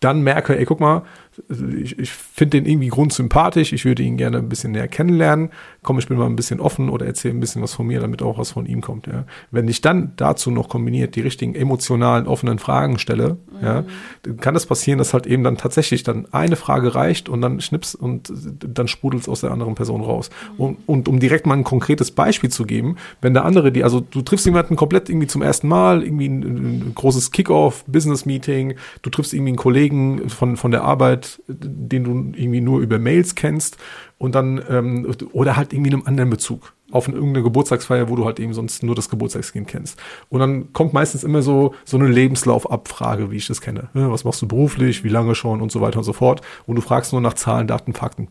dann 0.00 0.22
merke, 0.22 0.58
ey, 0.58 0.64
guck 0.64 0.80
mal, 0.80 1.02
ich, 1.48 1.98
ich 1.98 2.10
finde 2.10 2.60
den 2.60 2.66
irgendwie 2.66 2.88
grundsympathisch, 2.88 3.72
ich 3.72 3.84
würde 3.84 4.02
ihn 4.02 4.16
gerne 4.16 4.38
ein 4.38 4.48
bisschen 4.48 4.72
näher 4.72 4.88
kennenlernen, 4.88 5.50
komm, 5.82 5.98
ich 5.98 6.08
bin 6.08 6.18
mal 6.18 6.26
ein 6.26 6.36
bisschen 6.36 6.60
offen 6.60 6.88
oder 6.88 7.06
erzähle 7.06 7.34
ein 7.34 7.40
bisschen 7.40 7.62
was 7.62 7.74
von 7.74 7.86
mir, 7.86 8.00
damit 8.00 8.22
auch 8.22 8.38
was 8.38 8.50
von 8.50 8.66
ihm 8.66 8.80
kommt. 8.80 9.06
Ja. 9.06 9.24
Wenn 9.50 9.68
ich 9.68 9.80
dann 9.80 10.12
dazu 10.16 10.50
noch 10.50 10.68
kombiniert 10.68 11.16
die 11.16 11.20
richtigen 11.20 11.54
emotionalen, 11.54 12.26
offenen 12.26 12.58
Fragen 12.58 12.98
stelle, 12.98 13.36
mhm. 13.52 13.64
ja, 13.64 13.84
dann 14.22 14.36
kann 14.38 14.56
es 14.56 14.62
das 14.62 14.68
passieren, 14.68 14.98
dass 14.98 15.14
halt 15.14 15.26
eben 15.26 15.44
dann 15.44 15.56
tatsächlich 15.56 16.02
dann 16.02 16.26
eine 16.32 16.56
Frage 16.56 16.94
reicht 16.94 17.28
und 17.28 17.40
dann 17.40 17.60
schnips 17.60 17.94
und 17.94 18.30
dann 18.32 18.88
sprudelt 18.88 19.22
es 19.22 19.28
aus 19.28 19.40
der 19.40 19.52
anderen 19.52 19.74
Person 19.74 20.02
raus. 20.02 20.30
Mhm. 20.58 20.64
Und, 20.64 20.78
und 20.88 21.08
um 21.08 21.20
direkt 21.20 21.46
mal 21.46 21.54
ein 21.54 21.64
konkretes 21.64 22.10
Beispiel 22.10 22.50
zu 22.50 22.64
geben, 22.64 22.96
wenn 23.20 23.34
der 23.34 23.44
andere, 23.44 23.72
die, 23.72 23.84
also 23.84 24.00
du 24.00 24.22
triffst 24.22 24.46
jemanden 24.46 24.76
komplett 24.76 25.08
irgendwie 25.08 25.26
zum 25.26 25.42
ersten 25.42 25.68
Mal, 25.68 26.02
irgendwie 26.02 26.28
ein, 26.28 26.42
ein 26.42 26.92
großes 26.94 27.30
Kickoff, 27.30 27.84
Business-Meeting, 27.86 28.74
du 29.02 29.10
triffst 29.10 29.32
irgendwie 29.32 29.50
einen 29.50 29.56
Kollegen 29.56 29.89
von, 30.28 30.56
von 30.56 30.70
der 30.70 30.82
Arbeit, 30.82 31.42
den 31.48 32.04
du 32.04 32.10
irgendwie 32.38 32.60
nur 32.60 32.80
über 32.80 32.98
Mails 32.98 33.34
kennst 33.34 33.76
und 34.18 34.34
dann, 34.34 34.62
ähm, 34.68 35.12
oder 35.32 35.56
halt 35.56 35.72
irgendwie 35.72 35.92
einem 35.92 36.06
anderen 36.06 36.30
Bezug 36.30 36.74
auf 36.90 37.06
eine, 37.06 37.16
irgendeine 37.16 37.44
Geburtstagsfeier, 37.44 38.08
wo 38.08 38.16
du 38.16 38.24
halt 38.24 38.40
eben 38.40 38.52
sonst 38.52 38.82
nur 38.82 38.94
das 38.94 39.08
Geburtstagskind 39.08 39.68
kennst. 39.68 40.00
Und 40.28 40.40
dann 40.40 40.72
kommt 40.72 40.92
meistens 40.92 41.24
immer 41.24 41.42
so, 41.42 41.74
so 41.84 41.96
eine 41.96 42.08
Lebenslaufabfrage, 42.08 43.30
wie 43.30 43.36
ich 43.36 43.46
das 43.46 43.60
kenne. 43.60 43.88
Was 43.92 44.24
machst 44.24 44.42
du 44.42 44.48
beruflich, 44.48 45.04
wie 45.04 45.08
lange 45.08 45.34
schon 45.34 45.60
und 45.60 45.72
so 45.72 45.80
weiter 45.80 45.98
und 45.98 46.04
so 46.04 46.12
fort. 46.12 46.40
Und 46.66 46.76
du 46.76 46.82
fragst 46.82 47.12
nur 47.12 47.20
nach 47.20 47.34
Zahlen, 47.34 47.66
Daten, 47.66 47.92
Fakten. 47.92 48.28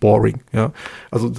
Boring, 0.00 0.40
ja. 0.52 0.72
Also 1.10 1.30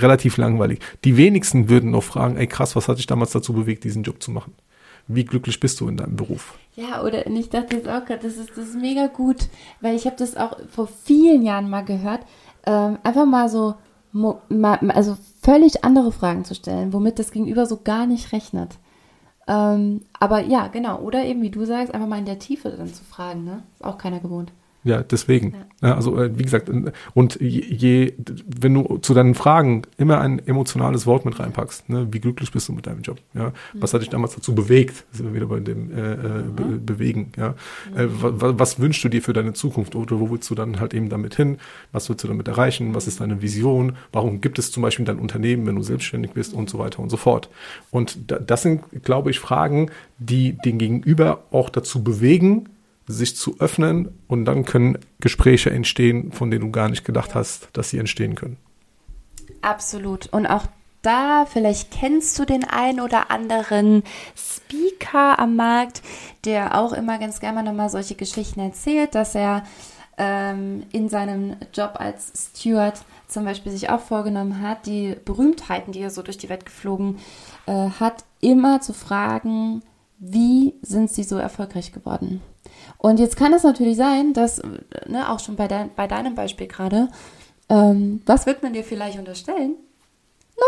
relativ 0.00 0.36
langweilig. 0.36 0.80
Die 1.04 1.16
wenigsten 1.16 1.68
würden 1.68 1.92
noch 1.92 2.02
fragen, 2.02 2.36
ey 2.36 2.48
krass, 2.48 2.74
was 2.74 2.88
hat 2.88 2.98
dich 2.98 3.06
damals 3.06 3.30
dazu 3.30 3.52
bewegt, 3.52 3.84
diesen 3.84 4.02
Job 4.02 4.22
zu 4.22 4.32
machen? 4.32 4.54
Wie 5.06 5.24
glücklich 5.24 5.60
bist 5.60 5.80
du 5.80 5.88
in 5.88 5.96
deinem 5.96 6.16
Beruf? 6.16 6.58
Ja, 6.78 7.02
oder 7.02 7.26
und 7.26 7.34
ich 7.34 7.50
dachte 7.50 7.74
jetzt 7.74 7.88
auch 7.88 8.04
gerade, 8.04 8.22
das 8.22 8.36
ist, 8.36 8.50
das 8.50 8.68
ist 8.68 8.76
mega 8.80 9.08
gut, 9.08 9.48
weil 9.80 9.96
ich 9.96 10.06
habe 10.06 10.14
das 10.14 10.36
auch 10.36 10.56
vor 10.68 10.86
vielen 10.86 11.42
Jahren 11.42 11.68
mal 11.68 11.84
gehört, 11.84 12.20
ähm, 12.66 12.98
einfach 13.02 13.26
mal 13.26 13.48
so, 13.48 13.74
mal, 14.12 14.78
also 14.94 15.16
völlig 15.42 15.84
andere 15.84 16.12
Fragen 16.12 16.44
zu 16.44 16.54
stellen, 16.54 16.92
womit 16.92 17.18
das 17.18 17.32
Gegenüber 17.32 17.66
so 17.66 17.80
gar 17.82 18.06
nicht 18.06 18.30
rechnet. 18.30 18.78
Ähm, 19.48 20.02
aber 20.20 20.42
ja, 20.44 20.68
genau. 20.68 21.00
Oder 21.00 21.24
eben, 21.24 21.42
wie 21.42 21.50
du 21.50 21.64
sagst, 21.64 21.92
einfach 21.92 22.06
mal 22.06 22.20
in 22.20 22.26
der 22.26 22.38
Tiefe 22.38 22.70
dann 22.70 22.94
zu 22.94 23.02
fragen, 23.02 23.42
ne? 23.42 23.64
Ist 23.74 23.84
auch 23.84 23.98
keiner 23.98 24.20
gewohnt. 24.20 24.52
Ja, 24.84 25.02
deswegen. 25.02 25.54
Ja. 25.82 25.94
Also 25.96 26.16
äh, 26.18 26.36
wie 26.38 26.42
gesagt, 26.42 26.70
und 27.14 27.40
je, 27.40 28.14
wenn 28.46 28.74
du 28.74 28.98
zu 28.98 29.12
deinen 29.12 29.34
Fragen 29.34 29.82
immer 29.96 30.20
ein 30.20 30.38
emotionales 30.46 31.06
Wort 31.06 31.24
mit 31.24 31.38
reinpackst, 31.38 31.88
ne, 31.88 32.08
wie 32.10 32.20
glücklich 32.20 32.52
bist 32.52 32.68
du 32.68 32.72
mit 32.72 32.86
deinem 32.86 33.02
Job? 33.02 33.18
Ja, 33.34 33.48
mhm. 33.48 33.52
was 33.74 33.92
hat 33.92 34.02
dich 34.02 34.08
damals 34.08 34.34
dazu 34.34 34.54
bewegt? 34.54 35.04
Sind 35.12 35.26
wir 35.26 35.34
wieder 35.34 35.46
bei 35.46 35.60
dem 35.60 35.90
äh, 35.90 36.12
äh 36.12 36.16
mhm. 36.16 36.54
be 36.54 36.64
Bewegen. 36.88 37.32
Ja, 37.36 37.54
mhm. 37.92 37.98
äh, 37.98 38.06
was, 38.08 38.58
was, 38.58 38.80
wünschst 38.80 39.04
du 39.04 39.08
dir 39.08 39.22
für 39.22 39.32
deine 39.32 39.52
Zukunft 39.52 39.94
oder 39.94 40.18
wo 40.20 40.30
willst 40.30 40.48
du 40.50 40.54
dann 40.54 40.80
halt 40.80 40.94
eben 40.94 41.08
damit 41.08 41.34
hin? 41.34 41.58
Was 41.92 42.08
willst 42.08 42.24
du 42.24 42.28
damit 42.28 42.48
erreichen? 42.48 42.94
Was 42.94 43.06
ist 43.06 43.20
deine 43.20 43.42
Vision? 43.42 43.96
Warum 44.12 44.40
gibt 44.40 44.58
es 44.58 44.70
zum 44.70 44.82
Beispiel 44.82 45.04
dein 45.04 45.18
Unternehmen, 45.18 45.66
wenn 45.66 45.76
du 45.76 45.82
selbstständig 45.82 46.32
bist 46.32 46.54
und 46.54 46.70
so 46.70 46.78
weiter 46.78 47.00
und 47.00 47.10
so 47.10 47.16
fort? 47.16 47.50
Und 47.90 48.18
das 48.26 48.62
sind, 48.62 48.82
glaube 49.02 49.30
ich, 49.30 49.40
Fragen, 49.40 49.90
die 50.18 50.56
den 50.64 50.78
Gegenüber 50.78 51.44
auch 51.50 51.68
dazu 51.68 52.02
bewegen, 52.02 52.68
sich 53.08 53.36
zu 53.36 53.58
öffnen 53.58 54.10
und 54.28 54.44
dann 54.44 54.64
können 54.64 54.98
Gespräche 55.18 55.70
entstehen, 55.70 56.30
von 56.32 56.50
denen 56.50 56.66
du 56.66 56.70
gar 56.70 56.88
nicht 56.88 57.04
gedacht 57.04 57.34
hast, 57.34 57.68
dass 57.72 57.90
sie 57.90 57.98
entstehen 57.98 58.34
können. 58.34 58.58
Absolut. 59.62 60.26
Und 60.32 60.46
auch 60.46 60.66
da, 61.02 61.46
vielleicht 61.46 61.90
kennst 61.90 62.38
du 62.38 62.44
den 62.44 62.64
einen 62.64 63.00
oder 63.00 63.30
anderen 63.30 64.02
Speaker 64.36 65.38
am 65.38 65.56
Markt, 65.56 66.02
der 66.44 66.78
auch 66.78 66.92
immer 66.92 67.18
ganz 67.18 67.40
gerne 67.40 67.62
nochmal 67.62 67.88
solche 67.88 68.14
Geschichten 68.14 68.60
erzählt, 68.60 69.14
dass 69.14 69.34
er 69.34 69.64
ähm, 70.18 70.84
in 70.92 71.08
seinem 71.08 71.56
Job 71.72 71.94
als 71.94 72.52
Steward 72.52 73.00
zum 73.28 73.44
Beispiel 73.44 73.72
sich 73.72 73.90
auch 73.90 74.00
vorgenommen 74.00 74.60
hat, 74.60 74.86
die 74.86 75.16
Berühmtheiten, 75.24 75.92
die 75.92 76.00
er 76.00 76.10
so 76.10 76.22
durch 76.22 76.38
die 76.38 76.48
Welt 76.48 76.66
geflogen 76.66 77.18
äh, 77.66 77.90
hat, 78.00 78.24
immer 78.40 78.80
zu 78.80 78.92
fragen, 78.92 79.82
wie 80.18 80.74
sind 80.82 81.10
sie 81.10 81.22
so 81.22 81.36
erfolgreich 81.36 81.92
geworden? 81.92 82.42
Und 82.96 83.20
jetzt 83.20 83.36
kann 83.36 83.52
es 83.52 83.62
natürlich 83.62 83.96
sein, 83.96 84.32
dass, 84.32 84.62
ne, 85.06 85.30
auch 85.30 85.40
schon 85.40 85.56
bei, 85.56 85.68
de 85.68 85.86
bei 85.94 86.06
deinem 86.06 86.34
Beispiel 86.34 86.66
gerade, 86.66 87.08
ähm, 87.68 88.22
was 88.26 88.46
wird 88.46 88.62
man 88.62 88.72
dir 88.72 88.84
vielleicht 88.84 89.18
unterstellen? 89.18 89.74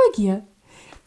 Neugier. 0.07 0.43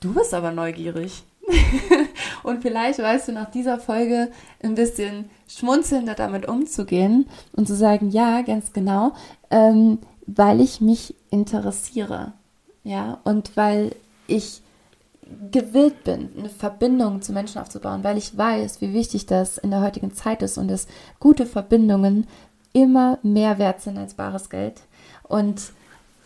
Du 0.01 0.13
bist 0.13 0.33
aber 0.33 0.51
neugierig. 0.51 1.23
und 2.43 2.61
vielleicht 2.61 2.99
weißt 2.99 3.27
du 3.27 3.31
nach 3.33 3.51
dieser 3.51 3.77
Folge 3.77 4.31
ein 4.61 4.75
bisschen 4.75 5.29
schmunzelnder 5.47 6.15
damit 6.15 6.47
umzugehen 6.47 7.27
und 7.53 7.67
zu 7.67 7.75
sagen, 7.75 8.09
ja, 8.09 8.41
ganz 8.41 8.73
genau, 8.73 9.13
ähm, 9.51 9.99
weil 10.25 10.61
ich 10.61 10.81
mich 10.81 11.15
interessiere. 11.29 12.33
Ja, 12.83 13.19
und 13.23 13.55
weil 13.55 13.95
ich 14.27 14.62
gewillt 15.51 16.03
bin, 16.03 16.29
eine 16.37 16.49
Verbindung 16.49 17.21
zu 17.21 17.33
Menschen 17.33 17.61
aufzubauen, 17.61 18.03
weil 18.03 18.17
ich 18.17 18.37
weiß, 18.37 18.81
wie 18.81 18.93
wichtig 18.93 19.25
das 19.25 19.57
in 19.57 19.71
der 19.71 19.81
heutigen 19.81 20.13
Zeit 20.13 20.41
ist 20.41 20.57
und 20.57 20.67
dass 20.67 20.87
gute 21.19 21.45
Verbindungen 21.45 22.27
immer 22.73 23.19
mehr 23.23 23.59
wert 23.59 23.81
sind 23.81 23.97
als 23.97 24.15
bares 24.15 24.49
Geld. 24.49 24.81
Und, 25.23 25.71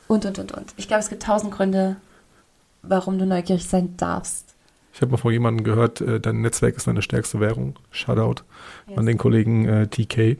und, 0.08 0.26
und, 0.26 0.40
und, 0.40 0.52
und. 0.54 0.74
Ich 0.78 0.88
glaube, 0.88 1.02
es 1.02 1.10
gibt 1.10 1.24
tausend 1.24 1.52
Gründe, 1.52 1.98
warum 2.82 3.20
du 3.20 3.26
neugierig 3.26 3.68
sein 3.68 3.96
darfst. 3.98 4.56
Ich 4.98 5.02
habe 5.02 5.12
mal 5.12 5.18
von 5.18 5.32
jemandem 5.32 5.64
gehört, 5.64 6.02
äh, 6.02 6.20
dein 6.20 6.42
Netzwerk 6.42 6.76
ist 6.76 6.88
deine 6.88 7.04
stärkste 7.04 7.40
Währung. 7.40 7.76
Shoutout 7.92 8.42
yes. 8.88 8.98
an 8.98 9.06
den 9.06 9.20
Kollegen 9.20 9.66
äh, 9.66 9.86
TK. 9.86 10.38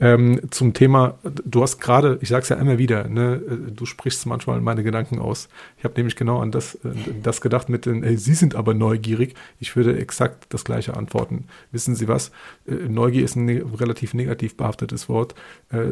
Ähm, 0.00 0.40
zum 0.50 0.74
Thema, 0.74 1.18
du 1.22 1.62
hast 1.62 1.78
gerade, 1.78 2.18
ich 2.20 2.28
sage 2.28 2.42
es 2.42 2.48
ja 2.48 2.56
immer 2.56 2.76
wieder, 2.76 3.06
ne, 3.06 3.34
äh, 3.34 3.70
du 3.70 3.86
sprichst 3.86 4.26
manchmal 4.26 4.60
meine 4.62 4.82
Gedanken 4.82 5.20
aus. 5.20 5.48
Ich 5.78 5.84
habe 5.84 5.94
nämlich 5.96 6.16
genau 6.16 6.40
an 6.40 6.50
das, 6.50 6.74
äh, 6.74 6.88
das 7.22 7.40
gedacht 7.40 7.68
mit 7.68 7.86
den, 7.86 8.02
äh, 8.02 8.16
Sie 8.16 8.34
sind 8.34 8.56
aber 8.56 8.74
neugierig. 8.74 9.36
Ich 9.60 9.76
würde 9.76 9.96
exakt 9.96 10.46
das 10.48 10.64
gleiche 10.64 10.96
antworten. 10.96 11.44
Wissen 11.70 11.94
Sie 11.94 12.08
was? 12.08 12.32
Äh, 12.66 12.88
Neugier 12.88 13.24
ist 13.24 13.36
ein 13.36 13.44
ne 13.44 13.62
relativ 13.78 14.12
negativ 14.14 14.56
behaftetes 14.56 15.08
Wort. 15.08 15.36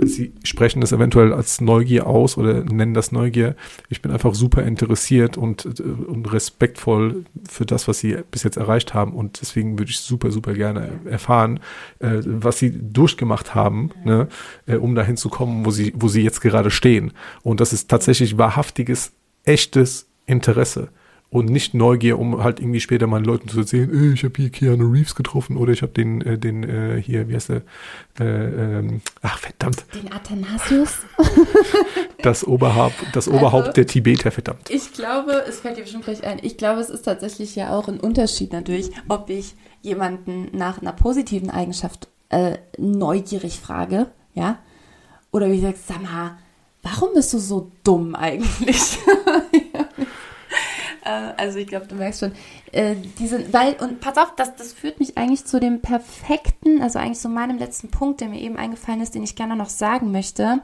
Sie 0.03 0.33
sprechen 0.43 0.81
das 0.81 0.91
eventuell 0.91 1.33
als 1.33 1.61
Neugier 1.61 2.07
aus 2.09 2.37
oder 2.37 2.65
nennen 2.65 2.95
das 2.95 3.13
Neugier. 3.13 3.55
Ich 3.89 4.03
bin 4.03 4.11
einfach 4.11 4.35
super 4.35 4.65
interessiert 4.65 5.37
und, 5.37 5.81
und 5.81 6.33
respektvoll 6.33 7.25
für 7.49 7.65
das, 7.65 7.87
was 7.87 8.01
Sie 8.01 8.08
sie 8.09 8.23
bis 8.31 8.43
jetzt 8.43 8.57
erreicht 8.57 8.95
haben. 8.95 9.13
Und 9.13 9.41
deswegen 9.41 9.79
würde 9.79 9.91
ich 9.91 10.01
super, 10.01 10.31
super 10.31 10.55
gerne 10.55 11.01
erfahren, 11.05 11.61
äh, 11.99 12.21
was 12.25 12.59
sie 12.59 12.73
durchgemacht 12.73 13.55
haben, 13.55 13.91
ne, 14.05 14.29
äh, 14.67 14.77
um 14.77 14.95
dahin 14.95 15.17
zu 15.17 15.29
kommen, 15.29 15.65
wo 15.65 15.71
sie, 15.71 15.93
wo 15.97 16.09
sie 16.09 16.23
jetzt 16.23 16.41
gerade 16.41 16.71
stehen. 16.71 17.13
Und 17.43 17.61
das 17.61 17.73
ist 17.73 17.89
tatsächlich 17.89 18.39
wahrhaftiges, 18.39 19.13
echtes 19.45 20.07
Interesse 20.27 20.91
und 21.31 21.51
nicht 21.51 21.75
Neugier, 21.75 22.19
um 22.19 22.43
halt 22.43 22.59
irgendwie 22.59 22.81
später 22.81 23.07
meinen 23.07 23.25
Leuten 23.25 23.49
zu 23.49 23.59
erzählen, 23.59 23.93
äh, 23.93 24.15
ich 24.15 24.25
habe 24.25 24.35
hier 24.37 24.51
Keanu 24.51 24.91
Reeves 24.91 25.15
getroffen 25.15 25.57
oder 25.57 25.73
ich 25.73 25.83
habe 25.83 25.93
den, 25.93 26.23
äh, 26.23 26.39
den 26.39 26.65
äh, 26.65 27.03
hier, 27.03 27.29
wie 27.29 27.35
heißt 27.35 27.51
der, 27.51 27.63
äh, 28.19 28.25
ähm, 28.79 29.03
ach 29.21 29.39
verdammt. 29.39 29.85
Den 29.95 30.11
Athanasius? 30.11 30.99
das 32.23 32.47
Oberhaupt, 32.47 32.97
das 33.13 33.29
also, 33.29 33.39
Oberhaupt 33.39 33.77
der 33.77 33.87
Tibeter, 33.87 34.31
verdammt. 34.31 34.71
Ich 34.71 34.93
glaube, 34.95 35.45
es 35.47 35.61
fällt 35.61 35.77
dir 35.77 35.83
bestimmt 35.83 36.05
gleich 36.05 36.25
ein, 36.25 36.39
ich 36.43 36.57
glaube, 36.57 36.81
es 36.81 36.89
ist 36.89 37.03
tatsächlich 37.03 37.55
ja 37.57 37.77
auch 37.77 37.89
ein 37.89 38.01
Unterschied 38.01 38.53
natürlich, 38.53 38.91
ob 39.09 39.29
ich 39.29 39.55
jemanden 39.83 40.49
nach 40.57 40.81
einer 40.81 40.93
positiven 40.93 41.51
Eigenschaft 41.51 42.09
äh, 42.31 42.57
neugierig 42.79 43.61
frage, 43.61 44.07
ja, 44.35 44.59
oder 45.31 45.51
wie 45.51 45.57
ich 45.57 45.63
sage, 45.63 45.77
sag 45.87 46.03
mal, 46.03 46.39
warum 46.83 47.11
bist 47.15 47.35
du 47.35 47.39
so 47.39 47.71
dumm 47.85 48.15
eigentlich? 48.15 48.99
Äh, 51.09 51.33
also 51.37 51.59
ich 51.59 51.67
glaube, 51.67 51.87
du 51.87 51.95
merkst 51.95 52.21
schon, 52.21 52.33
äh, 52.73 52.95
diese, 53.19 53.53
weil, 53.53 53.75
und 53.81 54.01
pass 54.01 54.19
auf, 54.19 54.35
das, 54.37 54.55
das 54.57 54.73
führt 54.73 55.01
mich 55.01 55.17
eigentlich 55.17 55.45
zu 55.45 55.59
dem 55.59 55.81
perfekten, 55.81 56.83
also 56.83 56.99
eigentlich 56.99 57.19
zu 57.19 57.29
meinem 57.29 57.59
letzten 57.59 57.91
Punkt, 57.91 58.21
der 58.21 58.29
mir 58.29 58.41
eben 58.41 58.57
eingefallen 58.57 59.01
ist, 59.01 59.15
den 59.15 59.23
ich 59.23 59.37
gerne 59.37 59.57
noch 59.57 59.71
sagen 59.71 60.13
möchte. 60.13 60.61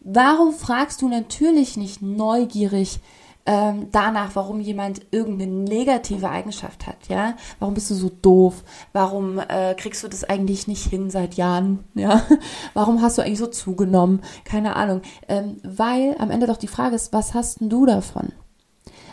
Warum 0.00 0.54
fragst 0.54 1.02
du 1.02 1.08
natürlich 1.08 1.76
nicht 1.76 2.00
neugierig 2.00 3.00
ähm, 3.48 3.88
danach, 3.92 4.34
warum 4.34 4.58
jemand 4.60 5.02
irgendeine 5.12 5.52
negative 5.52 6.28
Eigenschaft 6.28 6.86
hat, 6.88 7.08
ja? 7.08 7.34
Warum 7.60 7.74
bist 7.74 7.90
du 7.90 7.94
so 7.94 8.08
doof? 8.08 8.64
Warum 8.92 9.38
äh, 9.38 9.74
kriegst 9.74 10.02
du 10.02 10.08
das 10.08 10.24
eigentlich 10.24 10.66
nicht 10.66 10.84
hin 10.84 11.10
seit 11.10 11.34
Jahren, 11.34 11.84
ja? 11.94 12.22
Warum 12.74 13.02
hast 13.02 13.18
du 13.18 13.22
eigentlich 13.22 13.38
so 13.38 13.46
zugenommen? 13.46 14.20
Keine 14.44 14.74
Ahnung. 14.74 15.02
Ähm, 15.28 15.58
weil 15.62 16.16
am 16.18 16.32
Ende 16.32 16.48
doch 16.48 16.56
die 16.56 16.66
Frage 16.66 16.96
ist, 16.96 17.12
was 17.12 17.34
hast 17.34 17.60
denn 17.60 17.68
du 17.68 17.86
davon? 17.86 18.32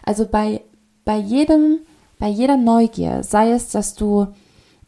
Also 0.04 0.28
bei, 0.28 0.62
bei 1.06 1.18
jedem, 1.18 1.80
bei 2.20 2.28
jeder 2.28 2.58
Neugier, 2.58 3.24
sei 3.24 3.52
es, 3.52 3.70
dass 3.70 3.96
du, 3.96 4.28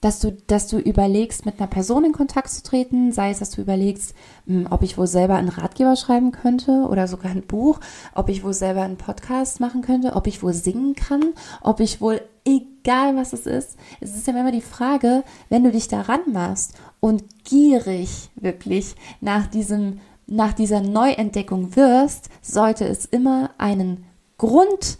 dass 0.02 0.20
du, 0.20 0.32
dass 0.48 0.68
du 0.68 0.78
überlegst, 0.78 1.46
mit 1.46 1.60
einer 1.60 1.68
Person 1.68 2.06
in 2.06 2.12
Kontakt 2.12 2.50
zu 2.50 2.62
treten, 2.64 3.12
sei 3.12 3.32
es, 3.32 3.40
dass 3.40 3.52
du 3.52 3.62
überlegst, 3.62 4.14
hm, 4.46 4.68
ob 4.70 4.84
ich 4.84 4.98
wohl 4.98 5.08
selber 5.08 5.36
einen 5.36 5.50
Ratgeber 5.50 5.96
schreiben 5.96 6.32
könnte 6.32 6.88
oder 6.90 7.08
sogar 7.08 7.32
ein 7.32 7.48
Buch, 7.48 7.80
ob 8.14 8.30
ich 8.30 8.44
wohl 8.44 8.54
selber 8.54 8.82
einen 8.84 8.98
Podcast 8.98 9.60
machen 9.60 9.82
könnte, 9.82 10.16
ob 10.16 10.28
ich 10.28 10.44
wohl 10.44 10.54
singen 10.54 10.96
kann, 10.96 11.34
ob 11.62 11.80
ich 11.80 12.02
wohl, 12.02 12.22
egal 12.46 12.76
egal 12.86 13.16
was 13.16 13.34
es 13.34 13.48
ist. 13.48 13.78
Es 14.00 14.16
ist 14.16 14.28
ja 14.28 14.34
immer 14.34 14.52
die 14.52 14.62
Frage, 14.62 15.24
wenn 15.50 15.64
du 15.64 15.72
dich 15.72 15.88
daran 15.88 16.22
machst 16.32 16.76
und 17.00 17.24
gierig 17.44 18.30
wirklich 18.36 18.96
nach 19.22 19.48
diesem, 19.48 20.00
nach 20.28 20.54
dieser 20.54 20.82
Neuentdeckung 20.82 21.76
wirst, 21.76 22.30
sollte 22.42 22.86
es 22.86 23.06
immer 23.06 23.52
einen 23.58 24.06
Grund 24.38 25.00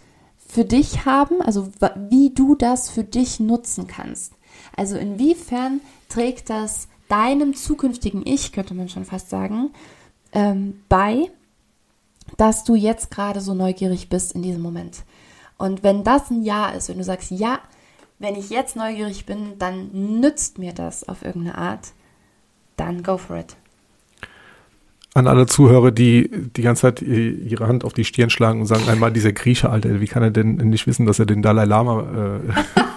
für 0.56 0.64
dich 0.64 1.04
haben, 1.04 1.42
also 1.42 1.68
wie 2.08 2.30
du 2.30 2.54
das 2.54 2.88
für 2.88 3.04
dich 3.04 3.40
nutzen 3.40 3.86
kannst. 3.86 4.32
Also 4.74 4.96
inwiefern 4.96 5.82
trägt 6.08 6.48
das 6.48 6.88
deinem 7.10 7.52
zukünftigen 7.52 8.22
Ich, 8.24 8.52
könnte 8.52 8.72
man 8.72 8.88
schon 8.88 9.04
fast 9.04 9.28
sagen, 9.28 9.74
ähm, 10.32 10.80
bei, 10.88 11.30
dass 12.38 12.64
du 12.64 12.74
jetzt 12.74 13.10
gerade 13.10 13.42
so 13.42 13.52
neugierig 13.52 14.08
bist 14.08 14.32
in 14.32 14.40
diesem 14.40 14.62
Moment. 14.62 15.04
Und 15.58 15.82
wenn 15.82 16.04
das 16.04 16.30
ein 16.30 16.42
Ja 16.42 16.70
ist, 16.70 16.88
wenn 16.88 16.96
du 16.96 17.04
sagst, 17.04 17.30
ja, 17.32 17.58
wenn 18.18 18.34
ich 18.34 18.48
jetzt 18.48 18.76
neugierig 18.76 19.26
bin, 19.26 19.58
dann 19.58 19.90
nützt 20.20 20.56
mir 20.56 20.72
das 20.72 21.06
auf 21.06 21.22
irgendeine 21.22 21.58
Art, 21.58 21.92
dann 22.78 23.02
go 23.02 23.18
for 23.18 23.36
it. 23.36 23.56
An 25.16 25.26
alle 25.28 25.46
Zuhörer, 25.46 25.92
die 25.92 26.28
die 26.30 26.60
ganze 26.60 26.82
Zeit 26.82 27.00
ihre 27.00 27.66
Hand 27.66 27.84
auf 27.84 27.94
die 27.94 28.04
Stirn 28.04 28.28
schlagen 28.28 28.60
und 28.60 28.66
sagen, 28.66 28.86
einmal 28.86 29.10
dieser 29.10 29.32
Grieche, 29.32 29.70
Alter, 29.70 29.98
wie 30.02 30.06
kann 30.06 30.22
er 30.22 30.30
denn 30.30 30.56
nicht 30.56 30.86
wissen, 30.86 31.06
dass 31.06 31.18
er 31.18 31.24
den 31.24 31.40
Dalai 31.40 31.64
Lama 31.64 32.02
äh, 32.02 32.52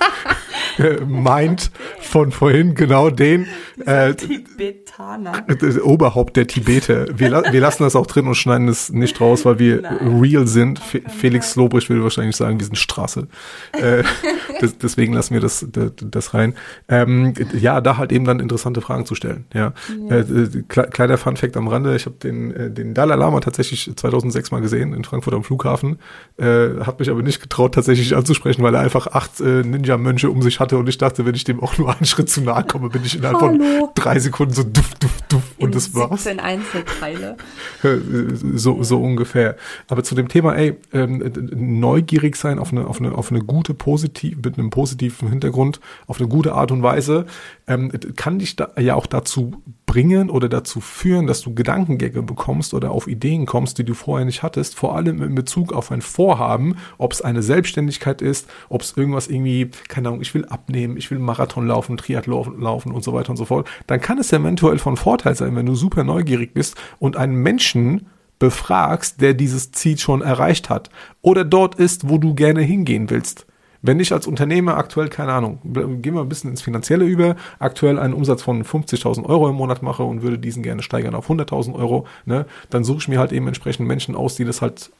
meint 1.07 1.71
von 1.99 2.31
vorhin, 2.31 2.75
genau 2.75 3.09
den. 3.09 3.47
Äh, 3.85 4.13
Tibetaner. 4.15 5.45
Oberhaupt 5.83 6.35
der 6.35 6.47
Tibeter. 6.47 7.07
Wir, 7.17 7.31
wir, 7.51 7.61
lassen 7.61 7.83
das 7.83 7.95
auch 7.95 8.07
drin 8.07 8.27
und 8.27 8.35
schneiden 8.35 8.67
es 8.67 8.89
nicht 8.89 9.19
raus, 9.21 9.45
weil 9.45 9.59
wir 9.59 9.81
Nein. 9.81 10.19
real 10.21 10.47
sind. 10.47 10.79
Fe 10.79 11.01
Felix 11.07 11.55
Lobrecht 11.55 11.89
will 11.89 12.03
wahrscheinlich 12.03 12.35
sagen, 12.35 12.59
wir 12.59 12.65
sind 12.65 12.77
Straße. 12.77 13.27
Äh, 13.73 14.03
das, 14.61 14.77
deswegen 14.77 15.13
lassen 15.13 15.33
wir 15.33 15.41
das, 15.41 15.65
das, 15.71 15.91
das 15.95 16.33
rein. 16.33 16.55
Ähm, 16.87 17.33
ja, 17.53 17.81
da 17.81 17.97
halt 17.97 18.11
eben 18.11 18.25
dann 18.25 18.39
interessante 18.39 18.81
Fragen 18.81 19.05
zu 19.05 19.15
stellen. 19.15 19.45
Ja. 19.53 19.73
ja. 20.09 20.17
Äh, 20.17 20.63
kleiner 20.67 21.17
Fun 21.17 21.37
Fact 21.37 21.57
am 21.57 21.67
Rande, 21.67 21.95
ich 21.95 22.05
habe 22.05 22.15
den, 22.21 22.53
äh, 22.53 22.71
den 22.71 22.93
Dalai 22.93 23.15
Lama 23.15 23.39
tatsächlich 23.39 23.91
2006 23.95 24.51
mal 24.51 24.61
gesehen 24.61 24.93
in 24.93 25.03
Frankfurt 25.03 25.33
am 25.33 25.43
Flughafen. 25.43 25.99
Äh, 26.37 26.81
hat 26.85 26.99
mich 26.99 27.09
aber 27.09 27.21
nicht 27.21 27.41
getraut, 27.41 27.75
tatsächlich 27.75 28.15
anzusprechen, 28.15 28.63
weil 28.63 28.75
er 28.75 28.81
einfach 28.81 29.07
acht 29.07 29.39
äh, 29.39 29.63
Ninja-Mönche 29.63 30.29
um 30.29 30.41
sich 30.41 30.59
hatte 30.69 30.77
und 30.77 30.87
ich 30.87 30.97
dachte, 30.97 31.25
wenn 31.25 31.35
ich 31.35 31.43
dem 31.43 31.61
auch 31.61 31.77
nur 31.77 31.89
einen 31.89 32.05
Schritt 32.05 32.29
zu 32.29 32.41
nahe 32.41 32.63
komme, 32.63 32.89
bin 32.89 33.03
ich 33.03 33.15
innerhalb 33.15 33.41
Hallo. 33.41 33.57
von 33.57 33.89
drei 33.95 34.19
Sekunden 34.19 34.53
so 34.53 34.63
duff, 34.63 34.95
duff, 34.95 35.21
duff 35.29 35.48
und 35.59 35.75
das 35.75 35.93
war's. 35.93 36.23
17 36.23 36.39
Einzelteile. 36.39 37.37
so, 38.55 38.83
so 38.83 39.01
ungefähr. 39.01 39.55
Aber 39.87 40.03
zu 40.03 40.15
dem 40.15 40.27
Thema, 40.27 40.55
ey, 40.55 40.75
ähm, 40.93 41.31
neugierig 41.55 42.35
sein 42.35 42.59
auf 42.59 42.71
eine, 42.71 42.87
auf 42.87 42.99
eine, 42.99 43.13
auf 43.13 43.31
eine 43.31 43.41
gute, 43.41 43.73
positiv, 43.73 44.37
mit 44.43 44.57
einem 44.57 44.69
positiven 44.69 45.29
Hintergrund, 45.29 45.79
auf 46.07 46.19
eine 46.19 46.29
gute 46.29 46.53
Art 46.53 46.71
und 46.71 46.83
Weise, 46.83 47.25
ähm, 47.67 47.91
kann 48.15 48.39
dich 48.39 48.55
da 48.55 48.69
ja 48.79 48.95
auch 48.95 49.05
dazu 49.05 49.61
bringen 49.89 50.29
oder 50.29 50.49
dazu 50.49 50.81
führen, 50.81 51.25
dass 51.25 51.41
du 51.41 51.55
Gedankengänge 51.55 52.21
bekommst 52.21 52.75
oder 52.75 52.91
auf 52.91 53.07
Ideen 53.07 53.47
kommst, 53.47 53.79
die 53.79 53.83
du 53.83 53.95
vorher 53.95 54.23
nicht 54.23 54.43
hattest, 54.43 54.75
vor 54.75 54.95
allem 54.95 55.23
in 55.23 55.33
Bezug 55.33 55.73
auf 55.73 55.91
ein 55.91 56.01
Vorhaben, 56.01 56.75
ob 56.99 57.11
es 57.11 57.23
eine 57.23 57.41
Selbstständigkeit 57.41 58.21
ist, 58.21 58.47
ob 58.69 58.83
es 58.83 58.95
irgendwas 58.95 59.27
irgendwie, 59.27 59.71
keine 59.87 60.09
Ahnung, 60.09 60.21
ich 60.21 60.35
will 60.35 60.45
abnehmen, 60.45 60.95
ich 60.95 61.09
will 61.09 61.17
Marathon 61.17 61.65
laufen, 61.65 61.97
Triathlon 61.97 62.61
laufen 62.61 62.91
und 62.91 63.03
so 63.03 63.13
weiter 63.13 63.31
und 63.31 63.37
so 63.37 63.45
fort, 63.45 63.67
dann 63.87 63.99
kann 63.99 64.19
es 64.19 64.31
eventuell 64.31 64.77
von 64.77 64.95
Vorteil 64.95 65.33
sein, 65.33 65.48
wenn 65.55 65.65
du 65.65 65.75
super 65.75 66.03
neugierig 66.03 66.53
bist 66.53 66.75
und 66.99 67.17
einen 67.17 67.35
Menschen 67.35 68.07
befragst, 68.39 69.21
der 69.21 69.33
dieses 69.33 69.71
Ziel 69.71 69.97
schon 69.97 70.21
erreicht 70.21 70.69
hat 70.69 70.89
oder 71.21 71.43
dort 71.43 71.75
ist, 71.75 72.09
wo 72.09 72.17
du 72.17 72.33
gerne 72.33 72.61
hingehen 72.61 73.09
willst. 73.09 73.45
Wenn 73.81 73.99
ich 73.99 74.11
als 74.11 74.27
Unternehmer 74.27 74.75
aktuell, 74.75 75.07
keine 75.07 75.31
Ahnung, 75.31 75.59
gehen 75.63 76.13
wir 76.13 76.21
ein 76.21 76.29
bisschen 76.29 76.49
ins 76.49 76.61
Finanzielle 76.61 77.05
über, 77.05 77.37
aktuell 77.59 77.97
einen 77.97 78.13
Umsatz 78.13 78.41
von 78.41 78.63
50.000 78.63 79.23
Euro 79.25 79.47
im 79.47 79.55
Monat 79.55 79.83
mache 79.83 80.03
und 80.03 80.21
würde 80.21 80.37
diesen 80.37 80.63
gerne 80.63 80.81
steigern 80.81 81.15
auf 81.15 81.29
100.000 81.29 81.75
Euro, 81.75 82.05
ne, 82.25 82.45
dann 82.69 82.83
suche 82.83 82.99
ich 82.99 83.07
mir 83.07 83.19
halt 83.19 83.31
eben 83.31 83.47
entsprechend 83.47 83.87
Menschen 83.87 84.15
aus, 84.15 84.35
die 84.35 84.43
das 84.43 84.61
halt 84.61 84.91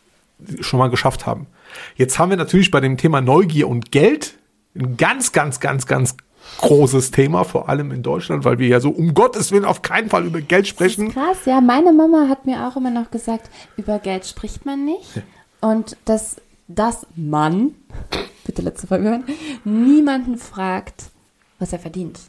schon 0.62 0.80
mal 0.80 0.90
geschafft 0.90 1.26
haben. 1.26 1.48
Jetzt 1.96 2.20
haben 2.20 2.30
wir 2.30 2.38
natürlich 2.38 2.72
bei 2.72 2.80
dem 2.80 2.96
Thema 2.96 3.20
Neugier 3.20 3.68
und 3.68 3.92
Geld 3.92 4.38
ein 4.76 4.96
ganz, 4.96 5.34
ganz, 5.34 5.60
ganz, 5.60 5.86
ganz 5.86 6.16
großes 6.60 7.12
Thema, 7.12 7.44
vor 7.44 7.70
allem 7.70 7.92
in 7.92 8.04
Deutschland, 8.04 8.46
weil 8.46 8.60
wir 8.60 8.68
ja 8.68 8.80
so 8.80 8.90
um 8.90 9.14
Gottes 9.14 9.52
Willen 9.52 9.66
auf 9.66 9.82
keinen 9.82 10.10
Fall 10.10 10.26
über 10.26 10.42
Geld 10.42 10.68
sprechen. 10.68 11.12
krass, 11.12 11.46
ja. 11.46 11.62
Meine 11.62 11.94
Mama 11.94 12.28
hat 12.30 12.46
mir 12.46 12.68
auch 12.68 12.76
immer 12.76 12.92
noch 12.92 13.12
gesagt, 13.12 13.50
über 13.78 14.00
Geld 14.00 14.26
spricht 14.26 14.66
man 14.66 14.86
nicht. 14.86 15.22
Und 15.62 15.98
dass 16.06 16.38
das 16.68 17.08
Mann 17.16 17.72
bitte 18.46 18.62
letzte 18.62 18.88
Folge 18.88 19.10
hören, 19.10 19.24
niemanden 19.64 20.38
fragt, 20.38 21.06
was 21.60 21.74
er 21.74 21.80
verdient. 21.80 22.20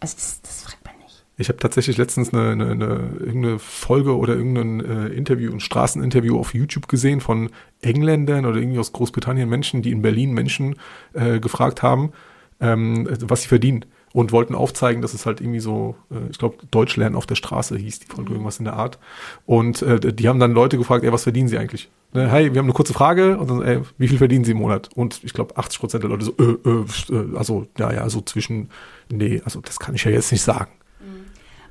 Also 0.00 0.16
das, 0.16 0.40
das 0.42 0.62
fragt 0.62 0.84
man 0.84 0.94
nicht. 1.02 1.24
Ich 1.36 1.48
habe 1.48 1.58
tatsächlich 1.58 1.96
letztens 1.96 2.32
eine, 2.32 2.50
eine, 2.50 2.70
eine, 2.70 2.86
irgendeine 3.18 3.58
Folge 3.58 4.16
oder 4.16 4.34
irgendein 4.34 4.80
äh, 4.80 5.06
Interview, 5.08 5.52
ein 5.52 5.60
Straßeninterview 5.60 6.38
auf 6.38 6.54
YouTube 6.54 6.88
gesehen 6.88 7.20
von 7.20 7.50
Engländern 7.82 8.46
oder 8.46 8.58
irgendwie 8.58 8.78
aus 8.78 8.92
Großbritannien 8.92 9.48
Menschen, 9.48 9.82
die 9.82 9.90
in 9.90 10.02
Berlin 10.02 10.32
Menschen 10.32 10.76
äh, 11.12 11.40
gefragt 11.40 11.82
haben, 11.82 12.12
ähm, 12.60 13.08
was 13.22 13.42
sie 13.42 13.48
verdienen 13.48 13.84
und 14.12 14.32
wollten 14.32 14.54
aufzeigen, 14.54 15.02
dass 15.02 15.14
es 15.14 15.24
halt 15.24 15.40
irgendwie 15.40 15.60
so, 15.60 15.94
äh, 16.10 16.30
ich 16.30 16.38
glaube, 16.38 16.56
Deutsch 16.70 16.96
lernen 16.96 17.16
auf 17.16 17.26
der 17.26 17.36
Straße 17.36 17.76
hieß 17.76 18.00
die 18.00 18.06
Folge, 18.06 18.30
mhm. 18.30 18.36
irgendwas 18.36 18.58
in 18.58 18.64
der 18.64 18.74
Art. 18.74 18.98
Und 19.46 19.82
äh, 19.82 20.12
die 20.12 20.28
haben 20.28 20.40
dann 20.40 20.52
Leute 20.52 20.78
gefragt, 20.78 21.04
ey, 21.04 21.12
was 21.12 21.22
verdienen 21.22 21.48
sie 21.48 21.58
eigentlich? 21.58 21.88
Ne, 22.12 22.28
hey, 22.28 22.52
wir 22.52 22.58
haben 22.58 22.66
eine 22.66 22.72
kurze 22.72 22.92
Frage 22.92 23.38
und 23.38 23.48
dann, 23.48 23.62
ey, 23.62 23.82
wie 23.98 24.08
viel 24.08 24.18
verdienen 24.18 24.44
sie 24.44 24.50
im 24.50 24.58
Monat? 24.58 24.90
Und 24.96 25.22
ich 25.22 25.32
glaube, 25.32 25.56
80 25.56 25.78
Prozent 25.78 26.02
der 26.02 26.10
Leute 26.10 26.24
so, 26.24 26.32
äh, 26.38 26.68
äh, 26.68 27.14
äh, 27.14 27.36
also, 27.36 27.66
ja, 27.78 27.92
ja, 27.92 28.08
so 28.08 28.20
zwischen, 28.20 28.70
nee, 29.08 29.40
also 29.44 29.60
das 29.60 29.78
kann 29.78 29.94
ich 29.94 30.04
ja 30.04 30.10
jetzt 30.10 30.32
nicht 30.32 30.42
sagen. 30.42 30.72
Mhm. 30.98 31.26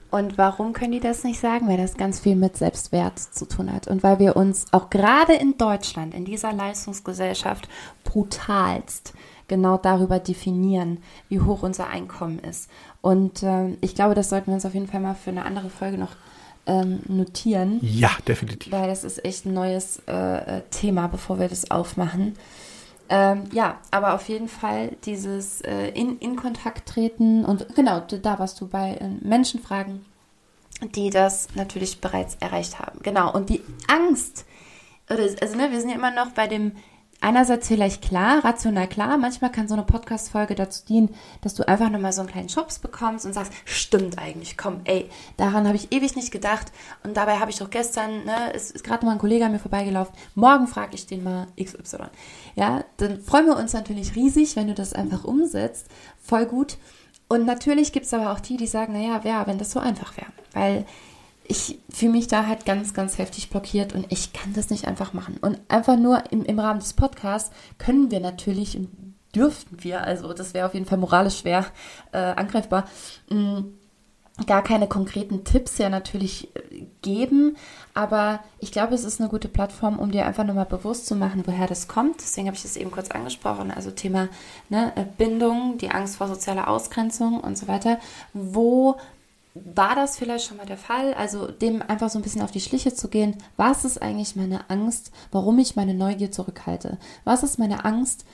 Und 0.10 0.38
warum 0.38 0.72
können 0.72 0.94
die 0.94 1.02
das 1.02 1.26
nicht 1.26 1.42
sagen? 1.42 1.68
Weil 1.68 1.78
das 1.78 1.98
ganz 1.98 2.22
viel 2.22 2.38
mit 2.38 2.56
Selbstwert 2.56 3.20
zu 3.20 3.50
tun 3.50 3.72
hat. 3.72 3.90
Und 3.90 4.02
weil 4.02 4.20
wir 4.20 4.38
uns 4.38 4.68
auch 4.72 4.90
gerade 4.90 5.34
in 5.34 5.58
Deutschland, 5.58 6.14
in 6.14 6.24
dieser 6.24 6.54
Leistungsgesellschaft, 6.54 7.68
brutalst 8.06 9.14
genau 9.50 9.78
darüber 9.78 10.20
definieren, 10.20 11.00
wie 11.28 11.41
hoch 11.41 11.64
unser 11.64 11.88
Einkommen 11.88 12.39
ist. 12.39 12.70
Und 13.02 13.43
äh, 13.43 13.76
ich 13.82 13.95
glaube, 13.95 14.16
das 14.16 14.30
sollten 14.30 14.47
wir 14.47 14.54
uns 14.54 14.66
auf 14.66 14.74
jeden 14.74 14.88
Fall 14.88 15.02
mal 15.02 15.16
für 15.16 15.32
eine 15.32 15.43
andere 15.43 15.70
Folge 15.70 15.97
noch 15.97 16.16
ähm, 16.66 17.02
notieren. 17.08 17.80
Ja, 17.82 18.12
definitiv. 18.28 18.72
Weil 18.72 18.88
das 18.88 19.04
ist 19.04 19.26
echt 19.26 19.45
ein 19.45 19.54
neues 19.54 20.02
äh, 20.08 20.58
äh, 20.58 20.62
Thema, 20.70 21.08
bevor 21.08 21.39
wir 21.39 21.50
das 21.50 21.72
aufmachen. 21.72 22.36
Ähm, 23.10 23.45
ja, 23.52 23.80
aber 23.89 24.14
auf 24.14 24.30
jeden 24.30 24.47
Fall 24.47 24.95
dieses 25.04 25.62
äh, 25.62 25.88
in, 25.89 26.20
in 26.20 26.36
Kontakt 26.36 26.88
treten 26.88 27.43
und 27.43 27.76
genau, 27.76 28.02
da 28.02 28.38
warst 28.38 28.62
du 28.62 28.68
bei 28.68 28.93
äh, 28.93 29.10
Menschen 29.22 29.60
fragen, 29.60 30.06
die 30.95 31.10
das 31.10 31.47
natürlich 31.56 32.02
bereits 32.02 32.36
erreicht 32.39 32.78
haben. 32.78 33.00
Genau, 33.02 33.34
und 33.34 33.50
die 33.50 33.64
Angst, 33.88 34.45
also 35.08 35.58
ne, 35.58 35.72
wir 35.72 35.80
sind 35.80 35.89
ja 35.89 35.95
immer 35.95 36.12
noch 36.12 36.30
bei 36.34 36.45
dem 36.45 36.74
einerseits 37.22 37.67
vielleicht 37.67 38.01
klar, 38.01 38.43
rational 38.43 38.88
klar, 38.88 39.17
manchmal 39.17 39.51
kann 39.51 39.67
so 39.67 39.74
eine 39.74 39.84
Podcast-Folge 39.84 40.55
dazu 40.55 40.86
dienen, 40.86 41.13
dass 41.41 41.53
du 41.53 41.67
einfach 41.67 41.89
nochmal 41.89 42.13
so 42.13 42.22
einen 42.22 42.30
kleinen 42.30 42.49
Schubs 42.49 42.80
bekommst 42.80 43.26
und 43.26 43.34
sagst, 43.34 43.51
stimmt 43.65 44.17
eigentlich, 44.17 44.57
komm, 44.57 44.82
ey, 44.86 45.09
daran 45.38 45.67
habe 45.67 45.76
ich 45.76 45.91
ewig 45.91 46.15
nicht 46.15 46.32
gedacht 46.32 46.72
und 47.03 47.17
dabei 47.17 47.39
habe 47.39 47.51
ich 47.51 47.57
doch 47.57 47.70
gestern, 47.70 48.26
ne, 48.26 48.53
es 48.53 48.72
ist 48.72 48.84
gerade 48.84 49.05
mal 49.05 49.13
ein 49.13 49.17
Kollege 49.17 49.45
an 49.45 49.51
mir 49.51 49.59
vorbeigelaufen, 49.59 50.15
morgen 50.36 50.67
frage 50.67 50.95
ich 50.95 51.07
den 51.07 51.24
mal 51.24 51.47
XY. 51.61 51.97
Ja, 52.55 52.84
dann 52.97 53.20
freuen 53.22 53.47
wir 53.47 53.57
uns 53.57 53.74
natürlich 53.74 54.15
riesig, 54.15 54.55
wenn 54.55 54.67
du 54.67 54.74
das 54.74 54.93
einfach 54.93 55.24
umsetzt, 55.24 55.88
voll 56.22 56.45
gut. 56.45 56.78
Und 57.28 57.45
natürlich 57.45 57.91
gibt 57.91 58.07
es 58.07 58.13
aber 58.13 58.32
auch 58.32 58.39
die, 58.39 58.57
die 58.57 58.65
sagen, 58.65 58.93
naja, 58.93 59.24
wäre, 59.24 59.45
wenn 59.45 59.59
das 59.59 59.72
so 59.72 59.80
einfach 59.80 60.17
wäre, 60.17 60.32
weil 60.53 60.86
ich 61.50 61.80
fühle 61.89 62.12
mich 62.12 62.28
da 62.28 62.45
halt 62.45 62.66
ganz, 62.66 62.93
ganz 62.93 63.18
heftig 63.18 63.50
blockiert 63.50 63.93
und 63.93 64.06
ich 64.10 64.34
kann 64.34 64.54
das 64.54 64.70
nicht 64.70 64.88
einfach 64.88 65.14
machen. 65.14 65.38
Und 65.41 65.60
einfach 65.68 65.97
nur 65.97 66.24
im, 66.32 66.45
im 66.45 66.60
Rahmen 66.60 66.80
des 66.80 66.93
Podcasts 66.93 67.52
können 67.80 68.12
wir 68.12 68.20
natürlich 68.20 68.78
und 68.78 69.16
dürften 69.36 69.84
wir, 69.84 70.04
also 70.04 70.32
das 70.34 70.54
wäre 70.54 70.68
auf 70.68 70.76
jeden 70.76 70.86
Fall 70.86 71.00
moralisch 71.00 71.39
schwer 71.39 71.66
äh, 72.12 72.20
angreifbar, 72.20 72.86
mm, 73.30 73.62
gar 74.45 74.64
keine 74.64 74.88
konkreten 74.88 75.43
Tipps 75.43 75.80
ja 75.80 75.89
natürlich 75.89 76.56
äh, 76.56 76.86
geben, 77.02 77.58
aber 77.95 78.41
ich 78.60 78.72
glaube, 78.72 78.93
es 78.93 79.04
ist 79.04 79.20
eine 79.20 79.30
gute 79.30 79.47
Plattform, 79.47 79.97
um 79.97 80.12
dir 80.12 80.28
einfach 80.28 80.45
nochmal 80.45 80.68
bewusst 80.68 81.08
zu 81.08 81.16
machen, 81.16 81.43
woher 81.47 81.66
das 81.66 81.88
kommt. 81.88 82.22
Deswegen 82.22 82.45
habe 82.47 82.58
ich 82.58 82.64
das 82.64 82.78
eben 82.78 82.91
kurz 82.91 83.10
angesprochen, 83.10 83.72
also 83.72 83.89
Thema 83.89 84.30
ne, 84.70 84.93
Bindung, 85.18 85.80
die 85.80 85.89
Angst 85.89 86.18
vor 86.18 86.28
sozialer 86.28 86.68
Ausgrenzung 86.68 87.39
und 87.39 87.58
so 87.58 87.68
weiter. 87.68 88.00
Wo 88.34 88.97
war 89.56 89.95
das 89.95 90.18
vielleicht 90.18 90.45
schon 90.45 90.58
mal 90.58 90.66
der 90.66 90.78
Fall? 90.78 91.14
Also 91.14 91.47
dem 91.47 91.82
einfach 91.82 92.10
so 92.10 92.20
ein 92.20 92.22
bisschen 92.22 92.41
auf 92.41 92.52
die 92.52 92.62
Schliche 92.62 92.93
zu 92.93 93.08
gehen. 93.08 93.36
Was 93.58 93.84
ist 93.86 94.02
eigentlich 94.02 94.36
meine 94.36 94.70
Angst, 94.70 95.12
warum 95.32 95.58
ich 95.60 95.76
meine 95.76 95.93
Neugier 95.93 96.32
zurückhalte? 96.32 96.97
Was 97.24 97.43
ist 97.43 97.60
meine 97.60 97.84
Angst, 97.86 98.26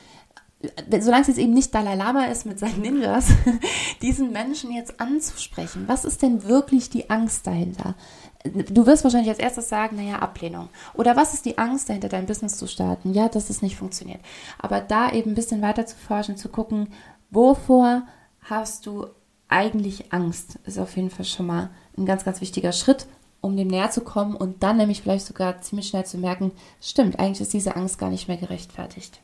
solange 1.00 1.22
es 1.22 1.28
jetzt 1.28 1.38
eben 1.38 1.54
nicht 1.54 1.74
Dalai 1.74 1.96
Lama 1.96 2.26
ist 2.26 2.46
mit 2.46 2.60
seinen 2.60 2.82
Ninjas, 2.82 3.28
diesen 4.02 4.32
Menschen 4.32 4.72
jetzt 4.72 5.00
anzusprechen. 5.00 5.86
Was 5.88 6.06
ist 6.06 6.22
denn 6.22 6.44
wirklich 6.44 6.90
die 6.90 7.10
Angst 7.10 7.46
dahinter? 7.48 7.96
Du 8.44 8.86
wirst 8.86 9.04
wahrscheinlich 9.04 9.30
als 9.30 9.40
erstes 9.40 9.70
sagen, 9.70 9.96
naja, 9.96 10.20
Ablehnung. 10.20 10.70
Oder 10.94 11.16
was 11.16 11.34
ist 11.34 11.46
die 11.46 11.58
Angst 11.58 11.90
dahinter, 11.90 12.10
dein 12.10 12.28
Business 12.28 12.58
zu 12.58 12.68
starten? 12.68 13.14
Ja, 13.14 13.28
dass 13.28 13.50
es 13.50 13.62
nicht 13.62 13.76
funktioniert. 13.76 14.20
Aber 14.60 14.82
da 14.82 15.12
eben 15.12 15.32
ein 15.32 15.36
bisschen 15.36 15.62
weiter 15.62 15.86
zu 15.86 15.96
forschen, 15.96 16.38
zu 16.38 16.50
gucken, 16.50 16.90
wovor 17.32 18.04
hast 18.42 18.86
du 18.86 19.08
eigentlich 19.56 20.12
Angst, 20.12 20.60
ist 20.66 20.78
auf 20.78 20.96
jeden 20.98 21.10
Fall 21.10 21.26
schon 21.26 21.48
mal 21.48 21.70
ein 21.98 22.06
ganz, 22.06 22.26
ganz 22.26 22.42
wichtiger 22.42 22.74
Schritt, 22.74 23.08
um 23.40 23.56
dem 23.56 23.70
näher 23.70 23.90
zu 23.90 24.02
kommen 24.02 24.36
und 24.36 24.64
dann 24.64 24.78
nämlich 24.78 25.02
vielleicht 25.02 25.26
sogar 25.26 25.62
ziemlich 25.62 25.88
schnell 25.88 26.06
zu 26.06 26.18
merken, 26.18 26.52
stimmt, 26.82 27.20
eigentlich 27.20 27.42
ist 27.42 27.54
diese 27.54 27.76
Angst 27.76 27.98
gar 27.98 28.10
nicht 28.10 28.28
mehr 28.28 28.38
gerechtfertigt. 28.38 29.22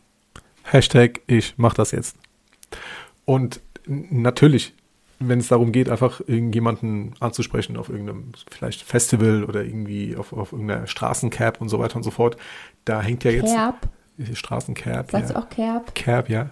Hashtag, 0.63 1.21
ich 1.27 1.55
mach 1.57 1.73
das 1.73 1.91
jetzt. 1.91 2.15
Und 3.25 3.59
natürlich, 3.85 4.73
wenn 5.19 5.39
es 5.39 5.49
darum 5.49 5.73
geht, 5.73 5.89
einfach 5.89 6.21
irgendjemanden 6.21 7.13
anzusprechen 7.19 7.75
auf 7.75 7.89
irgendeinem 7.89 8.31
vielleicht 8.49 8.83
Festival 8.83 9.43
oder 9.43 9.65
irgendwie 9.65 10.15
auf, 10.15 10.31
auf 10.31 10.53
irgendeiner 10.53 10.87
Straßencap 10.87 11.59
und 11.59 11.67
so 11.67 11.79
weiter 11.79 11.97
und 11.97 12.03
so 12.03 12.11
fort, 12.11 12.37
da 12.85 13.01
hängt 13.01 13.25
ja 13.25 13.31
jetzt 13.31 13.53
Kerb. 13.53 13.89
Straßencap. 14.33 15.11
Sagst 15.11 15.31
ja. 15.31 15.39
du 15.39 15.45
auch 15.45 15.49
Kerb? 15.49 15.93
Kerb, 15.93 16.29
ja. 16.29 16.51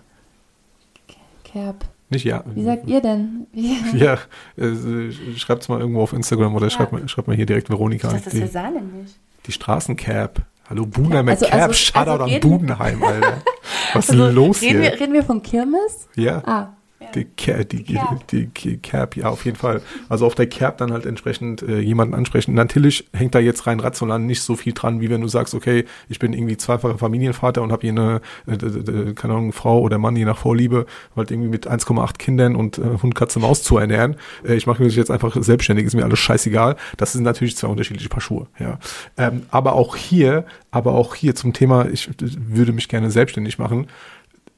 Kerb. 1.43 1.85
Nicht 2.09 2.25
ja. 2.25 2.43
Wie 2.55 2.63
sagt 2.63 2.87
ihr 2.87 3.01
denn? 3.01 3.45
Ja, 3.93 4.17
äh, 4.57 5.11
schreibt 5.37 5.61
es 5.63 5.69
mal 5.69 5.79
irgendwo 5.79 6.01
auf 6.01 6.13
Instagram 6.13 6.55
oder 6.55 6.65
Ja. 6.67 6.69
schreibt, 6.71 6.91
mal, 6.91 7.07
schreibt 7.07 7.27
mal 7.27 7.35
hier 7.35 7.45
direkt 7.45 7.69
Veronika. 7.69 8.07
Ich 8.07 8.13
dachte, 8.15 8.29
das 8.31 8.39
wäre 8.39 8.47
saarländisch. 8.49 9.11
die 9.45 9.51
Straßencap. 9.51 10.41
Hallo, 10.69 10.85
Budenheimer 10.85 11.31
Also- 11.31 11.45
Cap, 11.45 11.61
also- 11.61 11.73
Shoutout 11.73 12.09
also 12.23 12.23
an 12.35 12.39
Budenheim, 12.41 13.03
Alter. 13.03 13.41
Was 13.93 14.05
ist 14.05 14.11
Also, 14.11 14.25
denn 14.27 14.35
los 14.35 14.61
reden 14.61 14.81
hier? 14.81 14.91
Wir, 14.91 14.99
reden 14.99 15.13
wir 15.13 15.23
von 15.23 15.41
Kirmes? 15.41 16.07
ja. 16.15 16.41
Ah, 16.45 16.73
Die, 17.15 17.25
die, 17.65 17.83
die, 18.31 18.47
die 18.47 18.77
Cap, 18.77 19.15
ja, 19.15 19.29
auf 19.29 19.45
jeden 19.45 19.57
Fall. 19.57 19.81
Also 20.09 20.25
auf 20.25 20.35
der 20.35 20.47
Cap 20.47 20.77
dann 20.77 20.91
halt 20.91 21.05
entsprechend 21.05 21.61
äh, 21.61 21.79
jemanden 21.79 22.13
ansprechen. 22.13 22.53
Natürlich 22.53 23.07
hängt 23.13 23.33
da 23.35 23.39
jetzt 23.39 23.67
rein 23.67 23.79
rational 23.79 24.19
nicht 24.19 24.41
so 24.41 24.55
viel 24.55 24.73
dran, 24.73 24.99
wie 24.99 25.09
wenn 25.09 25.21
du 25.21 25.27
sagst, 25.27 25.53
okay, 25.53 25.85
ich 26.09 26.19
bin 26.19 26.33
irgendwie 26.33 26.57
zweifacher 26.57 26.97
Familienvater 26.97 27.61
und 27.61 27.71
habe 27.71 27.81
hier 27.81 27.91
eine, 27.91 28.21
äh, 28.47 29.13
keine 29.13 29.33
Ahnung, 29.33 29.53
Frau 29.53 29.79
oder 29.79 29.97
Mann, 29.97 30.15
je 30.15 30.25
nach 30.25 30.37
Vorliebe, 30.37 30.85
halt 31.15 31.31
irgendwie 31.31 31.49
mit 31.49 31.69
1,8 31.69 32.17
Kindern 32.17 32.55
und 32.55 32.77
äh, 32.77 32.81
Hund, 33.01 33.15
Katze, 33.15 33.39
Maus 33.39 33.63
zu 33.63 33.77
ernähren. 33.77 34.17
Äh, 34.45 34.55
ich 34.55 34.67
mache 34.67 34.83
mich 34.83 34.95
jetzt 34.95 35.11
einfach 35.11 35.35
selbstständig, 35.41 35.85
ist 35.85 35.95
mir 35.95 36.03
alles 36.03 36.19
scheißegal. 36.19 36.75
Das 36.97 37.13
sind 37.13 37.23
natürlich 37.23 37.55
zwei 37.55 37.67
unterschiedliche 37.67 38.09
Paar 38.09 38.21
Schuhe, 38.21 38.47
ja. 38.59 38.77
Ähm, 39.17 39.43
aber 39.51 39.73
auch 39.73 39.95
hier, 39.95 40.45
aber 40.71 40.93
auch 40.93 41.15
hier 41.15 41.33
zum 41.35 41.53
Thema, 41.53 41.87
ich 41.89 42.09
würde 42.19 42.73
mich 42.73 42.89
gerne 42.89 43.09
selbstständig 43.09 43.57
machen. 43.57 43.87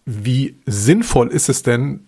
Wie 0.06 0.56
sinnvoll 0.66 1.28
ist 1.28 1.48
es 1.48 1.62
denn, 1.62 2.08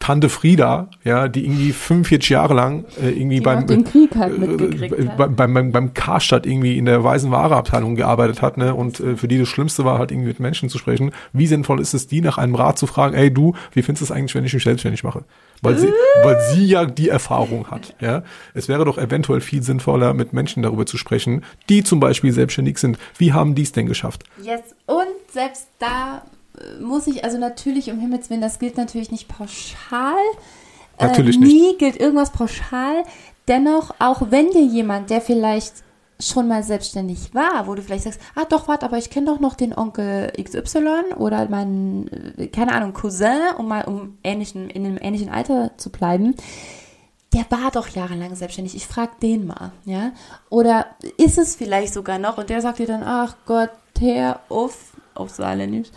Tante 0.00 0.30
Frieda, 0.30 0.88
ja, 1.04 1.28
die 1.28 1.44
irgendwie 1.44 1.72
45 1.72 2.30
Jahre 2.30 2.54
lang 2.54 2.86
äh, 3.00 3.10
irgendwie 3.10 3.36
Die 3.36 3.42
beim 3.42 3.66
den 3.66 3.84
Krieg 3.84 4.16
halt 4.16 4.34
äh, 4.34 4.38
mitgekriegt 4.38 4.98
äh, 4.98 5.10
beim, 5.16 5.36
beim, 5.36 5.52
beim, 5.52 5.72
beim 5.72 5.94
Karstadt 5.94 6.46
irgendwie 6.46 6.78
in 6.78 6.86
der 6.86 7.04
weißen 7.04 7.30
Wareabteilung 7.30 7.96
gearbeitet 7.96 8.40
hat, 8.40 8.56
ne, 8.56 8.74
und 8.74 8.98
äh, 8.98 9.16
für 9.16 9.28
die 9.28 9.38
das 9.38 9.48
Schlimmste 9.48 9.84
war, 9.84 9.98
halt 9.98 10.10
irgendwie 10.10 10.28
mit 10.28 10.40
Menschen 10.40 10.70
zu 10.70 10.78
sprechen. 10.78 11.12
Wie 11.34 11.46
sinnvoll 11.46 11.80
ist 11.80 11.92
es, 11.92 12.06
die 12.06 12.22
nach 12.22 12.38
einem 12.38 12.54
Rat 12.54 12.78
zu 12.78 12.86
fragen, 12.86 13.14
ey 13.14 13.30
du, 13.30 13.54
wie 13.72 13.82
findest 13.82 14.00
du 14.00 14.04
es 14.06 14.10
eigentlich, 14.10 14.34
wenn 14.34 14.44
ich 14.44 14.54
mich 14.54 14.64
selbstständig 14.64 15.04
mache? 15.04 15.24
Weil 15.60 15.76
sie, 15.76 15.92
weil 16.22 16.40
sie 16.50 16.64
ja 16.64 16.86
die 16.86 17.10
Erfahrung 17.10 17.70
hat, 17.70 17.94
ja. 18.00 18.22
Es 18.54 18.68
wäre 18.68 18.86
doch 18.86 18.96
eventuell 18.96 19.42
viel 19.42 19.62
sinnvoller, 19.62 20.14
mit 20.14 20.32
Menschen 20.32 20.62
darüber 20.62 20.86
zu 20.86 20.96
sprechen, 20.96 21.44
die 21.68 21.84
zum 21.84 22.00
Beispiel 22.00 22.32
selbstständig 22.32 22.78
sind. 22.78 22.98
Wie 23.18 23.34
haben 23.34 23.54
die 23.54 23.62
es 23.62 23.72
denn 23.72 23.84
geschafft? 23.84 24.24
Yes. 24.42 24.62
Und 24.86 25.06
selbst 25.30 25.68
da 25.78 26.22
äh, 26.24 26.39
muss 26.80 27.06
ich, 27.06 27.24
also 27.24 27.38
natürlich 27.38 27.90
um 27.90 27.98
Himmels 27.98 28.30
Willen, 28.30 28.40
das 28.40 28.58
gilt 28.58 28.76
natürlich 28.76 29.10
nicht 29.10 29.28
pauschal. 29.28 30.14
Natürlich 30.98 31.36
äh, 31.36 31.40
nicht. 31.40 31.52
Nie 31.52 31.78
gilt 31.78 31.96
irgendwas 31.98 32.30
pauschal. 32.30 33.04
Dennoch, 33.48 33.94
auch 33.98 34.30
wenn 34.30 34.50
dir 34.50 34.64
jemand, 34.64 35.10
der 35.10 35.20
vielleicht 35.20 35.74
schon 36.18 36.48
mal 36.48 36.62
selbstständig 36.62 37.34
war, 37.34 37.66
wo 37.66 37.74
du 37.74 37.82
vielleicht 37.82 38.04
sagst, 38.04 38.20
ah 38.34 38.44
doch, 38.44 38.68
warte, 38.68 38.84
aber 38.84 38.98
ich 38.98 39.10
kenne 39.10 39.26
doch 39.26 39.40
noch 39.40 39.54
den 39.54 39.76
Onkel 39.76 40.30
XY 40.42 41.14
oder 41.16 41.48
meinen, 41.48 42.08
äh, 42.36 42.48
keine 42.48 42.72
Ahnung, 42.72 42.92
Cousin, 42.92 43.54
um 43.56 43.68
mal 43.68 43.84
um 43.84 44.18
ähnlichen, 44.22 44.68
in 44.70 44.84
einem 44.84 44.98
ähnlichen 45.00 45.30
Alter 45.30 45.72
zu 45.78 45.90
bleiben, 45.90 46.34
der 47.32 47.46
war 47.48 47.70
doch 47.70 47.88
jahrelang 47.88 48.34
selbstständig. 48.34 48.74
Ich 48.74 48.86
frage 48.86 49.12
den 49.22 49.46
mal, 49.46 49.72
ja. 49.84 50.12
Oder 50.48 50.86
ist 51.16 51.38
es 51.38 51.54
vielleicht 51.54 51.94
sogar 51.94 52.18
noch 52.18 52.38
und 52.38 52.50
der 52.50 52.60
sagt 52.60 52.80
dir 52.80 52.86
dann, 52.86 53.04
ach 53.04 53.36
Gott, 53.46 53.70
Herr, 53.98 54.40
uff, 54.48 54.92
auf 55.20 55.30
Saarländisch, 55.30 55.88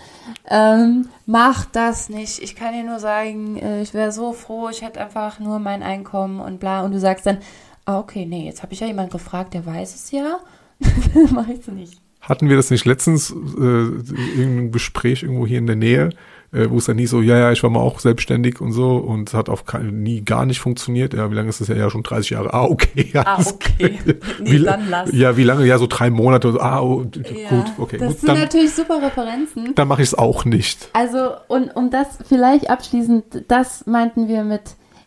ähm, 0.50 1.08
mach 1.26 1.66
das 1.66 2.10
nicht. 2.10 2.42
Ich 2.42 2.56
kann 2.56 2.74
dir 2.74 2.84
nur 2.84 3.00
sagen, 3.00 3.58
äh, 3.58 3.82
ich 3.82 3.94
wäre 3.94 4.12
so 4.12 4.34
froh, 4.34 4.70
ich 4.70 4.82
hätte 4.82 5.02
einfach 5.02 5.40
nur 5.40 5.60
mein 5.60 5.84
Einkommen 5.84 6.40
und 6.40 6.60
bla. 6.60 6.84
Und 6.84 6.92
du 6.92 7.00
sagst 7.00 7.26
dann, 7.26 7.40
ah, 7.86 8.00
okay, 8.00 8.26
nee, 8.26 8.46
jetzt 8.46 8.64
habe 8.64 8.74
ich 8.74 8.80
ja 8.80 8.88
jemanden 8.88 9.12
gefragt, 9.12 9.54
der 9.54 9.66
weiß 9.66 9.96
es 9.96 10.12
ja. 10.12 10.40
mach 11.32 11.48
ich 11.48 11.64
so 11.64 11.72
nicht. 11.72 12.02
Hatten 12.22 12.48
wir 12.48 12.56
das 12.56 12.72
nicht 12.72 12.86
letztens, 12.86 13.32
äh, 13.32 13.64
irgendein 13.64 14.72
Gespräch 14.72 15.24
irgendwo 15.24 15.46
hier 15.46 15.58
in 15.58 15.68
der 15.68 15.76
Nähe, 15.76 16.10
äh, 16.54 16.70
wo 16.70 16.78
es 16.78 16.86
dann 16.86 16.96
nie 16.96 17.08
so, 17.08 17.22
ja, 17.22 17.38
ja, 17.38 17.52
ich 17.52 17.64
war 17.64 17.70
mal 17.70 17.80
auch 17.80 18.00
selbstständig 18.00 18.62
und 18.62 18.72
so 18.72 18.96
und 18.98 19.30
es 19.30 19.34
hat 19.34 19.50
auf 19.50 19.66
kein, 19.66 20.04
nie 20.04 20.22
gar 20.22 20.46
nicht 20.46 20.60
funktioniert. 20.60 21.14
Ja, 21.14 21.32
wie 21.32 21.36
lange 21.36 21.50
ist 21.50 21.60
das 21.62 21.68
ja? 21.68 21.76
Ja, 21.76 21.90
schon 21.90 22.04
30 22.04 22.30
Jahre. 22.32 22.54
Ah, 22.54 22.64
okay. 22.66 23.10
Ja, 23.14 23.24
Ah, 23.26 23.40
okay. 23.46 24.00
Nee, 24.40 24.52
wie, 24.52 24.64
dann 24.64 24.90
lass. 24.90 25.12
Ja, 25.12 25.36
wie 25.38 25.44
lange? 25.44 25.66
Ja, 25.66 25.78
so 25.78 25.88
drei 25.88 26.10
Monate. 26.10 26.56
Ah, 26.60 26.82
oh, 26.82 27.04
Ja, 27.16 27.50
gut, 27.50 27.66
okay. 27.78 27.98
Das 27.98 28.08
gut, 28.10 28.20
sind 28.20 28.30
dann 28.30 28.40
natürlich 28.40 28.74
super 28.74 29.02
Referenzen. 29.02 29.74
dann 29.76 29.88
mache 29.88 30.02
ich 30.02 30.10
es 30.10 30.16
auch 30.16 30.46
nicht. 30.46 30.90
Also, 30.94 31.32
und 31.48 31.76
um 31.76 31.90
das 31.90 32.08
vielleicht 32.28 32.70
abschließend, 32.70 33.46
das 33.48 33.86
meinten 33.88 34.28
wir 34.28 34.44
mit, 34.44 34.62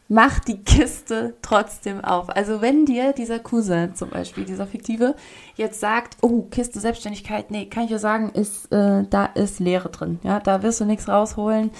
mach 0.08 0.38
die 0.38 0.62
Kiste 0.62 1.34
trotzdem 1.42 2.04
auf. 2.04 2.28
Also, 2.30 2.60
wenn 2.60 2.86
dir 2.86 3.12
dieser 3.12 3.38
Cousin 3.38 3.94
zum 3.94 4.10
Beispiel, 4.10 4.44
dieser 4.44 4.66
fiktive, 4.66 5.16
jetzt 5.56 5.80
sagt, 5.80 6.18
oh, 6.22 6.42
Kiste 6.42 6.80
Selbstständigkeit, 6.80 7.50
nee, 7.50 7.66
kann 7.66 7.84
ich 7.84 7.90
dir 7.90 7.98
sagen, 7.98 8.30
ist, 8.30 8.72
äh, 8.72 9.04
da 9.08 9.26
ist 9.26 9.60
Leere 9.60 9.90
drin. 9.90 10.18
Ja, 10.22 10.40
da 10.40 10.62
wirst 10.62 10.80
du 10.80 10.84
nichts 10.84 11.08
rausholen. 11.08 11.70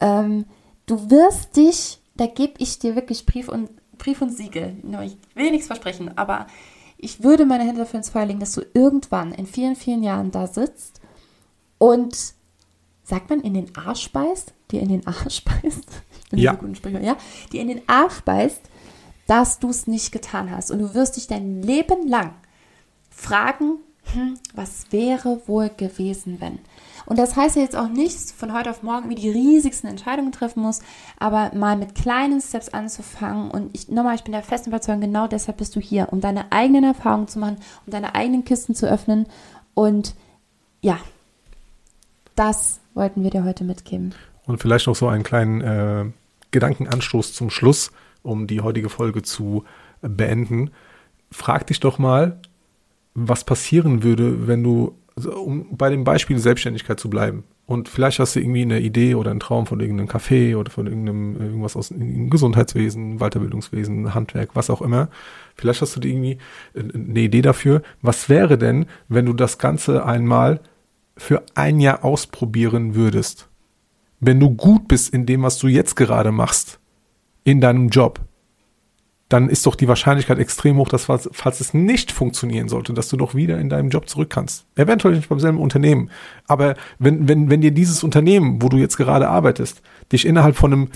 Ähm, 0.00 0.46
du 0.86 1.10
wirst 1.10 1.56
dich, 1.56 2.00
da 2.16 2.26
gebe 2.26 2.54
ich 2.58 2.78
dir 2.78 2.96
wirklich 2.96 3.26
Brief 3.26 3.48
und, 3.48 3.70
Brief 3.98 4.22
und 4.22 4.30
Siegel. 4.30 4.76
Ich 5.04 5.16
will 5.34 5.50
nichts 5.50 5.66
versprechen, 5.66 6.16
aber 6.16 6.46
ich 6.98 7.22
würde 7.22 7.44
meine 7.44 7.64
Hände 7.64 7.80
dafür 7.80 7.98
ins 7.98 8.10
Feuer 8.10 8.26
legen, 8.26 8.40
dass 8.40 8.52
du 8.52 8.62
irgendwann 8.74 9.32
in 9.32 9.46
vielen, 9.46 9.76
vielen 9.76 10.02
Jahren 10.02 10.30
da 10.30 10.46
sitzt 10.46 11.00
und 11.78 12.34
sagt 13.04 13.30
man 13.30 13.40
in 13.40 13.54
den 13.54 13.76
Arsch 13.76 14.10
beißt, 14.12 14.54
die 14.70 14.78
in 14.78 14.88
den 14.88 15.06
Arsch 15.06 15.44
beißt, 15.62 15.86
bin 16.30 16.38
Ja. 16.38 16.52
so 16.52 16.58
gut 16.58 16.68
in 16.68 16.74
Sprichwort, 16.74 17.04
ja, 17.04 17.16
die 17.52 17.58
in 17.58 17.68
den 17.68 17.82
Arsch 17.88 18.20
beißt, 18.20 18.62
dass 19.26 19.58
du 19.58 19.70
es 19.70 19.86
nicht 19.86 20.12
getan 20.12 20.50
hast. 20.50 20.70
Und 20.70 20.78
du 20.78 20.94
wirst 20.94 21.16
dich 21.16 21.26
dein 21.26 21.62
Leben 21.62 22.08
lang 22.08 22.32
fragen, 23.10 23.78
hm, 24.12 24.38
was 24.54 24.92
wäre 24.92 25.40
wohl 25.46 25.68
gewesen, 25.76 26.40
wenn? 26.40 26.60
Und 27.06 27.18
das 27.18 27.36
heißt 27.36 27.56
ja 27.56 27.62
jetzt 27.62 27.76
auch 27.76 27.88
nicht, 27.88 28.30
von 28.32 28.52
heute 28.52 28.70
auf 28.70 28.82
morgen 28.82 29.08
wie 29.08 29.14
die 29.16 29.30
riesigsten 29.30 29.88
Entscheidungen 29.88 30.32
treffen 30.32 30.62
musst, 30.62 30.82
aber 31.18 31.52
mal 31.54 31.76
mit 31.76 31.94
kleinen 31.94 32.40
Steps 32.40 32.68
anzufangen. 32.68 33.50
Und 33.50 33.70
ich, 33.74 33.88
nochmal, 33.88 34.14
ich 34.14 34.24
bin 34.24 34.32
der 34.32 34.42
festen 34.42 34.70
Überzeugung, 34.70 35.00
genau 35.00 35.26
deshalb 35.26 35.58
bist 35.58 35.74
du 35.74 35.80
hier, 35.80 36.12
um 36.12 36.20
deine 36.20 36.52
eigenen 36.52 36.84
Erfahrungen 36.84 37.28
zu 37.28 37.38
machen, 37.38 37.58
um 37.84 37.90
deine 37.90 38.14
eigenen 38.14 38.44
Kisten 38.44 38.74
zu 38.74 38.88
öffnen. 38.88 39.26
Und 39.74 40.14
ja, 40.82 40.98
das 42.36 42.80
wollten 42.94 43.22
wir 43.24 43.30
dir 43.30 43.44
heute 43.44 43.64
mitgeben. 43.64 44.14
Und 44.46 44.58
vielleicht 44.58 44.86
noch 44.86 44.96
so 44.96 45.08
einen 45.08 45.24
kleinen 45.24 45.60
äh, 45.60 46.04
Gedankenanstoß 46.52 47.34
zum 47.34 47.50
Schluss, 47.50 47.90
um 48.22 48.46
die 48.46 48.60
heutige 48.60 48.88
Folge 48.88 49.22
zu 49.22 49.64
beenden. 50.00 50.70
Frag 51.30 51.66
dich 51.66 51.80
doch 51.80 51.98
mal, 51.98 52.40
was 53.14 53.44
passieren 53.44 54.02
würde, 54.02 54.46
wenn 54.46 54.62
du, 54.62 54.94
also 55.16 55.32
um 55.32 55.76
bei 55.76 55.90
dem 55.90 56.04
Beispiel 56.04 56.38
Selbstständigkeit 56.38 57.00
zu 57.00 57.10
bleiben. 57.10 57.44
Und 57.66 57.88
vielleicht 57.88 58.20
hast 58.20 58.36
du 58.36 58.40
irgendwie 58.40 58.62
eine 58.62 58.78
Idee 58.78 59.16
oder 59.16 59.32
einen 59.32 59.40
Traum 59.40 59.66
von 59.66 59.80
irgendeinem 59.80 60.08
Café 60.08 60.56
oder 60.56 60.70
von 60.70 60.86
irgendeinem, 60.86 61.40
irgendwas 61.40 61.74
aus 61.74 61.88
dem 61.88 62.30
Gesundheitswesen, 62.30 63.18
Weiterbildungswesen, 63.18 64.14
Handwerk, 64.14 64.50
was 64.54 64.70
auch 64.70 64.82
immer. 64.82 65.08
Vielleicht 65.56 65.82
hast 65.82 65.96
du 65.96 66.08
irgendwie 66.08 66.38
äh, 66.74 66.84
eine 66.94 67.20
Idee 67.20 67.42
dafür. 67.42 67.82
Was 68.02 68.28
wäre 68.28 68.56
denn, 68.56 68.86
wenn 69.08 69.26
du 69.26 69.32
das 69.32 69.58
Ganze 69.58 70.04
einmal 70.04 70.60
für 71.16 71.42
ein 71.56 71.80
Jahr 71.80 72.04
ausprobieren 72.04 72.94
würdest? 72.94 73.48
Wenn 74.26 74.40
du 74.40 74.50
gut 74.50 74.88
bist 74.88 75.14
in 75.14 75.24
dem, 75.24 75.42
was 75.42 75.58
du 75.58 75.68
jetzt 75.68 75.94
gerade 75.94 76.32
machst, 76.32 76.78
in 77.44 77.60
deinem 77.60 77.88
Job, 77.88 78.20
dann 79.28 79.48
ist 79.48 79.66
doch 79.66 79.74
die 79.74 79.88
Wahrscheinlichkeit 79.88 80.38
extrem 80.38 80.76
hoch, 80.76 80.88
dass 80.88 81.06
falls, 81.06 81.28
falls 81.32 81.60
es 81.60 81.74
nicht 81.74 82.12
funktionieren 82.12 82.68
sollte, 82.68 82.92
dass 82.92 83.08
du 83.08 83.16
doch 83.16 83.34
wieder 83.34 83.58
in 83.58 83.68
deinem 83.68 83.88
Job 83.88 84.08
zurück 84.08 84.30
kannst. 84.30 84.66
Eventuell 84.76 85.16
nicht 85.16 85.28
beim 85.28 85.40
selben 85.40 85.58
Unternehmen. 85.58 86.10
Aber 86.46 86.76
wenn, 86.98 87.26
wenn, 87.28 87.50
wenn 87.50 87.60
dir 87.60 87.72
dieses 87.72 88.04
Unternehmen, 88.04 88.62
wo 88.62 88.68
du 88.68 88.76
jetzt 88.76 88.96
gerade 88.96 89.28
arbeitest, 89.28 89.82
dich 90.12 90.26
innerhalb 90.26 90.56
von 90.56 90.72
einem 90.72 90.88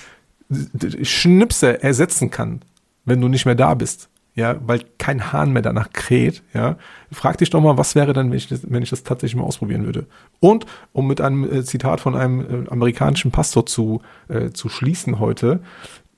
Schnipser 1.03 1.83
ersetzen 1.83 2.31
kann, 2.31 2.63
wenn 3.05 3.21
du 3.21 3.29
nicht 3.29 3.47
mehr 3.47 3.55
da 3.55 3.75
bist, 3.75 4.10
ja, 4.35 4.57
weil 4.65 4.85
kein 4.99 5.33
Hahn 5.33 5.53
mehr 5.53 5.63
danach 5.63 5.93
kräht, 5.93 6.43
ja, 6.55 6.77
frag 7.11 7.39
dich 7.39 7.51
doch 7.51 7.61
mal, 7.61 7.77
was 7.77 7.95
wäre 7.95 8.13
dann, 8.13 8.31
wenn 8.31 8.39
ich 8.39 8.49
das, 8.49 8.71
wenn 8.71 8.83
ich 8.83 8.91
das 8.91 9.03
tatsächlich 9.03 9.37
mal 9.37 9.47
ausprobieren 9.47 9.85
würde. 9.85 10.07
Und 10.39 10.67
um 10.93 11.07
mit 11.07 11.21
einem 11.21 11.51
äh, 11.51 11.65
Zitat 11.65 12.01
von 12.01 12.15
einem 12.15 12.67
äh, 12.67 12.71
amerikanischen 12.71 13.33
Pastor 13.33 13.67
zu, 13.67 14.03
äh, 14.29 14.51
zu 14.51 14.69
schließen 14.69 15.19
heute, 15.19 15.61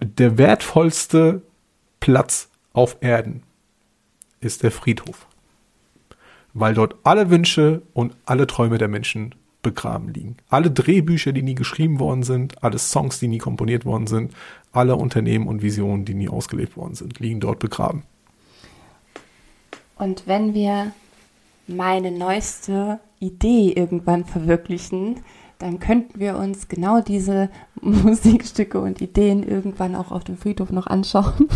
der 0.00 0.36
wertvollste 0.36 1.42
Platz 2.00 2.48
auf 2.72 2.96
Erden 3.00 3.42
ist 4.40 4.62
der 4.62 4.72
Friedhof. 4.72 5.26
Weil 6.52 6.74
dort 6.74 6.96
alle 7.04 7.30
Wünsche 7.30 7.82
und 7.94 8.14
alle 8.26 8.46
Träume 8.46 8.76
der 8.76 8.88
Menschen 8.88 9.34
begraben 9.62 10.08
liegen. 10.08 10.36
Alle 10.48 10.70
Drehbücher, 10.70 11.32
die 11.32 11.42
nie 11.42 11.54
geschrieben 11.54 12.00
worden 12.00 12.24
sind, 12.24 12.62
alle 12.62 12.78
Songs, 12.78 13.20
die 13.20 13.28
nie 13.28 13.38
komponiert 13.38 13.84
worden 13.84 14.06
sind, 14.06 14.32
alle 14.72 14.96
Unternehmen 14.96 15.46
und 15.46 15.62
Visionen, 15.62 16.04
die 16.04 16.14
nie 16.14 16.28
ausgelebt 16.28 16.76
worden 16.76 16.94
sind, 16.94 17.20
liegen 17.20 17.40
dort 17.40 17.58
begraben. 17.58 18.04
Und 19.96 20.26
wenn 20.26 20.54
wir 20.54 20.92
meine 21.66 22.10
neueste 22.10 22.98
Idee 23.20 23.72
irgendwann 23.72 24.24
verwirklichen, 24.24 25.20
dann 25.58 25.78
könnten 25.78 26.18
wir 26.18 26.36
uns 26.36 26.66
genau 26.66 27.00
diese 27.00 27.50
Musikstücke 27.80 28.80
und 28.80 29.00
Ideen 29.00 29.44
irgendwann 29.44 29.94
auch 29.94 30.10
auf 30.10 30.24
dem 30.24 30.36
Friedhof 30.36 30.70
noch 30.70 30.86
anschauen. 30.88 31.48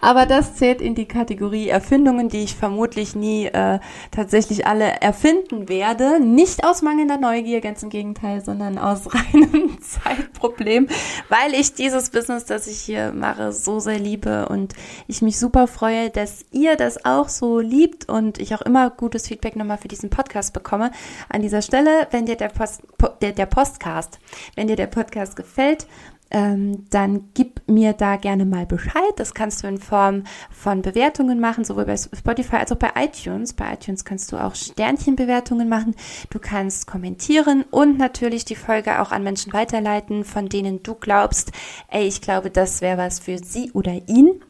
Aber 0.00 0.26
das 0.26 0.54
zählt 0.54 0.80
in 0.80 0.94
die 0.94 1.06
Kategorie 1.06 1.68
Erfindungen, 1.68 2.28
die 2.28 2.44
ich 2.44 2.54
vermutlich 2.54 3.14
nie 3.14 3.46
äh, 3.46 3.78
tatsächlich 4.10 4.66
alle 4.66 5.00
erfinden 5.00 5.68
werde. 5.68 6.20
Nicht 6.20 6.64
aus 6.64 6.82
mangelnder 6.82 7.18
Neugier, 7.18 7.60
ganz 7.60 7.82
im 7.82 7.90
Gegenteil, 7.90 8.44
sondern 8.44 8.78
aus 8.78 9.12
reinem 9.14 9.78
Zeitproblem, 9.80 10.88
weil 11.28 11.54
ich 11.54 11.74
dieses 11.74 12.10
Business, 12.10 12.44
das 12.44 12.66
ich 12.66 12.80
hier 12.80 13.12
mache, 13.12 13.52
so 13.52 13.78
sehr 13.80 13.98
liebe 13.98 14.48
und 14.48 14.74
ich 15.06 15.22
mich 15.22 15.38
super 15.38 15.66
freue, 15.66 16.10
dass 16.10 16.44
ihr 16.52 16.76
das 16.76 17.04
auch 17.04 17.28
so 17.28 17.58
liebt 17.58 18.08
und 18.08 18.38
ich 18.38 18.54
auch 18.54 18.62
immer 18.62 18.90
gutes 18.90 19.28
Feedback 19.28 19.56
nochmal 19.56 19.78
für 19.78 19.88
diesen 19.88 20.10
Podcast 20.10 20.52
bekomme. 20.52 20.90
An 21.28 21.42
dieser 21.42 21.62
Stelle, 21.62 22.06
wenn 22.10 22.26
dir 22.26 22.36
der, 22.36 22.48
Post, 22.48 22.82
der, 23.20 23.32
der 23.32 23.46
Postcast, 23.46 24.18
wenn 24.54 24.68
dir 24.68 24.76
der 24.76 24.86
Podcast 24.86 25.36
gefällt, 25.36 25.86
ähm, 26.30 26.86
dann 26.90 27.28
gib 27.34 27.62
mir 27.68 27.92
da 27.92 28.16
gerne 28.16 28.44
mal 28.44 28.66
Bescheid. 28.66 29.12
Das 29.16 29.34
kannst 29.34 29.62
du 29.62 29.68
in 29.68 29.78
Form 29.78 30.24
von 30.50 30.82
Bewertungen 30.82 31.40
machen, 31.40 31.64
sowohl 31.64 31.86
bei 31.86 31.96
Spotify 31.96 32.56
als 32.56 32.72
auch 32.72 32.76
bei 32.76 32.92
iTunes. 32.96 33.52
Bei 33.52 33.74
iTunes 33.74 34.04
kannst 34.04 34.32
du 34.32 34.36
auch 34.36 34.54
Sternchenbewertungen 34.54 35.68
machen. 35.68 35.94
Du 36.30 36.38
kannst 36.38 36.86
kommentieren 36.86 37.64
und 37.70 37.98
natürlich 37.98 38.44
die 38.44 38.56
Folge 38.56 39.00
auch 39.00 39.12
an 39.12 39.22
Menschen 39.22 39.52
weiterleiten, 39.52 40.24
von 40.24 40.48
denen 40.48 40.82
du 40.82 40.94
glaubst, 40.94 41.52
ey, 41.88 42.06
ich 42.06 42.20
glaube, 42.20 42.50
das 42.50 42.80
wäre 42.80 42.98
was 42.98 43.20
für 43.20 43.38
sie 43.38 43.70
oder 43.72 43.92
ihn. 44.06 44.40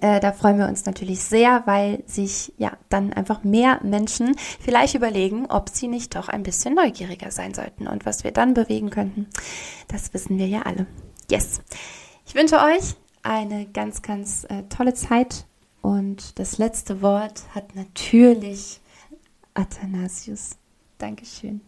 Äh, 0.00 0.18
da 0.20 0.32
freuen 0.32 0.58
wir 0.58 0.66
uns 0.66 0.86
natürlich 0.86 1.20
sehr, 1.20 1.62
weil 1.66 2.02
sich 2.06 2.52
ja 2.56 2.72
dann 2.88 3.12
einfach 3.12 3.44
mehr 3.44 3.80
Menschen 3.82 4.34
vielleicht 4.60 4.94
überlegen, 4.94 5.46
ob 5.46 5.68
sie 5.68 5.88
nicht 5.88 6.16
doch 6.16 6.28
ein 6.28 6.42
bisschen 6.42 6.74
neugieriger 6.74 7.30
sein 7.30 7.52
sollten. 7.52 7.86
Und 7.86 8.06
was 8.06 8.24
wir 8.24 8.30
dann 8.30 8.54
bewegen 8.54 8.90
könnten, 8.90 9.26
das 9.88 10.14
wissen 10.14 10.38
wir 10.38 10.46
ja 10.46 10.62
alle. 10.62 10.86
Yes. 11.30 11.60
Ich 12.26 12.34
wünsche 12.34 12.56
euch 12.56 12.94
eine 13.22 13.66
ganz, 13.66 14.00
ganz 14.02 14.44
äh, 14.44 14.62
tolle 14.68 14.94
Zeit. 14.94 15.46
Und 15.82 16.38
das 16.38 16.56
letzte 16.56 17.02
Wort 17.02 17.42
hat 17.54 17.74
natürlich 17.74 18.80
Athanasius. 19.52 20.56
Dankeschön. 20.96 21.60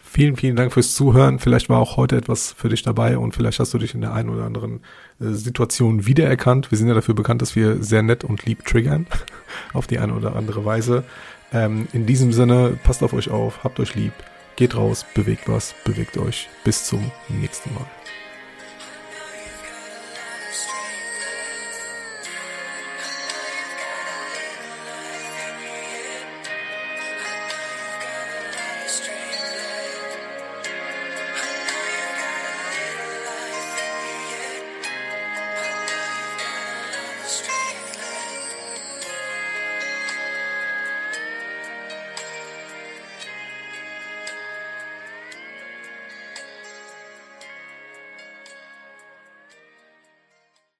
Vielen, 0.00 0.36
vielen 0.36 0.56
Dank 0.56 0.72
fürs 0.72 0.94
Zuhören. 0.94 1.38
Vielleicht 1.38 1.68
war 1.68 1.78
auch 1.78 1.96
heute 1.96 2.16
etwas 2.16 2.52
für 2.52 2.68
dich 2.68 2.82
dabei 2.82 3.18
und 3.18 3.34
vielleicht 3.34 3.60
hast 3.60 3.74
du 3.74 3.78
dich 3.78 3.94
in 3.94 4.00
der 4.00 4.14
einen 4.14 4.30
oder 4.30 4.44
anderen 4.44 4.80
äh, 5.20 5.32
Situation 5.32 6.06
wiedererkannt. 6.06 6.70
Wir 6.70 6.78
sind 6.78 6.88
ja 6.88 6.94
dafür 6.94 7.14
bekannt, 7.14 7.42
dass 7.42 7.56
wir 7.56 7.82
sehr 7.82 8.02
nett 8.02 8.24
und 8.24 8.44
lieb 8.46 8.64
triggern 8.64 9.06
auf 9.72 9.86
die 9.86 9.98
eine 9.98 10.14
oder 10.14 10.36
andere 10.36 10.64
Weise. 10.64 11.04
Ähm, 11.52 11.88
in 11.92 12.06
diesem 12.06 12.32
Sinne, 12.32 12.78
passt 12.82 13.02
auf 13.02 13.12
euch 13.12 13.30
auf, 13.30 13.64
habt 13.64 13.78
euch 13.80 13.94
lieb, 13.94 14.12
geht 14.56 14.76
raus, 14.76 15.06
bewegt 15.14 15.48
was, 15.48 15.74
bewegt 15.84 16.18
euch. 16.18 16.48
Bis 16.64 16.84
zum 16.84 17.10
nächsten 17.28 17.72
Mal. 17.74 17.86